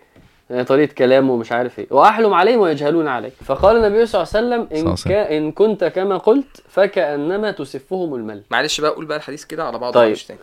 آه، 0.50 0.62
طريقة 0.62 0.94
كلامه 0.94 1.32
ومش 1.32 1.52
عارف 1.52 1.78
إيه. 1.78 1.86
وأحلم 1.90 2.34
عليهم 2.34 2.60
ويجهلون 2.60 3.08
علي 3.08 3.30
فقال 3.30 3.76
النبي 3.76 4.06
صلى 4.06 4.22
الله 4.22 4.54
عليه 4.54 4.66
وسلم 4.66 4.88
إن. 4.88 4.94
كا 5.12 5.36
إن 5.36 5.52
كنت 5.52 5.84
كما 5.84 6.16
قلت 6.16 6.62
فكأنما 6.68 7.50
تسفهم 7.50 8.14
المل 8.14 8.42
معلش 8.50 8.80
بقى 8.80 8.90
قول 8.90 9.04
بقى 9.06 9.16
الحديث 9.18 9.44
كده 9.44 9.64
على 9.64 9.78
بعضه 9.78 9.94
طيب. 9.94 10.06
معلش 10.08 10.24
تاني. 10.24 10.40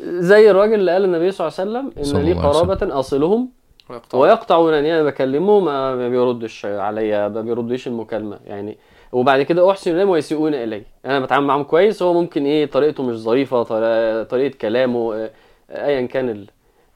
زي 0.00 0.50
الراجل 0.50 0.74
اللي 0.74 0.92
قال 0.92 1.04
النبي 1.04 1.30
صلى 1.30 1.48
الله 1.48 1.58
عليه 1.60 1.90
وسلم 1.90 2.16
إن 2.16 2.24
لي. 2.24 2.32
قرابة 2.32 2.98
أصلهم 2.98 3.48
ويقطع 3.88 4.18
ويقطعونني. 4.18 4.94
أنا 4.94 5.02
بكلمه 5.02 5.60
ما 5.60 5.94
ما 5.94 6.08
بيردش 6.08 6.66
عليا 6.66 7.28
ما 7.28 7.40
بيردش 7.40 7.86
المكالمة. 7.86 8.38
يعني 8.46 8.78
وبعد 9.12 9.42
كده 9.42 9.70
أحسن 9.70 9.94
إليهم 9.94 10.08
ويسيئون 10.08 10.54
إلي. 10.54 10.82
أنا 11.04 11.20
بتعامل 11.20 11.46
معاهم 11.46 11.62
كويس 11.62 12.02
هو 12.02 12.12
ممكن 12.12 12.44
إيه 12.44 12.66
طريقته 12.66 13.02
مش 13.02 13.16
ظريفة 13.16 13.62
طريقه, 13.62 14.22
طريقة 14.22 14.56
كلامه 14.58 15.14
آه، 15.14 15.30
ايا 15.70 16.06
كان 16.06 16.28
آه، 16.28 16.44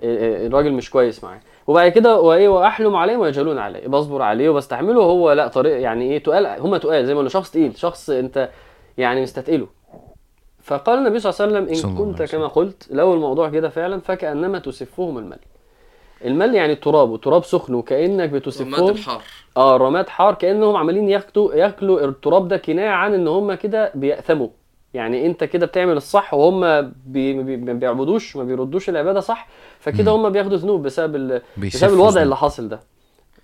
آه، 0.03 0.47
الراجل 0.47 0.73
مش 0.73 0.91
كويس 0.91 1.25
معاه 1.25 1.41
وبعد 1.67 1.93
كده 1.93 2.21
وايه 2.21 2.49
واحلم 2.49 2.97
عليه 2.97 3.17
ويجهلون 3.17 3.59
عليه 3.59 3.89
بصبر 3.89 4.23
عليه 4.23 4.49
وبستحمله 4.49 5.03
هو 5.03 5.33
لأ 5.33 5.49
طريق 5.49 5.81
يعني 5.81 6.13
إيه 6.13 6.23
تقال 6.23 6.47
هم 6.47 6.77
تقال 6.77 7.07
زي 7.07 7.13
ما 7.15 7.19
قلنا 7.19 7.31
شخص 7.31 7.51
تقيل 7.51 7.77
شخص 7.77 8.11
أنت 8.11 8.51
يعني 8.99 9.23
مستثقله 9.23 9.67
فقال 10.63 10.99
النبي 10.99 11.19
صلى 11.19 11.33
الله 11.33 11.59
عليه 11.59 11.67
وسلم 11.71 11.91
إن 11.91 11.97
كنت 11.99 12.23
كما 12.23 12.47
قلت 12.47 12.89
لو 12.91 13.15
الموضوع 13.15 13.49
كده 13.49 13.69
فعلا 13.69 14.01
فكأنما 14.01 14.59
تسفهم 14.59 15.19
المل 15.19 15.39
المل 16.25 16.55
يعني 16.55 16.73
التراب 16.73 17.11
وتراب 17.11 17.45
سخن 17.45 17.75
وكأنك 17.75 18.29
رماد 18.29 18.43
بتسفهم 18.43 18.89
الحار 18.89 19.23
آه 19.57 19.77
رماد 19.77 20.09
حار 20.09 20.35
كأنهم 20.35 20.77
عمالين 20.77 21.09
ياكلوا 21.09 21.55
ياكلوا 21.55 22.05
التراب 22.05 22.49
ده 22.49 22.57
كناية 22.57 22.89
عن 22.89 23.15
إن 23.15 23.29
هم 23.29 23.55
كده 23.55 23.93
بيأثموا 23.95 24.49
يعني 24.95 25.27
أنت 25.27 25.45
كده 25.45 25.67
بتعمل 25.67 25.97
الصح 25.97 26.35
وهم 26.35 26.93
بي 27.07 27.43
بي 27.43 27.57
ما 27.57 27.73
بيعبدوش 27.73 28.37
ما 28.37 28.45
بيردوش 28.45 28.89
العبادة 28.89 29.21
صح 29.21 29.49
فكده 29.81 30.11
هم 30.13 30.31
بياخدوا 30.31 30.57
ذنوب 30.57 30.83
بسبب 30.83 31.17
ال... 31.17 31.43
بسبب 31.57 31.93
الوضع. 31.95 32.23
اللي 32.23 32.37
حاصل 32.37 32.69
ده 32.69 32.81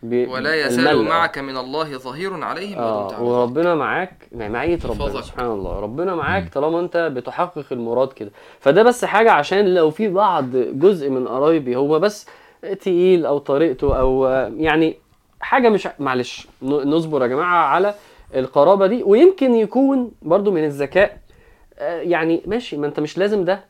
بي... 0.03 0.26
ولا 0.26 0.66
يزال 0.66 0.99
آه. 0.99 1.03
معك 1.03 1.39
من 1.39 1.57
الله 1.57 1.97
ظهير 1.99 2.45
عليهم 2.45 2.81
ما 2.81 3.01
دمت 3.03 3.12
عليه. 3.14 3.24
وربنا 3.24 3.74
معاك 3.74 4.29
مع 4.33 4.49
معية 4.49 4.79
ربنا. 4.85 5.20
سبحان 5.20 5.51
الله 5.51 5.81
ربنا 5.81 6.14
معاك 6.14 6.55
طالما 6.55 6.81
أنت 6.81 6.97
بتحقق 6.97 7.64
المراد 7.72 8.12
كده 8.12 8.31
فده 8.61 8.83
بس 8.83 9.05
حاجة 9.05 9.31
عشان 9.31 9.74
لو 9.74 9.91
في 9.91 10.09
بعض 10.09 10.45
جزء 10.57 11.11
من 11.11 11.29
قرايبي 11.29 11.76
هو 11.76 11.99
بس 11.99 12.26
تقيل 12.80 13.26
أو 13.26 13.38
طريقته 13.38 13.98
أو 13.98 14.26
يعني 14.56 14.96
حاجة 15.40 15.68
مش 15.68 15.88
معلش 15.98 16.46
نصبر 16.62 17.22
يا 17.22 17.26
جماعة 17.26 17.64
على 17.66 17.94
القرابة 18.34 18.86
دي. 18.86 19.02
ويمكن 19.02 19.54
يكون 19.54 20.11
برضو 20.22 20.50
من 20.50 20.64
الذكاء 20.64 21.18
آه، 21.78 22.00
يعني 22.00 22.42
ماشي 22.46 22.76
ما 22.76 22.86
أنت 22.86 23.00
مش 23.00 23.18
لازم 23.18 23.44
ده 23.44 23.61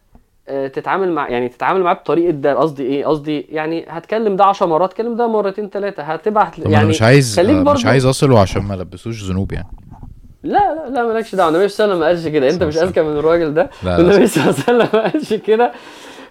آه، 0.49 0.69
تتعامل 0.69 1.13
مع 1.13 1.29
يعني 1.29 1.49
تتعامل 1.49 1.83
معاه 1.83 1.95
بطريقة 1.95 2.31
ده. 2.31 2.55
قصدي 2.55 2.83
إيه؟ 2.83 3.07
قصدي 3.07 3.41
يعني 3.41 3.85
هتكلم 3.89 4.37
ده 4.37 4.45
10 4.45 4.67
مرات 4.67 4.93
كلم 4.93 5.17
ده 5.17 5.27
مرتين 5.27 5.69
ثلاثة 5.71 6.03
هتبعت 6.03 6.59
يعني 6.59 6.89
مش 6.89 7.03
عايز 7.03 7.37
خليك 7.37 7.57
آه، 7.69 7.73
مش 7.73 7.87
عايز 7.87 8.07
أصله 8.07 8.41
عشان 8.41 8.63
ما 8.63 8.75
لبسوش 8.75 9.23
ذنوب 9.25 9.53
يعني. 9.53 9.69
لا 10.43 10.75
لا 10.75 10.89
لا 10.91 11.07
مالكش 11.07 11.35
دعوة 11.35 11.49
النبي 11.51 11.69
صلى 11.69 11.85
الله 11.93 11.95
عليه 12.07 12.15
وسلم 12.15 12.25
ما 12.25 12.33
قالش 12.33 12.35
كده. 12.35 12.51
أنت 12.51 12.63
مش 12.63 12.77
أذكى 12.79 13.03
من 13.03 13.17
الراجل 13.17 13.55
ده. 13.55 13.71
النبي 13.85 14.27
صلى 14.27 14.43
الله 14.45 14.55
عليه 14.55 14.63
وسلم 14.63 14.89
ما 15.01 15.11
قالش 15.11 15.35
كده؟ 15.35 15.73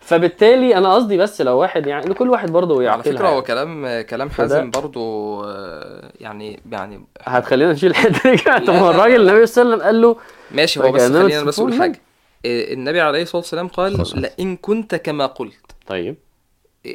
فبالتالي 0.07 0.77
أنا 0.77 0.93
قصدي 0.93 1.17
بس 1.17 1.41
لو 1.41 1.57
واحد 1.57 1.87
يعني 1.87 2.13
كل 2.13 2.29
واحد 2.29 2.51
برضه 2.51 2.75
على 2.75 2.85
يعقلها 2.85 3.03
فكرة 3.15 3.27
هو 3.27 3.31
يعني. 3.33 3.45
كلام 3.45 4.01
كلام 4.01 4.29
فده- 4.29 4.55
حازم 4.55 4.71
برضو 4.71 5.43
آه، 5.43 6.11
يعني 6.21 6.59
يعني 6.71 7.01
هتخلينا 7.21 7.71
نشيل 7.71 7.89
الحته 7.91 8.31
دي 8.31 8.37
كده. 8.37 8.57
طب 8.59 8.73
هو 8.73 8.89
الراجل 8.89 9.21
النبي 9.29 9.45
صلى 9.45 9.61
الله 9.63 9.73
عليه 9.73 9.83
وسلم 9.83 9.85
قال 9.85 10.01
له 10.01 10.15
ماشي 10.51 10.79
هو 10.79 10.91
بس 10.91 11.01
خلينا 11.11 11.43
بس 11.43 11.59
أقول 11.59 11.73
حاجة 11.73 11.99
آه، 12.45 12.73
النبي 12.73 13.01
عليه 13.01 13.21
الصلاة 13.21 13.41
والسلام 13.41 13.67
قال. 13.67 14.03
لئن 14.15 14.55
كنت 14.55 14.95
كما 14.95 15.25
قلت 15.25 15.71
طيب 15.87 16.15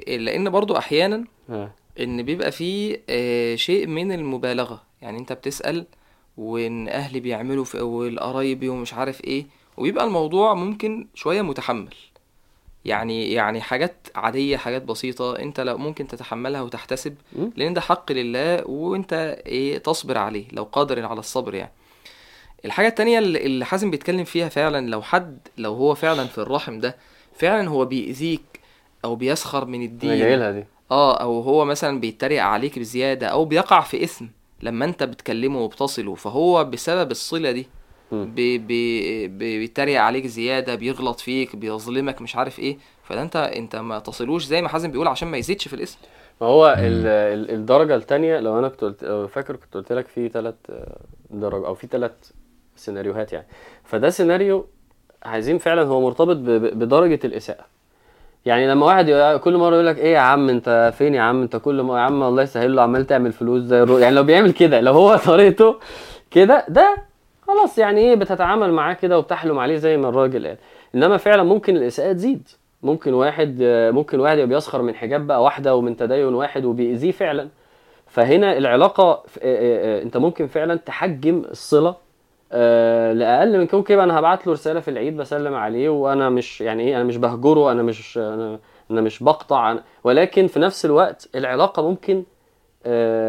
آه، 0.09 0.17
لأن 0.17 0.51
برضو 0.51 0.77
أحيانا 0.77 1.25
آه. 1.51 1.71
إن 2.01 2.23
بيبقى 2.23 2.53
فيه 2.53 2.97
شيء 3.57 3.87
من 3.87 4.13
المبالغة 4.13 4.83
يعني 5.03 5.19
أنت 5.19 5.33
بتسأل 5.33 5.85
وإن 6.37 6.89
أهلي 6.89 7.21
بيعملوا 7.21 7.65
في 7.65 7.81
والقرايبي 7.81 8.69
ومش 8.69 8.95
عارف 8.95 9.25
إيه 9.25 9.47
وبيبقى 9.77 10.05
الموضوع 10.05 10.55
ممكن 10.55 11.07
شوية 11.15 11.43
متحمل 11.43 11.95
يعني 12.85 13.33
يعني 13.33 13.61
حاجات 13.61 14.09
عادية 14.15 14.57
حاجات 14.57 14.83
بسيطة 14.83 15.39
انت 15.39 15.61
لو 15.61 15.79
ممكن 15.79 16.09
تتحملها 16.09 16.61
وتحتسب. 16.63 17.15
لأن 17.57 17.75
ده 17.75 17.81
حق 17.81 18.13
لله 18.13 18.67
وانت 18.67 19.13
إيه 19.47 19.79
تصبر 19.79 20.19
عليه 20.19 20.45
لو 20.53 20.63
قادر 20.63 21.07
على 21.07 21.21
الصبر 21.21 21.55
يعني 21.55 21.73
الحاجة 22.65 22.87
التانية 22.89 23.19
اللي 23.19 23.65
حازم 23.65 23.91
بيتكلم 23.91 24.25
فيها 24.25 24.49
فعلا 24.49 24.91
لو 24.91 25.03
حد 25.03 25.39
لو 25.59 25.75
هو 25.75 25.95
فعلا 25.95 26.25
في 26.25 26.39
الرحم 26.39 26.79
ده 26.79 26.97
فعلا 27.37 27.69
هو 27.69 27.85
بيأذيك 27.85 28.61
أو 29.05 29.17
بيسخر 29.17 29.65
من 29.65 29.83
الدين 29.83 30.11
دي 30.17 30.17
آه 30.91 31.17
أو 31.21 31.41
هو 31.41 31.65
مثلا 31.65 32.01
بيتريق 32.01 32.43
عليك 32.43 32.79
بزيادة 32.79 33.27
أو 33.27 33.45
بيقع 33.45 33.81
في 33.81 34.05
إثم 34.05 34.25
لما 34.63 34.85
أنت 34.85 35.03
بتكلمه 35.03 35.61
وبتصله 35.61 36.15
فهو 36.15 36.65
بسبب 36.65 37.11
الصلة 37.11 37.53
دي. 37.53 37.69
بي 38.13 38.59
بي 38.59 39.29
بي- 39.29 39.59
بيتريق 39.59 40.01
عليك 40.01 40.27
زيادة 40.27 40.75
بيغلط 40.75 41.21
فيك 41.21 41.57
بيظلمك 41.57 42.23
مش 42.23 42.37
عارف 42.37 42.59
إيه. 42.59 42.79
فده 43.05 43.23
أنت 43.23 43.37
أنت 43.37 43.77
ما 43.77 43.99
تصلوش 43.99 44.45
زي 44.45 44.63
ما 44.63 44.69
حازم 44.69 44.91
بيقول 44.91 45.09
عشان 45.09 45.29
ما 45.29 45.37
يزيدش 45.37 45.69
في 45.69 45.75
الاسم. 45.77 45.99
ما 46.41 46.47
هو 46.47 46.67
ال- 46.79 47.07
ال- 47.07 47.51
الدرجة 47.55 47.95
الثانية 47.97 48.41
لو 48.41 48.59
أنا 48.59 48.69
كنت 48.69 48.81
قلت 48.85 49.29
فاكر 49.33 49.57
كنت 49.57 49.75
قلت 49.75 49.93
لك 49.93 50.07
في 50.07 50.29
ثلاث 50.29 50.55
درجة 51.31 51.67
أو 51.67 51.75
في 51.75 51.87
ثلاث 51.87 52.13
سيناريوهات 52.77 53.33
يعني. 53.33 53.47
فده 53.85 54.11
سيناريو 54.11 54.67
عايزين 55.23 55.59
فعلا 55.59 55.83
هو 55.83 56.01
مرتبط 56.01 56.37
بدرجة 56.77 57.21
الإساءة. 57.25 57.65
يعني 58.47 58.69
لما 58.69 58.87
واحد 58.87 59.11
كل 59.45 59.57
مرة 59.57 59.75
يقول 59.75 59.87
لك 59.87 59.99
إيه 59.99 60.13
يا 60.15 60.19
عم 60.19 60.49
أنت 60.49 60.93
فين 60.99 61.15
يا 61.15 61.21
عم؟ 61.21 61.43
أنت 61.43 61.57
كل 61.57 61.81
ما 61.81 61.95
يا 61.99 62.03
عم 62.03 62.23
الله 62.23 62.43
يسهل 62.43 62.77
له 62.77 62.83
عمال 62.83 63.07
تعمل 63.07 63.33
فلوس 63.33 63.63
زي 63.63 63.83
الرو... 63.83 63.99
يعني 63.99 64.15
لو 64.15 64.23
بيعمل 64.23 64.53
كده 64.53 64.81
لو 64.81 64.93
هو 64.93 65.17
طريقته 65.17 65.77
كده 66.31 66.65
ده 66.69 66.97
خلاص 67.43 67.79
يعني 67.79 68.01
إيه 68.01 68.15
بتتعامل 68.15 68.73
معاه 68.73 68.95
كده 68.95 69.19
وبتحلم 69.19 69.59
عليه 69.59 69.77
زي 69.77 69.97
ما 69.97 70.09
الراجل 70.09 70.47
قال. 70.47 70.57
إنما 70.95 71.17
فعلا 71.17 71.43
ممكن 71.43 71.77
الإساءة 71.77 72.13
تزيد. 72.13 72.49
ممكن 72.83 73.15
واحد 73.15 73.57
ممكن 73.95 74.21
واحد 74.21 74.37
يبقى 74.39 74.47
بيسخر 74.49 74.83
من 74.83 74.95
حجاب 74.95 75.27
بقى 75.27 75.43
واحدة 75.43 75.75
ومن 75.77 75.97
تدين 75.97 76.35
واحد 76.35 76.65
وبيأذيه 76.65 77.11
فعلا. 77.13 77.49
فهنا 78.07 78.59
العلاقة 78.59 79.03
آه، 79.13 79.21
آه، 79.43 79.99
آه، 80.01 80.03
أنت 80.03 80.17
ممكن 80.17 80.47
فعلا 80.47 80.75
تحجم 80.75 81.43
الصلة 81.51 81.97
لأقل 83.13 83.59
من 83.59 83.67
كون 83.67 83.83
كده 83.83 84.05
أنا 84.05 84.19
هبعت 84.19 84.47
له 84.47 84.53
رسالة 84.53 84.81
في 84.81 84.89
العيد 84.89 85.17
بسلم 85.17 85.55
عليه 85.55 85.89
وأنا 85.89 86.31
مش 86.31 86.61
يعني 86.61 86.83
إيه 86.83 86.97
أنا 86.97 87.05
مش 87.05 87.17
بهجره 87.17 87.73
أنا 87.73 87.83
مش 87.83 88.19
أنا 88.19 88.59
أنا 88.91 89.01
مش 89.01 89.23
بقطع. 89.23 89.71
أنا 89.73 89.83
ولكن 90.05 90.47
في 90.47 90.61
نفس 90.61 90.85
الوقت 90.85 91.29
العلاقة 91.35 91.89
ممكن 91.89 92.25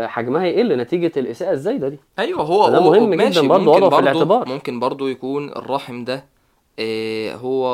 حجمها 0.08 0.46
يقل 0.46 0.78
نتيجة 0.78 1.12
الإساءة 1.18 1.52
الزايدة 1.52 1.90
دي 1.90 2.00
أيوه 2.20 2.42
هو 2.42 2.64
هو 2.64 2.92
مهم 2.92 3.10
ماشي، 3.10 3.40
جدا 3.40 3.48
برضه 3.48 3.64
ممكن 3.64 3.84
وضعه 3.84 3.90
في 3.90 3.96
برضه- 3.96 4.12
الاعتبار. 4.12 4.48
ممكن 4.50 4.80
برضو 4.80 5.08
يكون 5.08 5.50
الرحم 5.50 6.04
ده 6.04 6.34
آه، 6.80 7.36
هو 7.36 7.68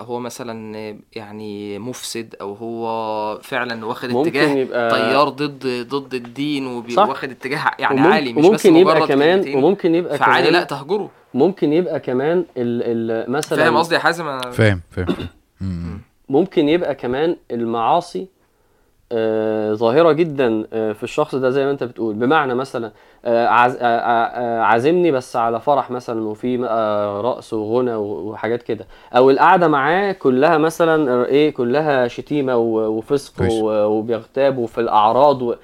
هو 0.00 0.20
مثلا 0.20 0.78
آه، 0.78 0.96
يعني 1.16 1.78
مفسد 1.78 2.34
أو 2.40 2.52
هو 2.54 3.38
فعلا 3.42 3.86
واخد 3.86 4.10
ممكن 4.10 4.28
اتجاه 4.28 4.54
يبقى 4.54 4.90
طيار 4.90 5.28
ضد 5.28 5.86
ضد 5.88 6.14
الدين 6.14 6.88
صح. 6.90 7.08
واخد 7.08 7.30
اتجاه 7.30 7.70
يعني 7.78 7.94
وممكن- 8.00 8.12
عالي 8.12 8.32
مش 8.32 8.38
بس 8.38 8.46
وممكن 8.66 8.76
يبقى 8.76 8.96
مجرد 8.96 9.08
كمان 9.08 9.54
وممكن 9.56 9.94
يبقى 9.94 10.18
فعادي 10.18 10.48
كمان 10.48 10.60
لا 10.60 10.64
تهجره 10.66 11.10
ممكن 11.34 11.72
يبقى 11.72 12.00
كمان 12.00 12.38
ال 12.56 13.10
ال 13.10 13.30
مثلا 13.32 13.58
فاهم 13.58 13.76
قصدي 13.76 13.94
يا 13.94 14.00
حازم 14.00 14.28
أنا 14.28 14.50
فاهم 14.50 14.80
فاهم 14.90 15.06
مم. 15.60 16.00
ممكن 16.28 16.68
يبقى 16.68 16.94
كمان 16.94 17.36
المعاصي 17.50 18.26
آه، 19.12 19.72
ظاهرة 19.74 20.12
جدا 20.12 20.66
آه، 20.72 20.92
في 20.92 21.02
الشخص 21.02 21.34
ده 21.34 21.50
زي 21.50 21.64
ما 21.64 21.70
انت 21.70 21.84
بتقول. 21.84 22.14
بمعنى 22.14 22.54
مثلا 22.54 22.92
آه، 23.24 23.46
عازمني 24.60 25.10
بس 25.12 25.36
على 25.36 25.60
فرح 25.60 25.90
مثلا 25.90 26.28
وفي 26.28 26.56
رقص 27.24 27.52
وغنى 27.52 27.94
وحاجات 27.94 28.62
كده. 28.62 28.86
أو 29.16 29.30
القعدة 29.30 29.68
معاه 29.68 30.12
كلها 30.12 30.58
مثلا 30.58 31.26
إيه 31.26 31.50
كلها 31.54 32.08
شتيمة 32.08 32.56
و- 32.56 32.86
وفسق 32.88 33.34
وبيغتاب 33.70 34.58
وفي 34.58 34.80
الأعراض 34.80 35.42
و... 35.42 35.54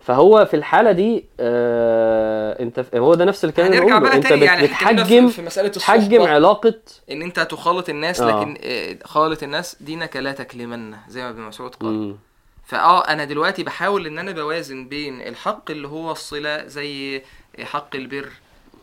فهو 0.00 0.44
في 0.44 0.54
الحالة 0.56 0.92
دي 0.92 1.24
آه 1.40 2.62
انت 2.62 2.84
هو 2.94 3.14
ده 3.14 3.24
نفس 3.24 3.44
الكلام 3.44 3.66
اللي 3.72 3.78
هنرجع 3.82 3.98
بقوله. 3.98 4.08
بقى 4.08 4.16
انت 4.16 4.32
بت- 4.32 4.42
يعني 4.42 4.66
بتحجم 4.66 5.28
في, 5.28 5.34
في 5.34 5.42
مسألة 5.42 5.68
تحجم 5.68 6.22
علاقة 6.22 6.74
إن 7.10 7.22
أنت 7.22 7.40
تخالط 7.40 7.88
الناس 7.88 8.20
آه. 8.20 8.40
لكن 8.40 8.56
آه، 8.64 8.96
خالط 9.04 9.42
الناس 9.42 9.76
دينك 9.80 10.16
لا 10.16 10.32
تكلمن 10.32 10.94
زي 11.08 11.22
ما 11.22 11.30
ابن 11.30 11.40
مسعود 11.40 11.74
قال. 11.74 11.90
مم. 11.92 12.16
فآه 12.64 13.08
أنا 13.08 13.24
دلوقتي 13.24 13.62
بحاول 13.62 14.06
إن 14.06 14.18
أنا 14.18 14.32
بوازن 14.32 14.88
بين 14.88 15.20
الحق 15.20 15.70
اللي 15.70 15.88
هو 15.88 16.12
الصلة 16.12 16.66
زي 16.66 17.22
حق 17.60 17.96
البر 17.96 18.28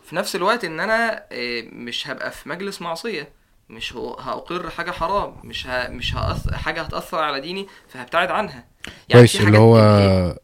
في 0.04 0.16
نفس 0.16 0.36
الوقت 0.36 0.64
إن 0.64 0.80
أنا 0.80 1.24
آه، 1.32 1.62
مش 1.72 2.08
هبقى 2.08 2.30
في 2.30 2.48
مجلس 2.48 2.82
معصية 2.82 3.28
مش 3.70 3.92
هأقر 3.96 4.70
حاجة 4.70 4.90
حرام 4.90 5.34
مش 5.44 5.66
ه... 5.66 5.88
مش 5.88 6.14
هأث... 6.14 6.50
حاجة 6.50 6.82
هتأثر 6.82 7.18
على 7.18 7.40
ديني 7.40 7.66
فهبتعد 7.88 8.30
عنها 8.30 8.64
كويس 9.12 9.36
في 9.36 9.44
اللي 9.44 9.58
هو؟ 9.58 9.78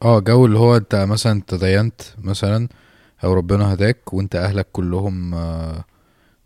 آه 0.03 0.20
جو 0.20 0.47
اللي 0.47 0.59
هو 0.59 0.76
أنت 0.76 0.95
مثلا 0.95 1.43
تدينت 1.47 2.03
مثلا 2.22 2.68
أو 3.24 3.32
ربنا 3.34 3.74
هداك 3.74 4.14
وأنت 4.14 4.37
أهلك 4.37 4.66
كلهم 4.72 5.34
آه، 5.34 5.84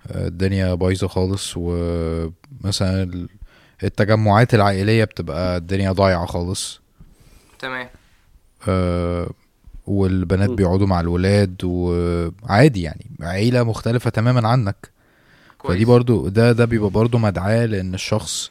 آه، 0.07 0.28
الدنيا 0.28 0.74
بايظة 0.74 1.09
خالص 1.09 1.53
ومثلا 1.57 3.28
التجمعات 3.85 4.55
العائلية 4.55 5.05
بتبقى 5.05 5.57
الدنيا 5.57 5.93
ضايعة 5.93 6.26
خالص. 6.26 6.81
تمام. 7.59 7.89
آه، 8.68 9.31
والبنات. 9.87 10.51
بيقعدوا 10.51 10.87
مع 10.87 11.01
الولاد 11.01 11.57
وعادي 11.64 12.83
يعني 12.83 13.07
عيلة 13.20 13.62
مختلفة 13.62 14.11
تماما 14.11 14.49
عنك. 14.49 14.91
كويس. 15.59 15.76
فدي 15.76 15.85
برضو 15.85 16.28
ده 16.28 16.53
ده 16.53 16.64
بيبقى 16.64 16.91
برضو 16.91 17.18
مدعاة 17.18 17.66
لأن 17.66 17.95
الشخص 17.95 18.51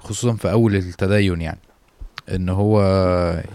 خصوصا 0.00 0.32
في 0.36 0.50
أول 0.50 0.76
التدين 0.76 1.40
يعني 1.40 1.58
إن 2.34 2.48
هو 2.48 2.82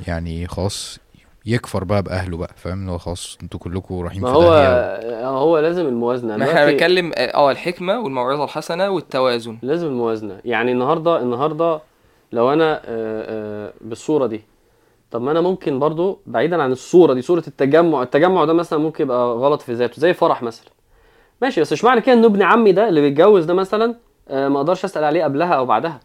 يعني 0.08 0.48
خلاص 0.48 1.00
يكفر 1.46 1.84
بقى 1.84 2.04
بأهله 2.04 2.38
بقى 2.38 2.54
فاهم؟ 2.56 2.82
ان 2.82 2.90
هو 2.90 2.98
خلاص 2.98 3.38
أنتوا 3.44 3.60
كلكم 3.60 4.00
رايحين 4.00 4.22
ما 4.22 4.32
في 4.32 4.36
هو 4.38 4.42
داهية 4.42 5.28
هو 5.30 5.60
لازم 5.60 5.86
الموازنة. 5.88 6.38
ما 6.38 6.50
إحنا 6.50 6.66
بنتكلم 6.66 7.12
آه 7.18 7.52
الحكمة 7.52 8.00
والموعظة 8.00 8.44
الحسنة 8.44 8.90
والتوازن. 8.90 9.58
لازم 9.62 9.88
الموازنة. 9.88 10.40
يعني 10.46 10.72
النهاردة 10.72 11.22
النهاردة 11.22 11.82
لو 12.32 12.54
أنا 12.54 12.76
آه، 12.76 12.82
آه، 12.86 13.74
بالصورة 13.82 14.28
دي 14.28 14.42
طب 15.12 15.22
ما 15.22 15.32
أنا 15.32 15.42
ممكن 15.42 15.80
برضو 15.80 16.20
بعيدا 16.26 16.64
عن 16.64 16.72
الصورة 16.72 17.14
دي 17.14 17.22
صورة 17.22 17.44
التجمع 17.48 18.02
التجمع 18.04 18.46
ده 18.46 18.54
مثلا 18.54 18.80
ممكن 18.80 19.04
يبقى 19.04 19.34
غلط 19.34 19.62
في 19.62 19.74
ذاته 19.74 20.00
زي 20.00 20.14
فرح 20.14 20.44
مثلا. 20.44 20.68
ماشي 21.42 21.62
بس 21.62 21.74
مش 21.74 21.84
معنى 21.84 22.02
كده 22.02 22.14
إن 22.14 22.26
ابن 22.26 22.42
عمي 22.42 22.72
ده 22.72 22.90
اللي 22.90 23.02
بيتجوز 23.02 23.46
ده 23.46 23.54
مثلا 23.54 23.96
آه، 24.30 24.48
ما 24.48 24.58
أقدرش 24.58 24.86
أسأل 24.86 25.04
عليه 25.04 25.24
قبلها 25.24 25.54
أو 25.54 25.66
بعدها؟ 25.66 26.00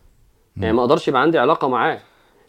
يعني 0.56 0.72
ما 0.72 0.80
أقدرش 0.82 1.08
يبقى 1.08 1.22
عندي 1.22 1.38
علاقة 1.38 1.68
معاه. 1.68 1.98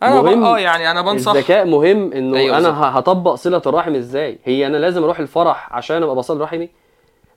أنا. 0.03 0.21
مهم 0.21 0.43
آه 0.43 0.59
يعني 0.59 0.91
أنا 0.91 1.01
بنصح. 1.01 1.31
الذكاء 1.31 1.65
مهم 1.65 2.13
إنه 2.13 2.37
أيوة 2.37 2.57
أنا. 2.57 2.69
ه- 2.69 2.87
هطبق 2.97 3.33
صلة 3.35 3.61
الرحم 3.65 3.95
إزاي؟ 3.95 4.37
هي 4.45 4.67
أنا 4.67 4.77
لازم 4.77 5.03
أروح 5.03 5.19
الفرح 5.19 5.69
عشان 5.73 6.03
أبقى 6.03 6.15
بصل 6.15 6.41
رحمي؟ 6.41 6.69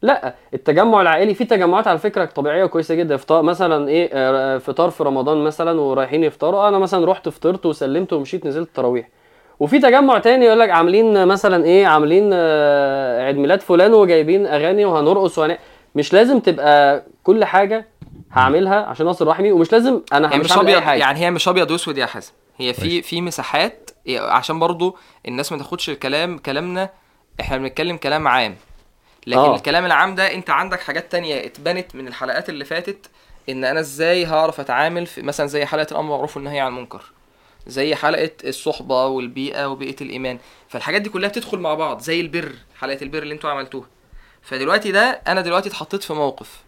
لأ 0.02 0.34
التجمع 0.54 1.00
العائلي 1.00 1.34
في 1.34 1.44
تجمعات 1.44 1.86
على 1.88 1.98
فكرة 1.98 2.24
طبيعية 2.24 2.64
وكويسة 2.64 2.94
جدا. 2.94 3.14
إفطار 3.14 3.42
مثلا 3.42 3.88
إيه 3.88 4.10
آه، 4.12 4.58
فطار 4.58 4.90
في 4.90 5.02
رمضان 5.04 5.44
مثلا 5.44 5.80
ورايحين 5.80 6.24
يفطروا. 6.24 6.68
أنا 6.68 6.78
مثلا 6.78 7.06
رحت 7.10 7.28
فطرت 7.28 7.66
وسلمت 7.66 8.12
ومشيت 8.12 8.46
نزلت 8.46 8.68
التراويح. 8.68 9.08
وفي 9.60 9.78
تجمع 9.78 10.18
تاني 10.18 10.44
يقول 10.44 10.60
لك 10.60 10.70
عاملين 10.70 11.26
مثلا 11.26 11.64
إيه 11.64 11.86
عاملين 11.86 12.30
آه، 12.32 13.22
عيد 13.24 13.36
ميلاد 13.36 13.60
فلان 13.60 13.94
وجايبين 13.94 14.46
أغاني 14.46 14.84
وهنرقص 14.84 15.38
وهن... 15.38 15.56
مش 15.94 16.12
لازم 16.12 16.40
تبقى 16.40 17.02
كل 17.24 17.44
حاجة 17.44 17.86
هعملها 18.32 18.74
عشان 18.86 19.06
اوصل 19.06 19.26
رحمي 19.26 19.52
ومش 19.52 19.72
لازم 19.72 20.00
أنا 20.12 20.32
هي 20.34 20.38
مش 20.38 20.44
مش 20.44 20.58
أبيض 20.58 20.82
يعني 20.82 21.18
هي 21.18 21.30
مش 21.30 21.48
أبيض 21.48 21.70
وأسود 21.70 21.98
يا 21.98 22.06
حازم. 22.06 22.32
هي 22.60 22.74
في. 22.74 23.02
في 23.02 23.20
مساحات 23.20 23.90
عشان 24.08 24.58
برضو 24.58 24.96
الناس 25.28 25.52
ما 25.52 25.58
تاخدش 25.58 25.90
الكلام 25.90 26.38
كلامنا 26.38 26.90
إحنا 27.40 27.56
بنتكلم 27.56 27.96
كلام 27.96 28.28
عام 28.28 28.56
لكن. 29.26 29.38
آه. 29.40 29.54
الكلام 29.56 29.84
العام 29.86 30.14
ده 30.14 30.34
أنت 30.34 30.50
عندك 30.50 30.80
حاجات 30.80 31.12
تانية 31.12 31.46
اتبنت 31.46 31.94
من 31.94 32.08
الحلقات 32.08 32.48
اللي 32.48 32.64
فاتت 32.64 33.10
إن 33.48 33.64
أنا 33.64 33.80
إزاي 33.80 34.26
هعرف 34.26 34.60
أتعامل 34.60 35.06
في 35.06 35.22
مثلا 35.22 35.46
زي 35.46 35.66
حلقة 35.66 35.86
الأمر 35.92 36.02
بالمعروف 36.08 36.36
والنهي 36.36 36.60
عن 36.60 36.68
المنكر 36.72 37.02
زي 37.66 37.94
حلقة 37.94 38.30
الصحبة 38.44 39.06
والبيئة 39.06 39.66
وبيئة 39.68 39.96
الإيمان 40.00 40.38
فالحاجات 40.68 41.02
دي 41.02 41.08
كلها 41.10 41.28
بتدخل 41.28 41.58
مع 41.58 41.74
بعض 41.74 42.00
زي 42.00 42.20
البر 42.20 42.52
حلقة 42.80 42.98
البر 43.02 43.22
اللي 43.22 43.34
أنتوا 43.34 43.50
عملتوها 43.50 43.86
فدلوقتي 44.42 44.92
ده 44.92 45.20
أنا 45.26 45.40
دلوقتي 45.40 45.68
اتحطيت 45.68 46.02
في 46.02 46.12
موقف 46.12 46.60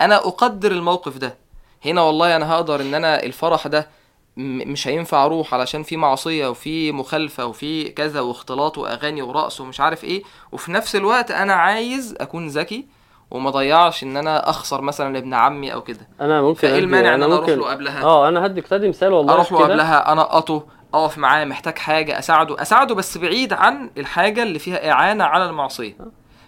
أنا 0.00 0.16
أقدر 0.16 0.72
الموقف 0.72 1.16
ده 1.18 1.36
هنا 1.84 2.00
والله 2.02 2.36
أنا 2.36 2.52
هقدر 2.52 2.80
إن 2.80 2.94
أنا 2.94 3.22
الفرح 3.22 3.66
ده 3.66 3.88
مش 4.36 4.88
هينفع 4.88 5.24
أروح 5.24 5.54
علشان 5.54 5.82
في 5.82 5.96
معصية 5.96 6.46
وفي 6.48 6.92
مخالفة 6.92 7.46
وفي 7.46 7.88
كذا 7.88 8.20
واختلاط 8.20 8.78
واغاني 8.78 9.22
ورقص 9.22 9.60
ومش 9.60 9.80
عارف 9.80 10.04
إيه. 10.04 10.22
وفي 10.52 10.72
نفس 10.72 10.96
الوقت 10.96 11.30
أنا 11.30 11.52
عايز 11.54 12.14
اكون 12.20 12.46
ذكي 12.48 12.86
وما 13.30 13.50
ضيعش 13.50 14.02
ان 14.02 14.16
أنا 14.16 14.50
اخسر 14.50 14.80
مثلا 14.80 15.18
ابن 15.18 15.34
عمي 15.34 15.72
أو 15.72 15.82
كده. 15.82 16.08
أنا 16.20 16.42
ممكن 16.42 16.60
فإيه 16.60 16.78
المانع 16.78 17.08
إن 17.14 17.22
أنا 17.22 17.34
أروح 17.34 17.48
ممكن- 17.48 17.58
له 17.60 17.70
قبلها؟ 17.70 18.02
آه 18.04 18.28
أنا 18.28 18.46
هدي 18.46 18.60
تدي 18.60 18.88
مثال 18.88 19.12
والله 19.12 19.34
أروح 19.34 19.52
له. 19.52 19.58
قبلها 19.58 20.12
انقطه 20.12 20.66
أقف 20.94 21.18
معاه 21.18 21.44
محتاج 21.44 21.78
حاجة 21.78 22.18
أساعده 22.18 22.62
أساعده 22.62 22.94
بس 22.94 23.18
بعيد 23.18 23.52
عن 23.52 23.90
الحاجة 23.98 24.42
اللي 24.42 24.58
فيها 24.58 24.90
إعانة 24.90 25.24
على 25.24 25.44
المعصية. 25.44 25.96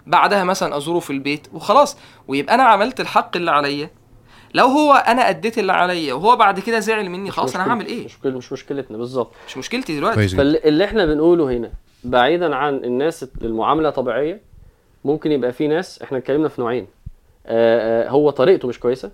بعدها 0.07 0.45
مثلا 0.45 0.77
أزوره 0.77 0.99
في 0.99 1.11
البيت 1.11 1.47
وخلاص 1.53 1.97
ويبقى 2.29 2.55
أنا 2.55 2.63
عملت 2.63 3.01
الحق 3.01 3.37
اللي 3.37 3.51
عليا. 3.51 3.91
لو 4.55 4.67
هو 4.67 4.93
أنا 4.93 5.29
أديت 5.29 5.59
اللي 5.59 5.73
عليا 5.73 6.15
وهو 6.15 6.37
بعد 6.37 6.61
كده 6.61 6.79
زعل 6.79 7.09
مني 7.11 7.31
خلاص 7.31 7.55
أنا 7.55 7.69
هعمل 7.71 7.87
إيه؟ 7.87 8.05
مش 8.05 8.25
مش 8.27 8.53
مشكلتنا 8.53 8.99
بالظبط. 8.99 9.33
مش 9.49 9.59
مشكلتي 9.59 9.97
دلوقتي. 9.97 10.29
فاللي 10.29 10.85
إحنا 10.85 11.07
بنقوله 11.07 11.51
هنا 11.51 11.71
بعيدا 12.05 12.55
عن 12.57 12.75
الناس 12.77 13.27
المعامله 13.43 13.91
طبيعية 13.91 14.41
ممكن 15.05 15.33
يبقى 15.33 15.53
في 15.53 15.69
ناس 15.69 16.03
إحنا 16.03 16.19
اتكلمنا 16.19 16.49
في 16.49 16.61
نوعين. 16.61 16.87
آه، 17.47 18.07
آه، 18.07 18.11
هو 18.11 18.31
طريقته 18.31 18.69
مش 18.69 18.81
كويسة 18.81 19.11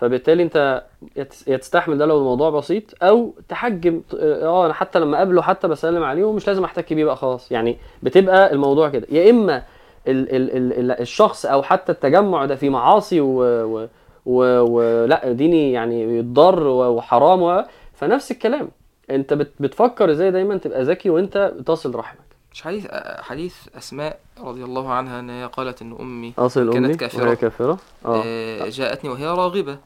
فبالتالي 0.00 0.42
أنت 0.42 0.84
يا 1.16 1.22
تس- 1.24 1.48
يا 1.48 1.56
تستحمل 1.56 1.98
ده 1.98 2.06
لو 2.06 2.18
الموضوع 2.18 2.50
بسيط 2.50 2.82
أو 3.02 3.34
تحجم 3.48 4.02
آه 4.20 4.64
أنا 4.66 4.74
حتى 4.74 4.98
لما 4.98 5.16
أقابله 5.16 5.42
حتى 5.42 5.68
بسلم 5.68 6.02
عليه 6.02 6.24
ومش 6.24 6.46
لازم 6.46 6.64
احتك 6.64 6.92
بيه 6.92 7.04
بقى 7.04 7.16
خلاص. 7.16 7.52
يعني 7.52 7.76
بتبقى 8.02 8.52
الموضوع 8.52 8.88
كده. 8.88 9.06
يا 9.10 9.30
إما 9.30 9.62
ال 10.08 10.36
ال 10.36 10.56
ال 10.56 10.72
ال 10.72 11.00
الشخص 11.00 11.46
أو 11.46 11.62
حتى 11.62 11.92
التجمع 11.92 12.44
ده 12.44 12.56
في 12.56 12.68
معاصي 12.68 13.20
و 13.20 13.26
و- 13.42 13.88
ولا 14.26 15.32
ديني 15.32 15.72
يعني 15.72 16.18
يتضر 16.18 16.62
و- 16.66 16.88
وحرام 16.96 17.42
و... 17.42 17.64
فنفس 17.94 18.30
الكلام. 18.30 18.68
انت 19.10 19.34
بت 19.34 19.52
بتفكر 19.60 20.10
إزاي 20.10 20.30
دايما 20.30 20.56
تبقى 20.56 20.82
ذكي 20.82 21.10
وانت 21.10 21.54
تصل 21.66 21.94
رحمك. 21.94 22.20
مش 22.52 22.62
حديث 22.62 22.86
آه، 22.90 23.22
حديث 23.22 23.54
أسماء 23.78 24.20
رضي 24.40 24.64
الله 24.64 24.92
عنها 24.92 25.20
ان 25.20 25.30
هي 25.30 25.46
قالت 25.52 25.82
إن 25.82 25.96
أمي 26.00 26.32
أصل 26.38 26.72
كانت 26.72 26.86
أمي 26.86 26.94
كافرة. 26.96 27.24
وهي 27.24 27.36
كافرة؟ 27.36 27.78
آه. 28.04 28.22
آه، 28.26 28.68
جاءتني 28.68 29.10
وهي 29.10 29.26
راغبة. 29.26 29.78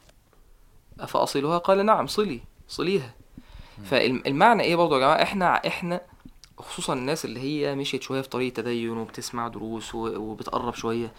أفأصلها؟ 1.00 1.58
قال 1.58 1.86
نعم 1.86 2.06
صلي 2.06 2.40
صليها. 2.68 3.10
فالمعنى 3.84 4.62
إيه 4.62 4.76
برضه 4.76 4.94
يا 4.94 5.00
جماعة؟ 5.00 5.22
إحنا 5.22 5.66
إحنا 5.66 6.00
خصوصا 6.58 6.92
الناس 6.92 7.24
اللي 7.24 7.40
هي 7.40 7.74
مشيت 7.74 8.02
شوية 8.02 8.20
في 8.20 8.28
طريق 8.28 8.52
تدين 8.52 8.90
وبتسمع 8.98 9.48
دروس 9.48 9.94
وبتقرب 9.94 10.74
شوية. 10.74 11.12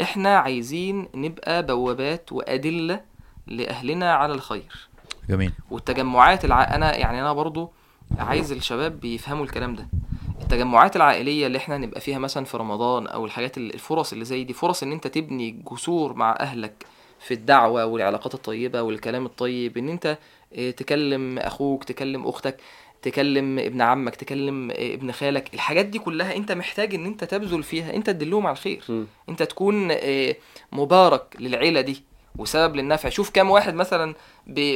إحنا 0.00 0.36
عايزين 0.38 1.08
نبقى 1.14 1.66
بوابات 1.66 2.32
وأدلة 2.32 3.00
لأهلنا 3.46 4.14
على 4.14 4.32
الخير. 4.34 4.88
جميل. 5.28 5.52
والتجمعات 5.70 6.44
الع... 6.44 6.74
أنا 6.74 6.96
يعني 6.96 7.20
أنا 7.20 7.32
برضو 7.32 7.72
عايز 8.18 8.52
الشباب 8.52 9.00
بيفهموا 9.00 9.44
الكلام 9.44 9.74
ده. 9.76 9.88
التجمعات 10.42 10.96
العائلية 10.96 11.46
اللي 11.46 11.58
إحنا 11.58 11.78
نبقى 11.78 12.00
فيها 12.00 12.18
مثلا 12.18 12.44
في 12.44 12.56
رمضان 12.56 13.06
أو 13.06 13.24
الحاجات 13.24 13.58
ال- 13.58 13.74
الفرص 13.74 14.12
اللي 14.12 14.24
زي 14.24 14.44
دي 14.44 14.52
فرص 14.52 14.82
إن 14.82 14.92
أنت 14.92 15.06
تبني 15.06 15.50
جسور 15.72 16.12
مع 16.14 16.36
أهلك 16.40 16.86
في 17.20 17.34
الدعوة 17.34 17.84
والعلاقات 17.86 18.34
الطيبة 18.34 18.82
والكلام 18.82 19.26
الطيب 19.26 19.78
إن 19.78 19.88
أنت 19.88 20.18
آه، 20.54 20.70
تكلم 20.70 21.38
أخوك 21.38 21.84
تكلم 21.84 22.26
أختك. 22.26 22.56
تكلم 23.02 23.58
ابن 23.58 23.82
عمك 23.82 24.16
تكلم 24.16 24.70
ابن 24.70 25.12
خالك 25.12 25.54
الحاجات 25.54 25.86
دي 25.86 25.98
كلها 25.98 26.36
انت 26.36 26.52
محتاج 26.52 26.94
ان 26.94 27.06
انت 27.06 27.24
تبذل 27.24 27.62
فيها 27.62 27.94
انت 27.94 28.06
تدلهم 28.10 28.46
على 28.46 28.54
الخير. 28.56 28.82
مم. 28.88 29.06
انت 29.28 29.42
تكون 29.42 29.88
آه، 29.90 30.36
مبارك 30.72 31.36
للعيلة 31.38 31.80
دي 31.80 32.02
وسبب 32.38 32.76
للنفع. 32.76 33.08
شوف 33.08 33.30
كام 33.30 33.50
واحد 33.50 33.74
مثلا 33.74 34.14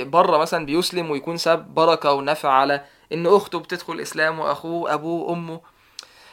بره 0.02 0.38
مثلا 0.38 0.66
بيسلم 0.66 1.10
ويكون 1.10 1.36
سبب 1.36 1.74
بركة 1.74 2.12
ونفع 2.12 2.48
على 2.48 2.84
إن 3.12 3.26
أخته 3.26 3.58
بتدخل 3.58 3.92
الاسلام 3.92 4.38
وأخوه 4.38 4.94
أبوه 4.94 5.32
أمه. 5.32 5.60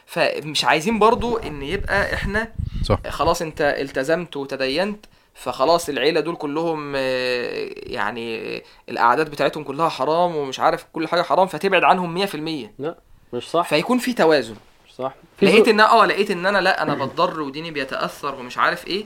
فمش 0.06 0.66
عايزين 0.66 1.00
برضو 1.00 1.38
إن 1.38 1.64
يبقى 1.64 2.14
إحنا 2.14 2.52
صح. 2.84 3.00
خلاص 3.10 3.42
أنت 3.42 3.62
التزمت 3.62 4.38
وتدينت 4.38 5.06
فخلاص 5.36 5.90
العيلة 5.90 6.20
دول 6.20 6.36
كلهم 6.36 6.94
آه، 6.96 7.70
يعني 7.76 8.56
آه، 8.58 8.62
الأعداد 8.90 9.30
بتاعتهم 9.32 9.64
كلها 9.64 9.90
حرام 9.90 10.36
ومش 10.36 10.60
عارف 10.60 10.86
كل 10.94 11.08
حاجة 11.08 11.22
حرام 11.22 11.48
فتبعد 11.48 11.84
عنهم 11.84 12.14
100% 12.14 12.36
لا 12.80 12.96
مش 13.34 13.50
صح. 13.50 13.68
فيكون 13.70 13.98
في 13.98 14.14
توازن. 14.14 14.56
مش 14.88 14.96
صح. 14.96 15.14
في 15.40 15.46
لقيت 15.46 15.68
إن 15.68 15.80
آه 15.80 16.06
لقيت 16.06 16.32
إن 16.32 16.46
أنا 16.46 16.58
لا 16.58 16.82
أنا 16.82 17.06
بتضر 17.06 17.42
وديني 17.42 17.72
بيتأثر 17.72 18.36
ومش 18.36 18.58
عارف 18.58 18.88
إيه. 18.88 19.06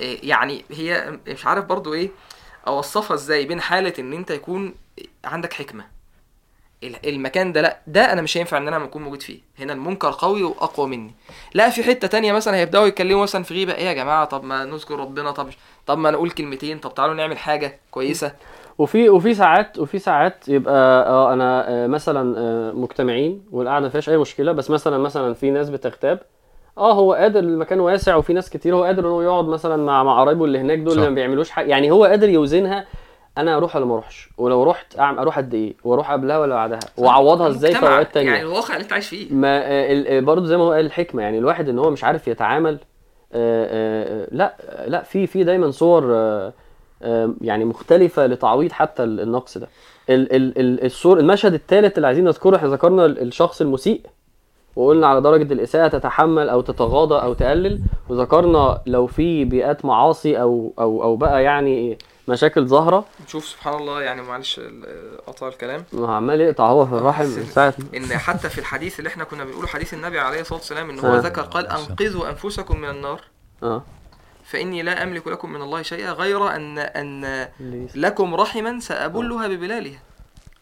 إيه 0.00 0.28
يعني 0.28 0.64
هي 0.70 1.18
مش 1.28 1.46
عارف 1.46 1.64
برضو 1.64 1.94
إيه 1.94 2.10
أوصفها 2.66 3.14
إزاي 3.14 3.44
بين 3.44 3.60
حالة 3.60 3.92
إن 3.98 4.12
أنت 4.12 4.30
يكون 4.30 4.74
عندك 5.24 5.52
حكمة. 5.52 5.97
المكان 6.82 7.52
ده 7.52 7.60
لا 7.60 7.78
ده 7.86 8.12
أنا 8.12 8.22
مش 8.22 8.36
هينفع 8.38 8.56
إن 8.58 8.68
أنا 8.68 8.84
أكون 8.84 9.02
موجود 9.02 9.22
فيه. 9.22 9.38
هنا 9.58 9.72
المنكر 9.72 10.10
قوي 10.18 10.42
وأقوى 10.42 10.86
مني. 10.86 11.14
لا 11.54 11.70
في 11.70 11.82
حتة 11.82 12.08
تانية 12.08 12.32
مثلا 12.32 12.56
هيبدأوا 12.56 12.86
يتكلموا 12.86 13.22
مثلا 13.22 13.42
في 13.42 13.54
غيبة. 13.54 13.74
إيه 13.74 13.84
يا 13.84 13.92
جماعة؟ 13.92 14.24
طب 14.24 14.44
ما 14.44 14.64
نذكر 14.64 14.98
ربنا. 15.00 15.30
طب 15.30 15.48
طب 15.86 15.98
ما 15.98 16.10
نقول 16.10 16.30
كلمتين. 16.30 16.78
طب 16.78 16.94
تعالوا 16.94 17.14
نعمل 17.14 17.38
حاجة 17.38 17.80
كويسة. 17.90 18.32
وفي 18.78 19.08
وفي 19.08 19.34
ساعات 19.34 19.78
وفي 19.78 19.98
ساعات 19.98 20.48
يبقى 20.48 21.06
آه 21.08 21.32
أنا 21.32 21.68
آه، 21.68 21.86
مثلا 21.86 22.38
آه، 22.38 22.72
مجتمعين 22.72 23.42
والقعدة 23.52 23.84
ما 23.84 23.88
فيهاش 23.88 24.08
أي 24.08 24.16
مشكلة. 24.16 24.52
بس 24.52 24.70
مثلا 24.70 24.98
مثلا 24.98 25.34
في 25.34 25.50
ناس 25.50 25.70
بتغتاب. 25.70 26.20
آه 26.78 26.92
هو 26.92 27.12
قادر 27.12 27.40
المكان 27.40 27.80
واسع 27.80 28.16
وفي 28.16 28.32
ناس 28.32 28.50
كتير. 28.50 28.74
هو 28.74 28.84
قادر 28.84 29.04
إن 29.06 29.10
هو 29.10 29.22
يقعد 29.22 29.44
مثلا 29.44 29.76
مع 29.76 30.02
مع 30.04 30.20
قرايبه 30.20 30.44
اللي 30.44 30.58
هناك 30.58 30.78
دول 30.78 30.92
صح. 30.92 30.98
اللي 30.98 31.08
ما 31.08 31.14
بيعملوش 31.14 31.50
حاجة. 31.50 31.66
يعني 31.66 31.90
هو 31.90 32.04
قادر 32.04 32.28
يوزنها 32.28 32.86
أنا 33.38 33.56
أروح 33.56 33.76
ولا 33.76 33.84
ما 33.84 33.92
أروحش؟ 33.92 34.28
ولو 34.38 34.62
رحت 34.62 34.98
أروح 34.98 35.38
قد 35.38 35.54
إيه؟ 35.54 35.74
وأروح 35.84 36.12
قبلها 36.12 36.38
ولا 36.38 36.54
بعدها؟ 36.54 36.78
وأعوضها 36.96 37.48
إزاي 37.48 37.74
في 37.74 37.82
أوقات 37.86 38.14
تانية؟ 38.14 38.30
يعني 38.30 38.42
الواقع 38.42 38.74
اللي 38.74 38.82
أنت 38.84 38.92
عايش 38.92 39.08
فيه. 39.08 39.32
ما 39.34 39.58
آه، 39.58 40.04
آه، 40.18 40.20
برضه 40.20 40.46
زي 40.46 40.56
ما 40.56 40.62
هو 40.62 40.72
قال 40.72 40.86
الحكمة 40.86 41.22
يعني 41.22 41.38
الواحد 41.38 41.68
إن 41.68 41.78
هو 41.78 41.90
مش 41.90 42.04
عارف 42.04 42.28
يتعامل 42.28 42.78
آه، 43.32 44.28
لا 44.32 44.54
لا 44.86 45.02
في 45.02 45.26
في 45.26 45.44
دايما 45.44 45.70
صور 45.70 46.12
يعني 47.40 47.64
مختلفة 47.64 48.26
لتعويض 48.26 48.72
حتى 48.72 49.02
ال- 49.04 49.20
النقص 49.20 49.58
ده. 49.58 49.68
ال- 50.10 50.32
ال- 50.36 50.58
ال- 50.58 50.84
الصور 50.84 51.18
المشهد 51.18 51.54
الثالث 51.54 51.96
اللي 51.96 52.06
عايزين 52.06 52.24
نذكره 52.24 52.56
إحنا 52.56 52.68
ذكرنا 52.68 53.04
ال- 53.04 53.22
الشخص 53.22 53.60
المسيء 53.60 54.00
وقلنا 54.76 55.06
على 55.06 55.20
درجة 55.20 55.52
الإساءة 55.52 55.88
تتحمل 55.88 56.48
أو 56.48 56.60
تتغاضى 56.60 57.14
أو 57.22 57.34
تقلل 57.34 57.80
وذكرنا 58.08 58.80
لو 58.86 59.06
في 59.06 59.44
بيئات 59.44 59.84
معاصي 59.84 60.40
أو 60.40 60.72
أو 60.78 61.02
أو 61.02 61.16
بقى 61.16 61.42
يعني 61.42 61.98
مشاكل 62.28 62.66
ظاهرة. 62.66 63.04
نشوف 63.26 63.44
سبحان 63.44 63.74
الله 63.74 64.02
يعني 64.02 64.22
معلش 64.22 64.58
ال- 64.58 65.24
قطع 65.26 65.48
الكلام. 65.48 65.84
ما 65.92 66.16
عمال 66.16 66.40
يقطع 66.40 66.66
هو 66.66 66.86
في 66.86 66.92
الرحم 66.92 67.24
من 67.36 67.44
ساعة 67.54 67.74
إن 67.96 68.06
حتى 68.18 68.48
في 68.48 68.58
الحديث 68.58 68.98
اللي 68.98 69.08
إحنا 69.08 69.24
كنا 69.24 69.44
بنقوله 69.44 69.66
حديث 69.66 69.94
النبي 69.94 70.20
عليه 70.20 70.40
الصلاة 70.40 70.58
والسلام 70.58 70.90
إن 70.90 70.98
هو 70.98 71.14
آه. 71.14 71.18
ذكر 71.18 71.42
قال 71.42 71.66
أنقذوا 71.66 72.28
أنفسكم 72.28 72.80
من 72.80 72.88
النار. 72.90 73.20
آه. 73.62 73.82
فإني 74.44 74.82
لا 74.82 75.02
أملك 75.02 75.26
لكم 75.26 75.52
من 75.52 75.62
الله 75.62 75.82
شيئا 75.82 76.12
غير 76.12 76.54
أن 76.56 76.78
أن 76.78 77.48
لكم 77.94 78.34
رحما 78.34 78.80
سأبلها 78.80 79.48
ببلالها. 79.48 79.98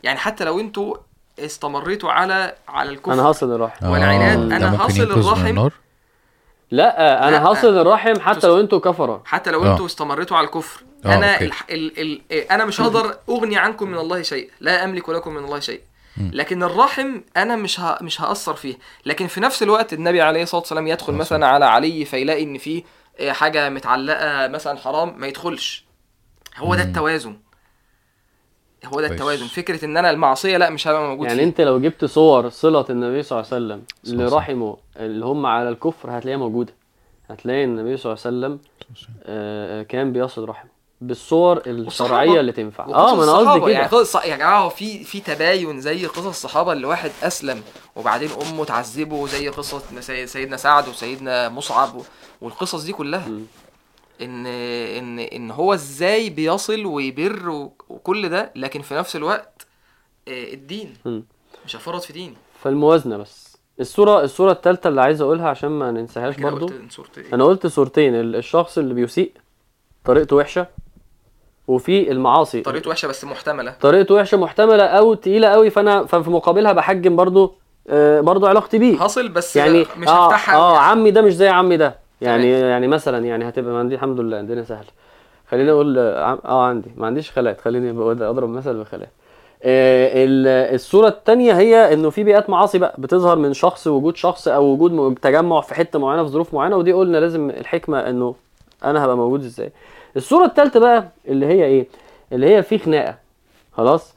يعني 0.03 0.19
حتى 0.19 0.45
لو 0.45 0.61
إنتوا 0.61 0.97
استمريتوا 1.39 2.13
على 2.13 2.55
على 2.69 2.91
الكفر. 2.91 3.13
أنا 3.13 3.23
هصل 3.23 3.53
الرحم. 3.55 3.87
والعناد، 3.87 4.39
آه، 4.39 4.57
أنا 4.57 4.59
ده 4.59 4.71
ممكن 4.71 4.83
هصل 4.85 5.03
الرحم. 5.03 5.69
لا 6.71 7.29
أنا 7.29 7.37
لا. 7.37 7.45
هصل 7.47 7.79
الرحم 7.79 8.21
حتى 8.21 8.47
لو 8.47 8.61
إنتوا 8.61 8.79
كفرة. 8.79 9.23
حتى 9.25 9.51
لو 9.51 9.65
آه. 9.65 9.73
أنتوا 9.73 9.87
استمريتوا 9.87 10.37
على 10.37 10.47
الكفر. 10.47 10.81
آه، 10.81 10.86
أنا 11.05 11.35
أوكي. 11.35 11.45
الح... 11.45 11.67
ال... 11.71 12.01
ال... 12.33 12.51
أنا 12.51 12.65
مش 12.65 12.81
هقدر 12.81 13.19
أغني 13.29 13.57
عنكم 13.57 13.91
من 13.91 13.99
الله 13.99 14.23
شيء 14.23 14.51
لا 14.61 14.85
أملك 14.85 15.09
لكم 15.09 15.35
من 15.35 15.45
الله 15.45 15.61
شيء. 15.61 15.81
لكن 16.17 16.63
الرحم 16.63 17.21
أنا 17.37 17.57
مش 17.57 17.81
ه... 17.81 17.99
مش 18.03 18.21
هأثر 18.21 18.55
فيه. 18.55 18.79
لكن 19.07 19.27
في 19.27 19.41
نفس 19.41 19.63
الوقت 19.63 19.93
النبي 19.93 20.21
عليه 20.21 20.43
الصلاة 20.43 20.61
والسلام 20.61 20.87
يدخل 20.87 21.13
آه، 21.13 21.17
مثلا 21.17 21.47
على 21.47 21.65
علي 21.65 22.05
فيلاقي 22.05 22.43
إن 22.43 22.59
في 22.59 22.85
آه، 23.21 23.33
حاجة 23.33 23.69
متعلقة 23.69 24.49
مثلا 24.49 24.79
حرام 24.79 25.21
ما 25.21 25.27
يدخلش. 25.27 25.85
هو 26.57 26.75
ده. 26.75 26.83
التوازن. 26.83 27.37
هو 28.85 29.01
ده. 29.01 29.07
التوازن. 29.07 29.47
فكرة 29.47 29.85
إن 29.85 29.97
أنا 29.97 30.11
المعصية 30.11 30.57
لا 30.57 30.71
مش 30.71 30.89
هبقى 30.89 31.03
موجود 31.03 31.27
يعني 31.27 31.39
فيه. 31.39 31.47
أنت 31.47 31.61
لو 31.61 31.81
جبت 31.81 32.05
صور 32.05 32.49
صلة 32.49 32.85
النبي 32.91 33.23
صلى 33.23 33.41
الله 33.41 33.53
عليه 33.53 33.65
وسلم 33.65 34.21
لرحمه 34.21 34.77
اللي 34.97 35.25
هم 35.25 35.47
على 35.47 35.69
الكفر 35.69 36.19
هتلاقيها 36.19 36.39
موجودة. 36.39 36.73
هتلاقي 37.31 37.65
النبي 37.65 37.97
صلى 37.97 38.13
الله 38.13 38.23
عليه 38.27 38.37
وسلم 38.37 38.59
آه، 39.25 39.81
آه، 39.81 39.83
كان 39.83 40.13
بيصل 40.13 40.49
رحمه 40.49 40.76
بالصور 41.01 41.63
الشرعية 41.67 42.41
اللي 42.41 42.53
تنفع. 42.53 42.85
آه 42.85 43.15
ما 43.15 43.25
أنا 43.25 43.33
قصدي 43.33 43.61
كده. 43.61 43.71
يعني 43.71 43.87
قصص 43.87 44.15
يا 44.25 44.37
جماعة 44.37 44.61
هو 44.61 44.69
في 44.69 45.05
في 45.05 45.21
تباين 45.21 45.81
زي 45.81 46.07
قصص 46.07 46.27
الصحابة 46.27 46.73
اللي 46.73 46.87
واحد 46.87 47.11
أسلم 47.23 47.63
وبعدين 47.97 48.29
أمه 48.43 48.65
تعذبه 48.65 49.27
زي 49.27 49.49
قصة 49.49 49.83
سي- 50.01 50.27
سيدنا 50.27 50.57
سعد 50.57 50.89
وسيدنا 50.89 51.49
مصعب 51.49 52.03
والقصص 52.41 52.83
دي 52.85 52.93
كلها. 52.93 53.29
مم. 53.29 53.43
إن 54.23 54.47
إن 54.47 55.19
إن 55.19 55.51
هو 55.51 55.75
إزاي 55.75 56.31
بيصل 56.31 56.87
ويبر 56.87 57.49
وكل 57.89 58.29
ده 58.29 58.53
لكن 58.57 58.83
في 58.83 58.95
نفس 58.95 59.17
الوقت 59.17 59.67
آه، 60.29 60.53
الدين 60.55 60.95
مم. 61.05 61.25
مش 61.65 61.77
هفرط 61.77 62.03
في 62.03 62.13
ديني. 62.13 62.35
فالموازنة 62.63 63.17
بس. 63.17 63.57
الصورة 63.81 64.23
الصورة 64.25 64.53
الثالثة 64.53 64.89
اللي 64.89 65.01
عايز 65.01 65.21
أقولها 65.21 65.49
عشان 65.49 65.69
ما 65.69 65.91
ننساهاش 65.91 66.37
برضو. 66.37 66.67
قلت 66.67 66.93
صورة 66.93 67.09
إيه؟ 67.19 67.35
أنا 67.35 67.45
قلت 67.45 67.67
صورتين 67.67 68.15
ال- 68.15 68.37
الشخص 68.37 68.79
اللي 68.79 68.95
بيسيء 68.95 69.33
طريقته 70.05 70.37
وحشة 70.37 70.67
وفي 71.69 72.13
المعاصي. 72.13 72.61
طريقته 72.61 72.91
وحشة 72.91 73.09
بس 73.09 73.25
محتملة. 73.25 73.75
طريقته 73.81 74.15
وحشة 74.15 74.37
محتملة 74.39 74.85
أو 74.85 75.15
تقيلة 75.15 75.49
قوي 75.49 75.71
فأنا 75.71 76.05
ففي 76.07 76.31
مقابلها 76.31 76.73
بحجم 76.73 77.17
برضو 77.17 77.55
آه 77.89 78.21
برضو 78.21 78.47
علاقتي 78.47 78.79
بيه. 78.79 78.97
حاصل 78.99 79.29
بس 79.29 79.57
يعني 79.57 79.87
مش 79.99 80.09
آه, 80.09 80.27
هفتحها. 80.27 80.57
آه 80.57 80.71
أوي. 80.71 80.79
عمي 80.79 81.11
ده 81.11 81.23
مش 81.23 81.35
زي 81.37 81.49
عمي 81.49 81.77
ده. 81.77 81.95
يعني 82.21 82.59
تمام. 82.59 82.71
يعني 82.71 82.87
مثلا 82.89 83.27
يعني 83.27 83.49
هتبقى 83.49 83.73
ما 83.73 83.79
عندي 83.79 83.95
الحمد 83.95 84.21
لله 84.21 84.41
الدنيا 84.41 84.63
سهلة. 84.65 84.87
خليني 85.51 85.71
أقول 85.71 85.99
آه 85.99 86.39
آه 86.45 86.65
عندي. 86.67 86.91
ما 86.97 87.07
عنديش 87.07 87.31
خالات. 87.31 87.61
خليني 87.61 87.91
أضرب 88.11 88.49
مثل 88.49 88.75
بخالات. 88.75 89.09
آه 89.63 90.25
ال- 90.25 90.75
الصورة 90.75 91.09
الثانية 91.09 91.53
هي 91.59 91.93
إنه 91.95 92.11
في 92.11 92.25
بيئات 92.25 92.51
معاصي 92.51 92.79
بقى 92.79 92.95
بتظهر 92.99 93.37
من 93.39 93.53
شخص 93.53 93.87
وجود 93.87 94.17
شخص 94.17 94.49
أو 94.49 94.65
وجود 94.65 95.15
تجمع 95.23 95.61
في 95.61 95.75
حتة 95.75 95.99
معينة 95.99 96.23
في 96.25 96.29
ظروف 96.29 96.55
معينة 96.55 96.77
ودي 96.77 96.93
قلنا 96.93 97.19
لازم 97.19 97.51
الحكمة 97.51 97.99
إنه 98.09 98.35
أنا 98.85 99.05
هبقى 99.05 99.17
موجود 99.17 99.45
إزاي. 99.45 99.73
الصورة 100.17 100.45
الثالثه 100.45 100.81
بقى 100.81 101.09
اللي 101.29 101.47
هي 101.47 101.65
إيه؟ 101.65 101.87
اللي 102.33 102.57
هي 102.57 102.63
في 102.63 102.79
خناقة. 102.79 103.15
خلاص؟ 103.73 104.17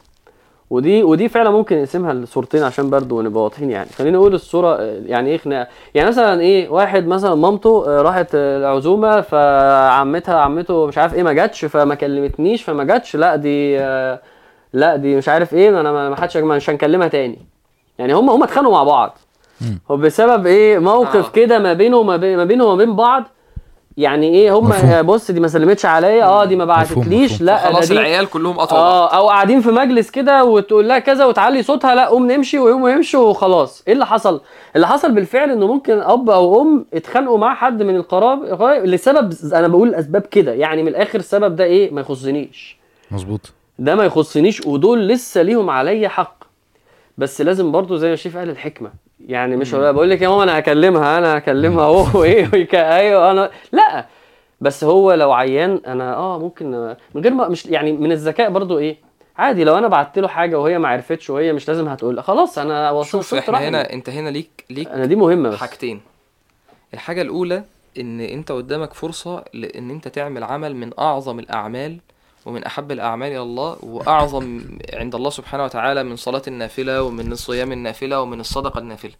ودي 0.69 1.03
ودي 1.03 1.29
فعلا 1.29 1.49
ممكن 1.49 1.77
نقسمها 1.79 2.13
لصورتين 2.13 2.63
عشان 2.63 2.89
برضو 2.89 3.21
نبقى 3.21 3.43
واضحين 3.43 3.71
يعني. 3.71 3.89
خلينا 3.89 4.17
نقول 4.17 4.33
الصورة 4.33 4.81
يعني 4.81 5.29
إيه 5.29 5.37
خناقة؟ 5.37 5.67
يعني 5.93 6.09
مثلا 6.09 6.41
إيه؟ 6.41 6.69
واحد 6.69 7.07
مثلا 7.07 7.35
مامته 7.35 7.85
آه، 7.87 8.01
راحت 8.01 8.35
آه، 8.35 8.57
العزومة 8.57 9.21
فعمتها 9.21 10.35
عمته 10.39 10.85
مش 10.85 10.97
عارف 10.97 11.13
إيه 11.13 11.23
ما 11.23 11.33
جاتش 11.33 11.65
فما 11.65 11.95
كلمتنيش 11.95 12.63
فما 12.63 12.83
جاتش. 12.83 13.15
لا 13.15 13.35
دي 13.35 13.79
آه، 13.79 14.19
لا 14.73 14.95
دي 14.95 15.15
مش 15.15 15.29
عارف 15.29 15.53
إيه 15.53 15.69
أنا 15.69 15.91
ما 15.91 16.09
ما 16.09 16.15
حدش 16.15 16.37
مش 16.37 16.69
هنكلمها 16.69 17.07
تاني. 17.07 17.39
يعني 17.99 18.13
هم 18.13 18.29
هم 18.29 18.43
اتخانقوا 18.43 18.73
مع 18.73 18.83
بعض. 18.83 19.17
هو 19.91 19.97
بسبب 19.97 20.45
إيه؟ 20.47 20.79
موقف. 20.79 21.29
كده 21.29 21.59
ما 21.59 21.73
بينه 21.73 21.97
وما 21.97 22.17
بين 22.17 22.37
ما 22.37 22.45
بينه 22.45 22.65
وما 22.65 22.75
بين 22.75 22.95
بعض. 22.95 23.23
يعني 23.99 24.29
إيه 24.29 24.57
هم 24.57 24.69
مفهوم. 24.69 25.01
بص 25.01 25.31
دي 25.31 25.39
ما 25.39 25.47
سلمتش 25.47 25.85
عليا 25.85 26.25
آه 26.25 26.45
دي 26.45 26.55
ما 26.55 26.65
بعتتليش. 26.65 27.41
لا 27.41 27.57
خلاص 27.57 27.87
دي 27.87 27.93
العيال 27.93 28.29
كلهم 28.29 28.59
قطعوا 28.59 28.81
آه 28.81 29.15
أو 29.15 29.29
قاعدين 29.29 29.61
في 29.61 29.69
مجلس 29.69 30.09
كده 30.11 30.43
وتقول 30.43 30.87
لها 30.87 30.99
كذا 30.99 31.25
وتعلي 31.25 31.63
صوتها 31.63 31.95
لا 31.95 32.05
قوم 32.05 32.31
نمشي 32.31 32.59
ويقوموا 32.59 32.89
يمشوا 32.89 33.29
وخلاص. 33.29 33.83
إيه 33.87 33.93
اللي 33.93 34.05
حصل؟ 34.05 34.41
اللي 34.75 34.87
حصل 34.87 35.11
بالفعل 35.11 35.51
إنه 35.51 35.67
ممكن 35.67 35.99
أب 36.01 36.29
أو 36.29 36.61
أم 36.61 36.85
اتخانقوا 36.93 37.37
مع 37.37 37.55
حد 37.55 37.83
من 37.83 37.95
القراب 37.95 38.43
القرايب 38.43 38.85
لسبب 38.85 39.33
أنا 39.53 39.67
بقول 39.67 39.95
أسباب 39.95 40.21
كده. 40.21 40.53
يعني 40.53 40.83
من 40.83 40.87
الآخر 40.87 41.19
السبب 41.19 41.55
ده 41.55 41.63
إيه؟ 41.63 41.91
ما 41.91 42.01
يخصنيش. 42.01 42.77
مظبوط. 43.11 43.53
ده 43.79 43.95
ما 43.95 44.03
يخصنيش 44.03 44.65
ودول 44.65 45.07
لسه 45.07 45.41
ليهم 45.41 45.69
عليا 45.69 46.09
حق. 46.09 46.43
بس 47.17 47.41
لازم 47.41 47.71
برضو 47.71 47.95
زي 47.95 48.07
ما 48.07 48.13
الشيف 48.13 48.37
قال 48.37 48.49
الحكمة 48.49 48.89
يعني 49.27 49.55
مش 49.55 49.75
بقول 49.75 50.09
لك 50.09 50.21
يا 50.21 50.27
ماما 50.29 50.43
أنا 50.43 50.59
هكلمها 50.59 51.17
أنا 51.17 51.37
هكلمها 51.37 51.85
أهو. 51.85 52.23
إيه 52.23 52.67
أيوه 52.73 53.31
أنا 53.31 53.51
لأ. 53.71 54.05
بس 54.61 54.83
هو 54.83 55.13
لو 55.13 55.31
عيان 55.31 55.81
أنا 55.87 56.15
آه 56.15 56.39
ممكن 56.39 56.95
من 57.15 57.21
غير 57.23 57.33
ما 57.33 57.47
مش 57.47 57.65
يعني 57.65 57.91
من 57.91 58.11
الذكاء 58.11 58.49
برضو 58.49 58.79
إيه 58.79 58.97
عادي 59.37 59.63
لو 59.63 59.77
أنا 59.77 59.87
بعت 59.87 60.19
له 60.19 60.27
حاجة 60.27 60.59
وهي 60.59 60.79
ما 60.79 60.87
عرفتش 60.87 61.29
وهي 61.29 61.53
مش 61.53 61.67
لازم 61.67 61.87
هتقول 61.87 62.23
خلاص 62.23 62.57
أنا 62.57 62.91
وصلت 62.91 63.23
شوف 63.25 63.33
إحنا. 63.49 63.67
هنا 63.69 63.93
أنت 63.93 64.09
هنا 64.09 64.29
ليك 64.29 64.65
ليك 64.69 64.87
أنا 64.87 65.05
دي 65.05 65.15
مهمة 65.15 65.49
بس. 65.49 65.57
حاجتين. 65.59 66.01
الحاجة 66.93 67.21
الأولى 67.21 67.63
إن 67.99 68.19
أنت 68.19 68.51
قدامك 68.51 68.93
فرصة 68.93 69.43
لأن 69.53 69.89
أنت 69.89 70.07
تعمل 70.07 70.43
عمل 70.43 70.75
من 70.75 70.91
أعظم 70.99 71.39
الأعمال 71.39 71.97
ومن 72.45 72.63
أحب 72.63 72.91
الأعمال 72.91 73.31
إلى 73.31 73.41
الله 73.41 73.77
وأعظم 73.85 74.61
عند 74.93 75.15
الله 75.15 75.29
سبحانه 75.29 75.63
وتعالى 75.63 76.03
من 76.03 76.15
صلاة 76.15 76.41
النافلة 76.47 77.03
ومن 77.03 77.31
الصيام 77.31 77.71
النافلة 77.71 78.21
ومن 78.21 78.39
الصدقة 78.39 78.77
النافلة. 78.79 79.13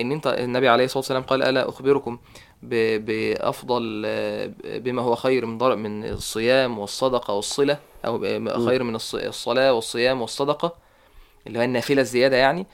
إن 0.00 0.12
أنت 0.12 0.26
النبي 0.26 0.68
عليه 0.68 0.84
الصلاة 0.84 0.98
والسلام 0.98 1.22
قال 1.22 1.42
ألا 1.42 1.68
أخبركم 1.68 2.18
ب- 2.62 3.04
بأفضل 3.04 4.02
آه، 4.06 4.50
بما 4.64 5.02
هو 5.02 5.14
خير 5.14 5.46
من 5.46 5.58
ضرب 5.58 5.78
من 5.78 6.04
الصيام 6.04 6.78
والصدقة 6.78 7.34
والصلة 7.34 7.78
أو 8.06 8.18
ب- 8.18 8.66
خير 8.68 8.82
من 8.82 8.98
الص- 8.98 9.14
الصلاة 9.14 9.72
والصيام 9.72 10.20
والصدقة 10.20 10.72
اللي 11.46 11.58
هي 11.58 11.64
النافلة 11.64 12.00
الزيادة 12.02 12.36
يعني. 12.36 12.66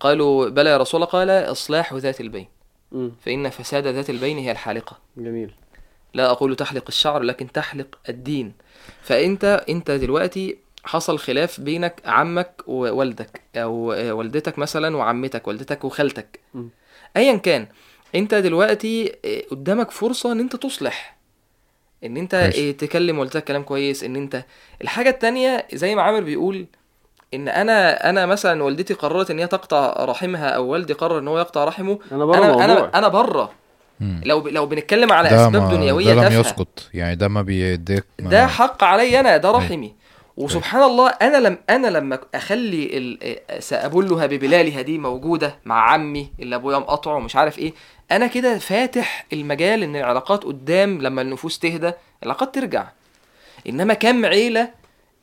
قالوا 0.00 0.48
بلى 0.48 0.70
يا 0.70 0.76
رسول 0.76 1.02
الله 1.02 1.12
قال 1.12 1.30
إصلاح 1.30 1.94
ذات 1.94 2.20
البين. 2.20 2.46
فإن 3.24 3.48
فساد 3.50 3.86
ذات 3.86 4.10
البين 4.10 4.38
هي 4.38 4.50
الحالقة. 4.50 4.98
جميل. 5.16 5.50
لا 6.14 6.30
أقول 6.30 6.56
تحلق 6.56 6.84
الشعر 6.88 7.22
لكن 7.22 7.52
تحلق 7.52 7.86
الدين. 8.08 8.52
فأنت 9.02 9.64
أنت 9.68 9.90
دلوقتي 9.90 10.56
حصل 10.84 11.18
خلاف 11.18 11.60
بينك 11.60 12.02
عمك 12.04 12.62
ووالدك 12.66 13.40
آه، 13.56 13.66
والدتك 14.12 14.58
مثلا 14.58 14.96
وعمتك 14.96 15.48
والدتك 15.48 15.84
وخالتك 15.84 16.40
م. 16.54 16.68
أيا 17.16 17.36
كان 17.36 17.66
أنت 18.14 18.34
دلوقتي 18.34 19.12
قدامك 19.50 19.90
فرصة 19.90 20.32
إن 20.32 20.40
أنت 20.40 20.56
تصلح 20.56 21.16
إن 22.04 22.16
أنت 22.16 22.34
ماشي. 22.34 22.68
آه، 22.68 22.72
تكلم 22.72 23.18
والدتك 23.18 23.44
كلام 23.44 23.62
كويس 23.62 24.04
إن 24.04 24.16
أنت 24.16 24.44
الحاجة 24.82 25.08
التانية 25.08 25.66
زي 25.74 25.94
ما 25.94 26.02
عامر 26.02 26.20
بيقول 26.20 26.66
إن 27.34 27.48
أنا 27.48 28.10
أنا 28.10 28.26
مثلا 28.26 28.62
والدتي 28.62 28.94
قررت 28.94 29.30
إن 29.30 29.38
هي 29.38 29.46
تقطع 29.46 30.04
رحمها 30.04 30.48
أو 30.48 30.66
والدي 30.66 30.92
قرر 30.92 31.18
إن 31.18 31.28
هو 31.28 31.38
يقطع 31.38 31.64
رحمه 31.64 31.98
أنا 32.12 32.24
بره 32.24 32.44
أنا 32.44 32.64
أنا 32.64 32.98
أنا 32.98 33.08
بره 33.08 33.52
مم. 34.00 34.20
لو 34.24 34.40
ب... 34.40 34.48
لو 34.48 34.66
بنتكلم 34.66 35.12
على 35.12 35.28
اسباب 35.28 35.62
ما 35.62 35.70
دنيوية 35.70 36.14
ده 36.14 36.28
لم 36.28 36.40
يسقط. 36.40 36.88
يعني 36.94 37.16
ده 37.16 37.28
ما 37.28 37.42
بيديك 37.42 38.04
ما 38.20 38.30
ده 38.30 38.46
حق 38.46 38.84
علي 38.84 39.20
أنا 39.20 39.36
ده 39.36 39.50
رحمي. 39.50 39.94
وسبحان 40.36 40.82
الله 40.82 41.08
أنا 41.08 41.36
لم 41.36 41.58
أنا 41.70 41.86
لما 41.86 42.18
أخلي 42.34 42.90
ال... 42.98 43.62
سأبلها 43.62 44.26
ببلالها 44.26 44.82
دي 44.82 44.98
موجودة 44.98 45.58
مع 45.64 45.90
عمي 45.90 46.32
اللي 46.40 46.56
أبويا 46.56 46.78
مقاطعه 46.78 47.14
ومش 47.14 47.36
عارف 47.36 47.58
إيه 47.58 47.72
أنا 48.12 48.26
كده 48.26 48.58
فاتح 48.58 49.26
المجال 49.32 49.82
إن 49.82 49.96
العلاقات 49.96 50.44
قدام 50.44 51.02
لما 51.02 51.22
النفوس 51.22 51.58
تهدى 51.58 51.92
العلاقات 52.22 52.54
ترجع. 52.54 52.88
إنما 53.68 53.94
كم 53.94 54.26
عيلة 54.26 54.70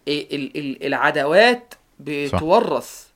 ال... 0.07 0.57
ال... 0.57 0.85
العداوات 0.85 1.73
بتورث. 1.99 3.07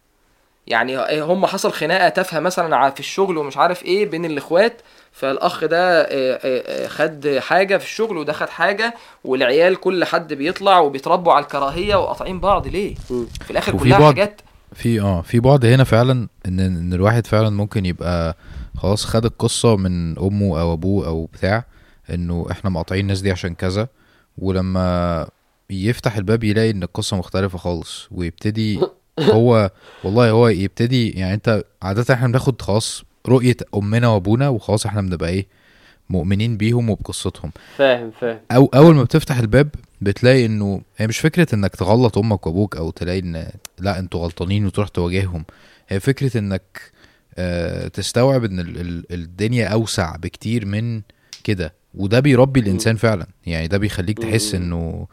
يعني 0.67 1.21
هم 1.21 1.45
حصل 1.45 1.71
خناقة 1.71 2.09
تافهة 2.09 2.39
مثلا 2.39 2.89
في 2.89 2.99
الشغل 2.99 3.37
ومش 3.37 3.57
عارف 3.57 3.85
إيه 3.85 4.05
بين 4.05 4.25
الإخوات 4.25 4.81
فالأخ 5.11 5.65
ده 5.65 6.01
آه، 6.01 6.05
آه، 6.05 6.39
آه، 6.85 6.87
خد 6.87 7.37
حاجة 7.39 7.77
في 7.77 7.83
الشغل 7.85 8.17
وده 8.17 8.33
خد 8.33 8.49
حاجة 8.49 8.93
والعيال 9.23 9.75
كل 9.75 10.05
حد 10.05 10.33
بيطلع 10.33 10.79
وبيتربوا 10.79 11.33
على 11.33 11.43
الكراهية 11.43 11.95
وقاطعين 11.95 12.39
بعض. 12.39 12.67
ليه. 12.67 12.95
في 13.41 13.51
الآخر 13.51 13.77
كلها 13.77 13.99
بعض- 13.99 14.13
حاجات. 14.13 14.41
في 14.73 15.01
آه 15.01 15.21
في 15.21 15.39
بعد 15.39 15.65
هنا 15.65 15.83
فعلا 15.83 16.27
إن 16.45 16.59
إن 16.59 16.93
الواحد 16.93 17.27
فعلا 17.27 17.49
ممكن 17.49 17.85
يبقى 17.85 18.37
خلاص 18.77 19.05
خد 19.05 19.25
القصة 19.25 19.75
من 19.77 20.19
أمه 20.19 20.61
أو 20.61 20.73
أبوه 20.73 21.07
أو 21.07 21.25
بتاع 21.25 21.63
إنه 22.13 22.45
إحنا 22.51 22.69
مقاطعين 22.69 23.01
الناس 23.01 23.21
دي 23.21 23.31
عشان 23.31 23.55
كذا 23.55 23.87
ولما 24.37 25.27
يفتح 25.69 26.15
الباب 26.17 26.43
يلاقي 26.43 26.69
إن 26.71 26.83
القصة 26.83 27.17
مختلفة 27.17 27.57
خالص 27.57 28.07
ويبتدي 28.11 28.79
هو 29.19 29.71
والله 30.03 30.29
هو 30.29 30.47
يبتدي 30.47 31.09
يعني 31.09 31.33
أنت 31.33 31.63
عادة 31.81 32.13
إحنا 32.13 32.27
بناخد 32.27 32.61
خلاص 32.61 33.03
رؤية 33.27 33.57
أمنا 33.75 34.07
وأبونا 34.07 34.49
وخلاص 34.49 34.85
إحنا 34.85 35.01
بنبقى 35.01 35.29
إيه؟ 35.29 35.47
مؤمنين 36.09 36.57
بيهم 36.57 36.89
وبقصتهم. 36.89 37.51
فاهم 37.77 38.11
فاهم. 38.21 38.39
أو 38.51 38.65
أول 38.75 38.95
ما 38.95 39.03
بتفتح 39.03 39.37
الباب 39.37 39.69
بتلاقي 40.01 40.45
إنه 40.45 40.81
هي 40.97 41.07
مش 41.07 41.19
فكرة 41.19 41.55
إنك 41.55 41.75
تغلط 41.75 42.17
أمك 42.17 42.47
وأبوك 42.47 42.77
أو 42.77 42.89
تلاقي 42.91 43.19
إن 43.19 43.47
لأ 43.79 43.99
أنتوا 43.99 44.19
غلطانين 44.23 44.65
وتروح 44.65 44.87
تواجههم. 44.87 45.45
هي 45.89 45.99
فكرة 45.99 46.37
إنك 46.37 46.91
آه 47.37 47.87
تستوعب 47.87 48.43
إن 48.43 48.59
ال 48.59 48.81
ال 48.81 49.05
الدنيا 49.11 49.67
أوسع 49.67 50.15
بكتير 50.15 50.65
من 50.65 51.01
كده. 51.43 51.73
وده 51.93 52.19
بيربي 52.19 52.59
الإنسان 52.59 52.95
فعلا. 52.95 53.27
يعني 53.45 53.67
ده 53.67 53.77
بيخليك 53.77 54.19
تحس. 54.19 54.55
إنه 54.55 55.07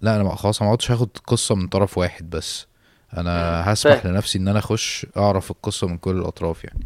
لأ 0.00 0.16
أنا 0.20 0.34
خلاص 0.34 0.62
ما 0.62 0.68
عدتش 0.68 0.90
هاخد 0.90 1.08
قصة 1.26 1.54
من 1.54 1.66
طرف 1.68 1.98
واحد 1.98 2.30
بس. 2.30 2.66
أنا 3.16 3.32
هسمح. 3.72 4.06
لنفسي 4.06 4.38
إن 4.38 4.48
أنا 4.48 4.58
أخش 4.58 5.06
أعرف 5.16 5.50
القصة 5.50 5.86
من 5.86 5.98
كل 5.98 6.16
الأطراف 6.16 6.64
يعني. 6.64 6.80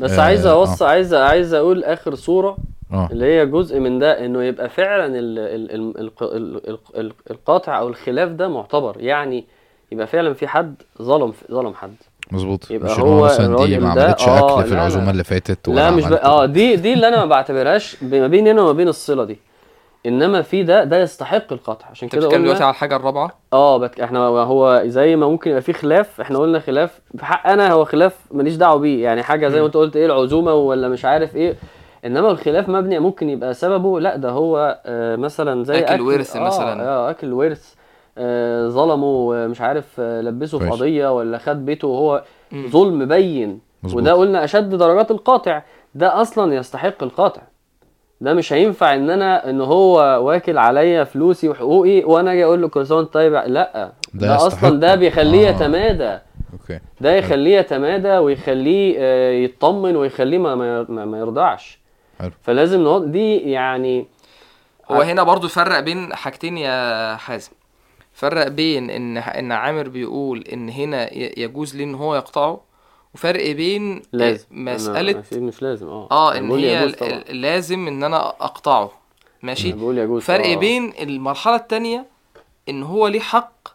بس 0.00 0.10
آه 0.18 0.22
عايز 0.22 0.46
اوصي 0.46 0.84
آه. 0.84 0.88
عايز 0.88 1.14
عايز 1.14 1.54
أقول 1.54 1.84
آخر 1.84 2.14
صورة 2.14 2.56
آه. 2.92 3.08
اللي 3.12 3.24
هي 3.24 3.46
جزء 3.46 3.78
من 3.80 3.98
ده 3.98 4.24
إنه 4.24 4.42
يبقى 4.44 4.68
فعلا 4.68 5.06
الـ 5.06 5.38
الـ 5.38 5.70
الـ 5.74 6.00
الـ 6.00 6.10
الـ 6.22 6.80
الـ 6.96 7.12
القاطع 7.30 7.78
أو 7.78 7.88
الخلاف 7.88 8.30
ده 8.30 8.48
معتبر. 8.48 8.96
يعني 9.00 9.44
يبقى 9.92 10.06
فعلا 10.06 10.34
في 10.34 10.46
حد 10.48 10.74
ظلم 11.02 11.32
ظلم 11.50 11.74
حد. 11.74 11.94
مظبوط. 12.32 12.70
يبقى 12.70 12.92
مش 12.92 13.00
هو 13.00 13.24
مثلا 13.24 13.64
دي 13.66 13.78
ما 13.78 13.90
عملتش 13.90 14.28
آه، 14.28 14.54
أكل 14.60 14.68
في 14.68 14.74
العزومة 14.74 15.10
اللي 15.10 15.24
فاتت 15.24 15.68
لا 15.68 15.90
مش 15.90 16.04
ب... 16.04 16.12
آه 16.12 16.46
دي 16.46 16.76
دي 16.76 16.92
اللي 16.92 17.08
أنا 17.08 17.16
ما 17.16 17.24
بعتبرهاش 17.26 18.02
ما 18.02 18.26
بين 18.26 18.48
هنا 18.48 18.62
وما 18.62 18.72
بين 18.72 18.88
الصلة 18.88 19.24
دي. 19.24 19.38
إنما 20.06 20.42
في 20.42 20.62
ده 20.62 20.84
ده 20.84 20.98
يستحق 21.02 21.52
القطع 21.52 21.86
عشان 21.90 22.08
كده 22.08 22.20
بتتكلم 22.20 22.40
دلوقتي 22.42 22.56
قلنا 22.58 22.66
على 22.66 22.74
الحاجة 22.74 22.96
الرابعة 22.96 23.30
آه 23.52 23.76
بك 23.76 24.00
إحنا 24.00 24.18
هو 24.26 24.82
زي 24.86 25.16
ما 25.16 25.28
ممكن 25.28 25.50
يبقى 25.50 25.62
في 25.62 25.72
خلاف 25.72 26.20
إحنا 26.20 26.38
قلنا 26.38 26.58
خلاف 26.58 27.00
في 27.18 27.24
حق 27.24 27.46
أنا 27.48 27.72
هو 27.72 27.84
خلاف 27.84 28.18
ماليش 28.30 28.54
دعوة 28.56 28.78
بيه 28.78 29.04
يعني 29.04 29.22
حاجة 29.22 29.48
زي 29.48 29.60
ما. 29.60 29.66
أنت 29.66 29.74
قلت 29.76 29.96
إيه 29.96 30.06
العزومة 30.06 30.54
ولا 30.54 30.88
مش 30.88 31.04
عارف 31.04 31.36
إيه 31.36 31.56
إنما 32.04 32.30
الخلاف 32.30 32.68
مبني 32.68 32.98
ممكن 32.98 33.28
يبقى 33.30 33.54
سببه 33.54 34.00
لأ 34.00 34.16
ده 34.16 34.30
هو 34.30 34.80
آه 34.86 35.16
مثلا 35.16 35.64
زي 35.64 35.78
أكل 35.80 36.00
ورث 36.00 36.36
آه 36.36 36.40
مثلاً. 36.46 36.82
آه 36.88 37.10
أكل 37.10 37.32
ورث 37.32 37.74
آه 38.18 38.68
ظلمه 38.68 39.34
آه، 39.34 39.46
مش 39.46 39.60
عارف 39.60 39.86
آه 40.00 40.20
لبسه 40.20 40.58
في. 40.58 40.68
قضية 40.68 41.14
ولا 41.16 41.38
خد 41.38 41.64
بيته 41.66 41.88
وهو. 41.88 42.22
ظلم 42.54 43.08
بين 43.08 43.60
مظبوط. 43.82 44.02
وده 44.02 44.12
قلنا 44.12 44.44
أشد 44.44 44.74
درجات 44.74 45.10
القاطع 45.10 45.62
ده 45.94 46.20
أصلا 46.22 46.54
يستحق 46.54 47.02
القاطع 47.02 47.42
ده 48.20 48.34
مش 48.34 48.52
هينفع 48.52 48.94
ان 48.94 49.10
أنا 49.10 49.50
ان 49.50 49.60
هو 49.60 49.96
واكل 50.26 50.58
عليا 50.58 51.04
فلوسي 51.04 51.48
وحقوقي 51.48 52.04
وأنا 52.04 52.32
أجي 52.32 52.44
أقول 52.44 52.62
له 52.62 52.68
كل 52.68 52.86
سنه 52.86 52.96
وانت 52.96 53.12
طيب 53.14 53.32
لا 53.32 53.92
ده 54.14 54.26
ده. 54.26 54.46
أصلا 54.46 54.80
ده 54.80 54.94
بيخليه 54.94 55.48
آه. 55.48 55.50
يتمادى 55.50 56.18
أوكي 56.52 56.80
ده 57.00 57.16
يخليه 57.16 57.58
يتمادى 57.58 58.18
ويخليه 58.18 58.96
آه، 58.98 59.30
يطمن 59.32 59.96
ويخليه 59.96 60.38
ما, 60.38 60.54
ما, 60.54 61.04
ما 61.04 61.18
يرضعش 61.18 61.78
حلو. 62.18 62.30
فلازم 62.42 62.80
نوض... 62.80 63.12
دي 63.12 63.36
يعني 63.36 64.06
هو 64.90 65.00
هنا 65.00 65.22
برضو 65.22 65.48
فرق 65.48 65.80
بين 65.80 66.14
حاجتين 66.14 66.58
يا 66.58 67.16
حازم 67.16 67.52
فرق 68.12 68.48
بين 68.48 68.90
إن 68.90 69.16
إن 69.16 69.52
عامر 69.52 69.88
بيقول 69.88 70.44
إن 70.52 70.68
هنا 70.68 71.14
يجوز 71.14 71.76
ليه 71.76 71.84
إن 71.84 71.94
هو 71.94 72.14
يقطعه 72.16 72.60
وفرق 73.14 73.50
بين 73.52 74.02
لازم. 74.12 74.46
مسألة 74.50 75.10
أنا 75.10 75.18
أكيد 75.20 75.42
مش 75.42 75.62
لازم. 75.62 75.88
آه 75.88 76.08
آه 76.10 76.38
إن 76.38 76.50
هي 76.50 76.86
لازم 77.28 77.88
إن 77.88 78.04
أنا 78.04 78.28
أقطعه. 78.28 78.90
ماشي؟ 79.42 79.68
أنا 79.72 79.76
بقول 79.80 79.98
يجوز 79.98 80.22
فرق 80.22 80.46
آه. 80.46 80.56
بين 80.56 80.92
المرحلة 81.00 81.56
التانية 81.56 82.06
إن 82.68 82.82
هو 82.82 83.06
ليه 83.08 83.20
حق 83.20 83.68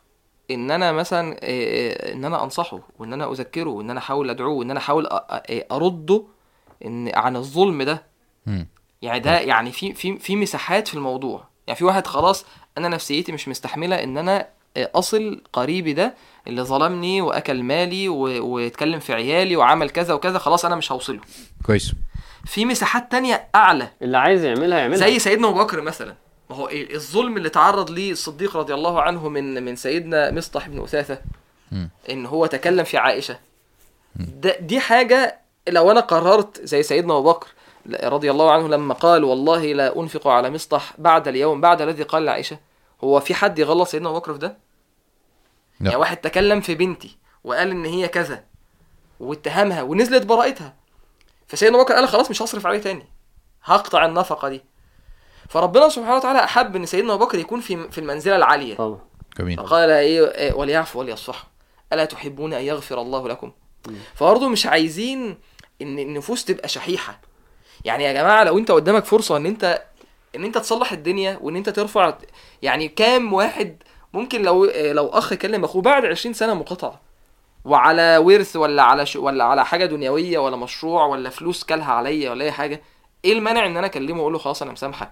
إن 0.51 0.71
أنا 0.71 0.91
مثلا 0.91 1.33
آه، 1.33 1.37
آه، 1.43 2.13
إن 2.13 2.25
أنا 2.25 2.43
أنصحه 2.43 2.79
وإن 2.99 3.13
أنا 3.13 3.31
أذكره 3.31 3.69
وإن 3.69 3.89
أنا 3.89 3.99
أحاول 3.99 4.29
أدعوه 4.29 4.53
وإن 4.53 4.71
أنا 4.71 4.79
أحاول 4.79 5.07
أ- 5.07 5.09
أ- 5.09 5.71
أرده 5.71 6.23
إن 6.85 7.11
عن 7.15 7.35
الظلم 7.35 7.83
ده. 7.83 8.03
يعني 9.01 9.19
ده 9.19 9.39
يعني 9.39 9.71
في 9.71 9.93
في 9.93 10.17
في 10.19 10.35
مساحات 10.35 10.87
في 10.87 10.93
الموضوع. 10.93 11.43
يعني 11.67 11.77
في 11.79 11.85
واحد 11.85 12.07
خلاص 12.07 12.45
أنا 12.77 12.87
نفسيتي 12.87 13.31
مش 13.31 13.47
مستحملة 13.47 14.03
إن 14.03 14.17
أنا 14.17 14.47
أصل 14.77 15.41
قريبي 15.53 15.93
ده 15.93 16.13
اللي 16.47 16.61
ظلمني 16.61 17.21
وأكل 17.21 17.63
مالي 17.63 18.09
واتكلم 18.09 18.99
في 18.99 19.13
عيالي 19.13 19.55
وعمل 19.55 19.89
كذا 19.89 20.13
وكذا 20.13 20.37
خلاص 20.39 20.65
أنا 20.65 20.75
مش 20.75 20.91
هوصله. 20.91 21.19
كويس. 21.65 21.91
في 22.45 22.65
مساحات 22.65 23.11
تانية 23.11 23.47
أعلى. 23.55 23.87
اللي 24.01 24.17
عايز 24.17 24.43
يعملها 24.43 24.79
يعملها. 24.79 24.97
زي 24.97 25.19
سيدنا 25.19 25.47
أبو 25.49 25.63
بكر 25.63 25.81
مثلا. 25.81 26.15
ما 26.49 26.55
هو 26.55 26.69
ال- 26.69 26.95
الظلم 26.95 27.37
اللي 27.37 27.49
تعرض 27.49 27.91
ليه 27.91 28.11
الصديق 28.11 28.57
رضي 28.57 28.73
الله 28.73 29.01
عنه 29.01 29.29
من 29.29 29.63
من 29.65 29.75
سيدنا 29.75 30.31
مصطح 30.31 30.67
بن 30.67 30.83
أثاثة. 30.83 31.19
إن 32.09 32.25
هو 32.25 32.45
تكلم 32.45 32.83
في 32.83 32.97
عائشة. 32.97 33.39
ده 34.15 34.57
دي 34.59 34.79
حاجة 34.79 35.39
لو 35.67 35.91
أنا 35.91 35.99
قررت 35.99 36.61
زي 36.65 36.83
سيدنا 36.83 37.17
أبو 37.17 37.31
بكر 37.31 37.47
رضي 38.03 38.31
الله 38.31 38.51
عنه 38.51 38.67
لما 38.67 38.93
قال 38.93 39.23
والله 39.23 39.73
لا 39.73 39.99
أنفق 39.99 40.27
على 40.27 40.49
مصطح 40.49 40.93
بعد 40.97 41.27
اليوم 41.27 41.61
بعد 41.61 41.81
الذي 41.81 42.03
قال 42.03 42.25
لعائشة 42.25 42.57
هو 43.03 43.19
في 43.19 43.33
حد 43.33 43.59
يغلط 43.59 43.87
سيدنا 43.87 44.09
أبو 44.09 44.19
بكر 44.19 44.33
في 44.33 44.39
ده؟ 44.39 44.57
لا. 45.79 45.85
يعني 45.85 45.95
واحد 45.95 46.17
تكلم 46.17 46.61
في 46.61 46.75
بنتي 46.75 47.17
وقال 47.43 47.71
إن 47.71 47.85
هي 47.85 48.07
كذا 48.07 48.43
واتهمها 49.19 49.81
ونزلت 49.81 50.25
براءتها 50.25 50.73
فسيدنا 51.47 51.75
أبو 51.77 51.85
بكر 51.85 51.93
قال 51.93 52.07
خلاص 52.07 52.29
مش 52.29 52.41
هصرف 52.41 52.67
عليه 52.67 52.79
تاني 52.79 53.05
هقطع 53.63 54.05
النفقة 54.05 54.49
دي. 54.49 54.63
فربنا 55.49 55.89
سبحانه 55.89 56.15
وتعالى 56.15 56.43
أحب 56.43 56.75
إن 56.75 56.85
سيدنا 56.85 57.13
أبو 57.13 57.25
بكر 57.25 57.39
يكون 57.39 57.59
في 57.59 57.91
في 57.91 57.97
المنزلة 57.97 58.35
العالية. 58.35 58.75
طبعا. 58.75 58.99
جميل. 59.39 59.57
فقال 59.57 59.89
إيه 59.89 60.31
إيه، 60.31 60.53
وليعفوا 60.53 61.01
وليصفحوا 61.01 61.49
ألا 61.93 62.05
تحبون 62.05 62.53
أن 62.53 62.61
يغفر 62.63 63.01
الله 63.01 63.27
لكم؟ 63.27 63.51
فبرضه 64.15 64.49
مش 64.49 64.65
عايزين 64.65 65.37
إن 65.81 65.99
النفوس 65.99 66.45
تبقى 66.45 66.67
شحيحة. 66.67 67.21
يعني 67.85 68.03
يا 68.03 68.13
جماعة 68.13 68.43
لو 68.43 68.57
أنت 68.57 68.71
قدامك 68.71 69.05
فرصة 69.05 69.37
إن 69.37 69.45
أنت 69.45 69.83
إن 70.35 70.43
أنت 70.43 70.57
تصلح 70.57 70.91
الدنيا 70.91 71.39
وإن 71.41 71.55
أنت 71.55 71.69
ترفع 71.69 72.17
يعني 72.61 72.87
كام 72.87 73.33
واحد 73.33 73.83
ممكن 74.15 74.41
لو 74.41 74.65
لو 74.75 75.07
أخ 75.07 75.33
كلم 75.33 75.63
أخوه 75.63 75.81
بعد 75.81 76.05
20 76.05 76.33
سنة 76.33 76.53
مقاطعة. 76.53 77.01
وعلى 77.65 78.17
ورث 78.17 78.55
ولا 78.55 78.83
على 78.83 79.05
ش... 79.05 79.15
ولا 79.15 79.43
على 79.43 79.65
حاجة 79.65 79.85
دنيوية 79.85 80.37
ولا 80.39 80.55
مشروع 80.55 81.05
ولا 81.05 81.29
فلوس 81.29 81.63
كلها 81.63 81.91
عليا 81.93 82.31
ولا 82.31 82.43
أي 82.45 82.51
حاجة 82.51 82.81
إيه 83.25 83.33
المانع 83.33 83.65
إن 83.65 83.77
أنا 83.77 83.87
أكلمه 83.87 84.19
وأقول 84.19 84.33
له 84.33 84.39
خلاص 84.39 84.61
أنا 84.61 84.71
مسامحك؟ 84.71 85.09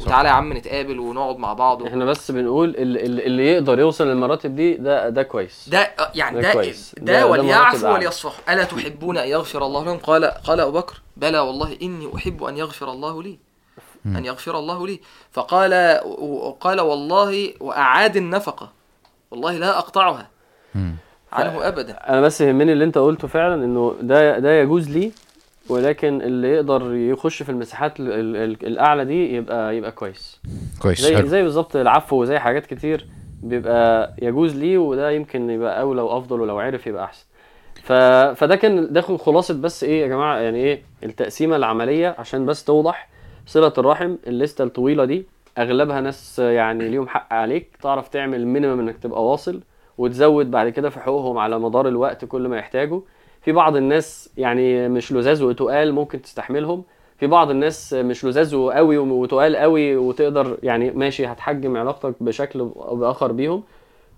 وتعالى 0.00 0.28
يا 0.28 0.32
عم 0.34 0.52
نتقابل 0.52 0.98
ونقعد 0.98 1.36
مع 1.36 1.52
بعض 1.52 1.82
و... 1.82 1.86
إحنا 1.86 2.04
بس 2.04 2.30
بنقول 2.30 2.76
اللي, 2.76 3.00
اللي- 3.02 3.52
يقدر 3.52 3.78
يوصل 3.78 4.06
للمراتب 4.06 4.56
دي 4.56 4.74
ده 4.74 5.08
ده 5.08 5.22
كويس. 5.22 5.68
ده 5.68 5.78
آه، 5.78 6.10
يعني 6.14 6.36
ده 6.36 6.42
ده 6.42 6.52
كويس. 6.52 6.94
ده, 6.98 7.04
ده- 7.12 7.18
ده 7.20 7.26
وليعفوا. 7.26 7.90
وليصفحوا 7.90 8.54
ألا 8.54 8.64
تحبون 8.64 9.18
أن 9.18 9.28
يغفر 9.28 9.66
الله 9.66 9.84
لهم؟ 9.84 9.98
قال 9.98 10.24
قال 10.24 10.60
أبو 10.60 10.70
بكر 10.72 11.00
بلى 11.16 11.38
والله 11.38 11.78
إني 11.82 12.08
أحب 12.16 12.44
أن 12.44 12.56
يغفر 12.56 12.90
الله 12.92 13.22
لي. 13.22 13.38
أن 14.06 14.24
يغفر 14.24 14.58
الله 14.58 14.86
لي. 14.86 15.00
فقال 15.32 16.00
وقال 16.18 16.80
والله 16.80 17.52
وأعاد 17.60 18.16
النفقة. 18.16 18.72
والله 19.30 19.52
لا 19.58 19.78
أقطعها. 19.78 20.28
مم. 20.74 20.94
عنه 21.32 21.68
ابدا. 21.68 21.92
أنا 21.92 22.20
بس 22.20 22.40
يهمني 22.40 22.72
اللي 22.72 22.84
أنت 22.84 22.98
قلته 22.98 23.28
فعلا 23.28 23.54
إنه 23.64 23.94
ده 24.00 24.38
ده 24.38 24.52
يجوز 24.60 24.90
لي 24.90 25.12
ولكن 25.68 26.22
اللي 26.22 26.48
يقدر 26.48 26.94
يخش 26.94 27.42
في 27.42 27.48
المساحات 27.50 28.00
ال- 28.00 28.12
ال- 28.12 28.36
ال- 28.36 28.66
الأعلى 28.66 29.04
دي 29.04 29.34
يبقى 29.34 29.76
يبقى 29.76 29.92
كويس. 29.92 30.40
كويس 30.82 31.00
زي 31.00 31.16
حلو. 31.16 31.26
زي 31.26 31.42
بالظبط 31.42 31.76
العفو 31.76 32.16
وزي 32.22 32.38
حاجات 32.38 32.66
كتير 32.66 33.06
بيبقى 33.42 34.14
يجوز 34.22 34.56
ليه 34.56 34.78
وده 34.78 35.10
يمكن 35.10 35.50
يبقى 35.50 35.80
أولى 35.80 36.02
وأفضل 36.02 36.40
ولو 36.40 36.58
عرف 36.58 36.86
يبقى 36.86 37.04
أحسن. 37.04 37.24
ف... 37.82 37.92
فده 38.40 38.56
كان 38.56 38.92
ده 38.92 39.00
خلاصة 39.00 39.54
بس 39.54 39.84
إيه 39.84 40.02
يا 40.02 40.06
جماعة 40.06 40.38
يعني 40.38 40.58
إيه 40.58 40.82
التقسيمة 41.04 41.56
العملية 41.56 42.14
عشان 42.18 42.46
بس 42.46 42.64
توضح 42.64 43.08
صلة 43.46 43.72
الرحم 43.78 44.14
الليستة 44.26 44.64
الطويلة 44.64 45.04
دي 45.04 45.26
أغلبها 45.58 46.00
ناس 46.00 46.38
يعني 46.38 46.88
ليهم 46.88 47.08
حق 47.08 47.32
عليك 47.32 47.76
تعرف 47.82 48.08
تعمل 48.08 48.46
مينيمم 48.46 48.80
إنك 48.80 48.98
تبقى 48.98 49.24
واصل 49.24 49.60
وتزود 49.98 50.50
بعد 50.50 50.68
كده 50.68 50.90
في 50.90 51.00
حقوقهم 51.00 51.38
على 51.38 51.58
مدار 51.58 51.88
الوقت 51.88 52.24
كل 52.24 52.48
ما 52.48 52.58
يحتاجوا. 52.58 53.00
في 53.42 53.52
بعض 53.52 53.76
الناس 53.76 54.30
يعني 54.36 54.88
مش 54.88 55.12
لزاز 55.12 55.42
وتقال 55.42 55.92
ممكن 55.92 56.22
تستحملهم. 56.22 56.82
في 57.18 57.26
بعض 57.26 57.50
الناس 57.50 57.92
مش 57.92 58.24
لزاز 58.24 58.54
قوي 58.54 58.98
وتقال 58.98 59.56
قوي 59.56 59.96
وتقدر 59.96 60.58
يعني 60.62 60.90
ماشي 60.90 61.26
هتحجم 61.26 61.76
علاقتك 61.76 62.14
بشكل 62.20 62.60
أو 62.60 62.96
بآخر 62.96 63.32
بيهم. 63.32 63.62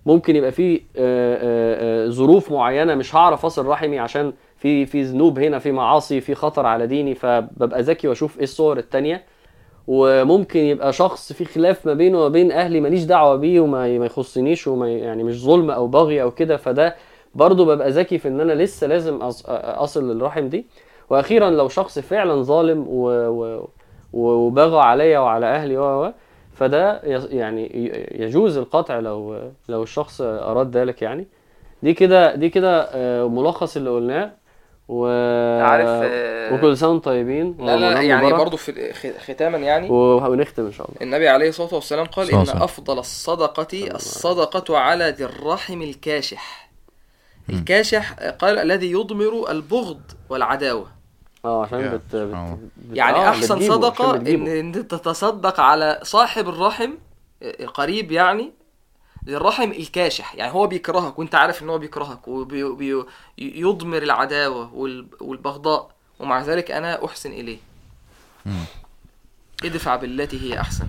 ممكن 0.07 0.37
يبقى 0.37 0.53
في 0.53 0.75
آه، 0.77 0.81
آه، 0.97 2.07
آه، 2.07 2.09
ظروف 2.09 2.53
معينة 2.53 2.95
مش 2.95 3.17
هعرف 3.17 3.47
أصل 3.47 3.67
رحمي 3.67 3.99
عشان 3.99 4.33
في 4.63 4.87
في 4.87 5.03
ذنوب 5.03 5.39
هنا 5.39 5.59
في 5.59 5.73
معاصي 5.73 6.21
في 6.21 6.35
خطر 6.35 6.67
على 6.67 6.87
ديني 6.87 7.15
فببقى 7.15 7.83
ذكي 7.83 8.09
وأشوف 8.09 8.37
إيه 8.39 8.45
الصور 8.45 8.79
التانية. 8.79 9.23
وممكن 9.87 10.61
يبقى 10.61 10.93
شخص 10.93 11.33
في 11.33 11.45
خلاف 11.45 11.87
ما 11.87 11.95
بينه 11.95 12.21
وبين 12.21 12.53
أهلي 12.53 12.81
ماليش 12.81 13.05
دعوة 13.05 13.37
بيه 13.37 13.61
وما 13.61 13.99
ما 13.99 14.07
يخصنيش 14.07 14.67
وما 14.67 14.89
يعني 14.91 15.23
مش 15.23 15.45
ظلم 15.45 15.71
أو 15.71 15.87
بغي 15.87 16.23
أو 16.23 16.31
كده 16.31 16.57
فده 16.57 16.97
برضه 17.35 17.65
ببقى 17.65 17.91
ذكي 17.91 18.19
في 18.19 18.29
إن 18.29 18.41
أنا 18.41 18.53
لسه 18.53 18.87
لازم 18.87 19.19
أصل 19.49 20.11
للرحم 20.11 20.49
دي. 20.49 20.67
وأخيرا 21.11 21.51
لو 21.51 21.69
شخص 21.69 21.99
فعلا 21.99 22.43
ظالم. 22.43 22.85
وبغى 24.13 24.79
عليا 24.81 25.19
وعلى 25.19 25.47
أهلي 25.47 25.79
و 25.79 26.13
فده 26.55 27.01
يعني 27.31 27.71
يجوز 28.21 28.59
القطع 28.59 28.99
لو 28.99 29.37
لو 29.69 29.83
الشخص 29.83 30.21
أراد 30.21 30.77
ذلك 30.77 31.03
يعني. 31.03 31.27
دي 31.83 31.95
كده 31.95 32.35
دي 32.35 32.49
كده 32.49 32.83
آه، 32.93 33.29
ملخص 33.29 33.77
اللي 33.77 33.91
قلناه. 33.91 34.42
و 34.93 35.07
عارف 35.65 35.89
آه، 35.89 36.55
وكل 36.55 36.77
سنة 36.77 36.89
وأنتم 36.91 37.11
طيبين 37.11 37.57
لا 37.61 37.77
لا 37.77 38.01
يعني 38.03 38.27
مبارك. 38.27 38.41
برضو 38.43 38.57
في 38.57 38.93
خ- 38.93 39.31
ختاما 39.31 39.59
يعني 39.59 39.91
ونختم 39.91 40.67
إن 40.67 40.73
شاء 40.73 40.87
الله 40.91 41.03
النبي 41.03 41.29
عليه 41.29 41.49
الصلاة 41.49 41.75
والسلام 41.75 42.07
قال 42.07 42.27
صلى 42.27 42.33
الله 42.33 42.43
إن 42.43 42.49
عليه 42.49 42.51
وسلم. 42.51 42.63
أفضل 42.63 42.99
الصدقة 42.99 43.67
الصدقة 43.95 44.79
على 44.79 45.11
ذي 45.19 45.25
الرحم 45.25 45.83
الكاشح 45.83 46.71
الكاشح 47.51 48.13
قال 48.13 48.59
الذي 48.59 48.91
يضمر 48.93 49.51
البغض 49.51 50.01
والعداوة 50.31 50.87
آه 51.45 51.63
عشان 51.63 51.79
بت... 51.91 52.17
بت... 52.17 52.59
يعني 52.93 53.17
آه، 53.17 53.29
أحسن 53.29 53.55
بتجيبه، 53.55 53.77
بتجيبه. 54.13 54.61
إن 54.61 54.75
أنت 54.75 54.79
تتصدق 54.95 55.61
على 55.61 56.01
صاحب 56.03 56.49
الرحم 56.49 56.91
قريب 57.75 58.13
يعني 58.13 58.53
ذي 59.27 59.37
الرحم 59.37 59.71
الكاشح. 59.71 60.35
يعني 60.35 60.53
هو 60.53 60.67
بيكرهك 60.67 61.19
وانت 61.19 61.35
عارف 61.35 61.63
ان 61.63 61.69
هو 61.69 61.79
بيكرهك 61.79 62.29
ويضمر 62.29 64.03
العداوة 64.03 64.75
وال- 64.75 65.07
والبغضاء. 65.21 65.89
ومع 66.21 66.43
ذلك 66.43 66.71
أنا 66.71 67.05
أحسن 67.05 67.31
إليه. 67.31 67.59
مم. 68.47 68.53
ادفع 69.65 69.97
بالتي 69.97 70.41
هي 70.53 70.61
أحسن. 70.61 70.87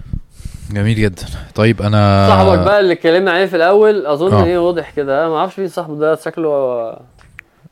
جميل 0.72 0.96
جدا. 0.96 1.26
طيب 1.56 1.82
أنا 1.82 2.28
صاحبك 2.30 2.60
بقى 2.66 2.80
اللي 2.80 2.94
اتكلمنا 2.94 3.32
عليه 3.32 3.46
في 3.46 3.56
الأول 3.56 4.06
أظن 4.06 4.34
آه. 4.34 4.44
إيه 4.46 4.58
واضح 4.58 4.90
كده. 4.92 5.30
ما 5.30 5.38
أعرفش 5.38 5.60
مين 5.60 5.68
صاحبه 5.68 5.96
ده 6.00 6.16
شكله 6.16 6.50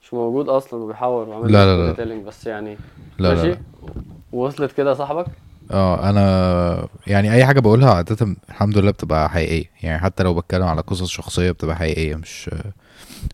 مش 0.04 0.14
موجود 0.14 0.50
أصلا 0.50 0.84
وبيحاور 0.84 1.30
وعامل 1.30 1.52
لا، 1.52 1.66
لا، 1.94 2.04
لا. 2.06 2.16
بس 2.28 2.48
يعني. 2.48 2.78
لا 3.20 3.28
لا, 3.28 3.34
ماشي. 3.36 3.50
لا. 3.50 3.58
وصلت 4.34 4.72
كده 4.72 4.94
صاحبك؟ 4.94 5.26
آه 5.72 6.10
أنا 6.10 6.88
يعني 7.08 7.34
أي 7.34 7.46
حاجة 7.46 7.60
بقولها 7.60 7.94
عادة 7.94 8.36
الحمد 8.50 8.78
لله 8.78 8.92
بتبقى 8.92 9.30
حقيقية. 9.30 9.66
يعني 9.84 10.00
حتى 10.00 10.24
لو 10.24 10.34
بتكلم 10.34 10.64
على 10.64 10.82
قصص 10.82 11.10
شخصية 11.10 11.52
بتبقى 11.52 11.76
حقيقية 11.76 12.16
مش 12.16 12.50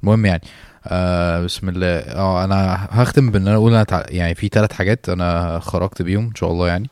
المهم 0.04 0.26
يعني 0.26 0.42
آه 0.88 1.42
بسم 1.44 1.70
الله. 1.70 1.98
آه 2.00 2.44
أنا 2.44 2.88
هختم 2.92 3.32
بإن 3.32 3.48
أنا 3.48 3.56
أقول 3.56 3.74
أنا 3.74 3.84
تع... 3.84 4.04
يعني 4.10 4.36
في 4.36 4.48
ثلاث 4.48 4.74
حاجات 4.74 5.10
أنا 5.10 5.60
خرجت 5.60 6.02
بيهم 6.02 6.24
إن 6.28 6.36
شاء 6.36 6.52
الله 6.52 6.68
يعني. 6.68 6.90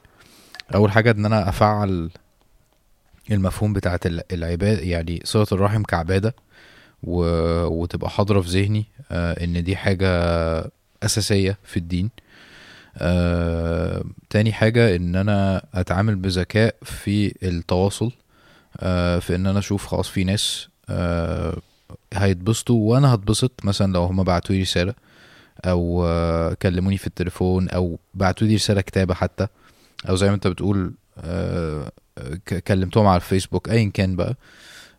أول 0.76 0.92
حاجة 0.92 1.12
إن 1.12 1.26
أنا 1.26 1.50
أفعل 1.50 2.10
المفهوم 3.32 3.74
بتاعت 3.74 4.06
العباده 4.34 4.82
يعني 4.82 5.22
صلة 5.24 5.48
الرحم 5.52 5.84
كعبادة 5.84 6.36
و... 7.04 7.24
وتبقى 7.66 8.10
حاضرة 8.10 8.42
في 8.42 8.50
ذهني 8.50 8.86
آه 9.12 9.44
إن 9.44 9.64
دي 9.64 9.76
حاجة 9.76 10.10
أساسية 11.04 11.58
في 11.64 11.78
الدين. 11.78 12.10
آه 12.98 14.04
تاني 14.30 14.54
حاجة 14.54 14.96
إن 14.96 15.16
أنا 15.16 15.66
أتعامل 15.74 16.16
بذكاء 16.16 16.76
في 16.84 17.36
التواصل 17.48 18.12
آه 18.80 19.20
في 19.20 19.36
إن 19.36 19.48
أنا 19.48 19.60
أشوف 19.60 19.86
خلاص 19.86 20.10
في 20.10 20.24
ناس 20.24 20.68
آه 20.90 21.58
هيتبسطوا 22.14 22.92
وأنا 22.92 23.14
هتبسط. 23.14 23.52
مثلا 23.64 23.94
لو 23.94 24.04
هما 24.04 24.24
بعتوا 24.24 24.56
لي 24.56 24.62
رسالة 24.62 24.94
أو 25.66 26.06
آه 26.06 26.54
كلموني 26.54 26.98
في 26.98 27.08
التليفون 27.08 27.70
أو 27.70 28.00
بعتوا 28.14 28.48
لي 28.48 28.56
رسالة 28.56 28.82
كتابة 28.82 29.14
حتى 29.14 29.48
أو 30.10 30.16
زي 30.16 30.28
ما 30.30 30.36
أنت 30.36 30.48
بتقول 30.48 30.94
آه 31.18 31.92
كلمتهم 32.68 33.08
على 33.08 33.16
الفيسبوك 33.16 33.70
ايا 33.70 33.90
كان 33.94 34.16
بقى 34.16 34.36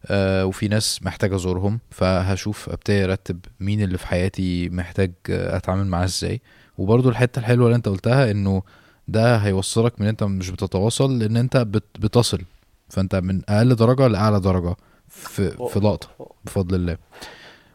آه 0.07 0.47
وفي 0.47 0.69
ناس 0.69 1.03
محتاج 1.03 1.33
أزورهم 1.33 1.79
فهشوف 1.91 2.69
أبتدي 2.69 3.05
أرتب 3.05 3.39
مين 3.61 3.83
اللي 3.83 3.99
في 3.99 4.07
حياتي 4.07 4.69
محتاج 4.69 5.13
أتعامل 5.31 5.87
معاه 5.87 6.05
إزاي. 6.05 6.41
وبرضو 6.79 7.09
الحتة 7.09 7.39
الحلوة 7.39 7.67
اللي 7.67 7.77
انت 7.77 7.89
قلتها 7.89 8.31
انه 8.31 8.63
ده 9.09 9.37
هيوصلك 9.37 10.01
من 10.01 10.07
انت 10.07 10.25
مش 10.25 10.51
بتتواصل 10.51 11.19
لأن 11.19 11.37
انت 11.37 11.57
بت 11.57 11.85
بتصل. 11.99 12.43
فانت 12.89 13.15
من 13.15 13.43
أقل 13.49 13.75
درجة 13.75 14.07
لأعلى 14.07 14.41
درجة 14.41 14.77
في 15.09 15.51
في 15.51 15.81
لقطة 15.81 16.09
بفضل 16.45 16.75
الله. 16.75 16.97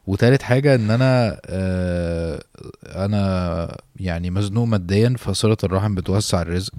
وتالت 0.07 0.41
حاجة 0.41 0.75
ان 0.75 0.91
أنا 0.91 1.41
آه 1.45 2.43
أنا 2.85 3.77
يعني 3.95 4.29
مزنوق 4.29 4.65
ماديا 4.67 5.15
فصلة 5.17 5.57
الرحم 5.63 5.95
بتوسع 5.95 6.41
الرزق. 6.41 6.73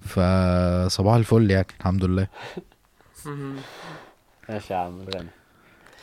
فصباح 0.00 1.14
الفل 1.14 1.50
يعني 1.50 1.66
الحمد 1.80 2.04
لله. 2.04 2.26
ماشي 4.48 4.72
يا 4.72 4.78
عم 4.78 5.04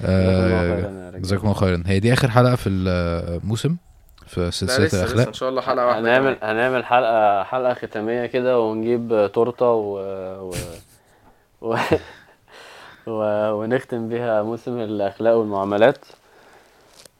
آه، 0.01 1.17
جزاكم 1.17 1.43
الله 1.47 1.53
خيرا. 1.53 1.83
هي 1.85 1.99
دي 1.99 2.13
آخر 2.13 2.29
حلقة 2.29 2.55
في 2.55 2.69
الموسم؟ 2.69 3.77
في 4.31 4.41
لا 4.41 4.49
سلسله 4.49 4.85
لسه 4.85 4.97
لسه 4.97 5.03
الأخلاق. 5.03 5.27
إن 5.27 5.33
شاء 5.33 5.49
الله 5.49 5.61
حلقة 5.61 5.85
واحدة 5.85 5.99
هنعمل 5.99 6.33
كمان. 6.33 6.55
هنعمل 6.55 6.85
حلقة 6.85 7.43
حلقة 7.43 7.73
ختامية 7.73 8.25
كده 8.25 8.59
ونجيب 8.59 9.29
تورتة 9.33 9.71
و... 9.71 9.99
و... 10.49 10.55
و... 11.61 11.77
و... 13.07 13.21
ونختم 13.51 14.09
بيها 14.09 14.43
موسم 14.43 14.79
الأخلاق 14.79 15.35
والمعاملات. 15.35 16.05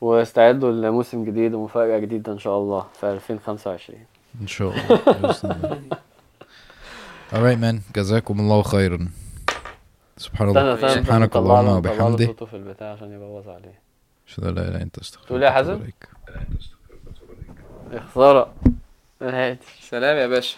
واستعدوا 0.00 0.72
لموسم 0.72 1.24
جديد 1.24 1.54
ومفاجأة 1.54 1.98
جديدة 1.98 2.32
إن 2.32 2.38
شاء 2.38 2.58
الله 2.58 2.86
في 3.00 3.12
2025 3.12 3.98
إن 4.40 4.46
شاء 4.46 4.72
الله 4.72 5.00
alright 7.32 7.58
man. 7.58 7.96
جزاكم 7.96 8.40
الله 8.40 8.62
خيرا. 8.62 9.08
سبحان 10.16 10.48
الله. 10.48 10.88
سبحانك 10.94 11.36
اللهم 11.36 11.82
صوته 12.26 12.46
في 12.46 12.56
البتاع 12.56 12.92
عشان 12.92 13.12
يبوظ 13.12 13.48
عليه. 13.48 13.82
ان 14.38 14.54
لا 14.54 14.68
الا 14.68 14.82
انت 14.82 14.98
استغفرك 14.98 15.28
تقول 15.28 15.42
يا 15.42 15.50
حازم؟ 15.50 15.80
يا 17.92 18.48
الهادي 19.22 19.58
سلام 19.80 20.16
يا 20.16 20.26
باشا. 20.26 20.56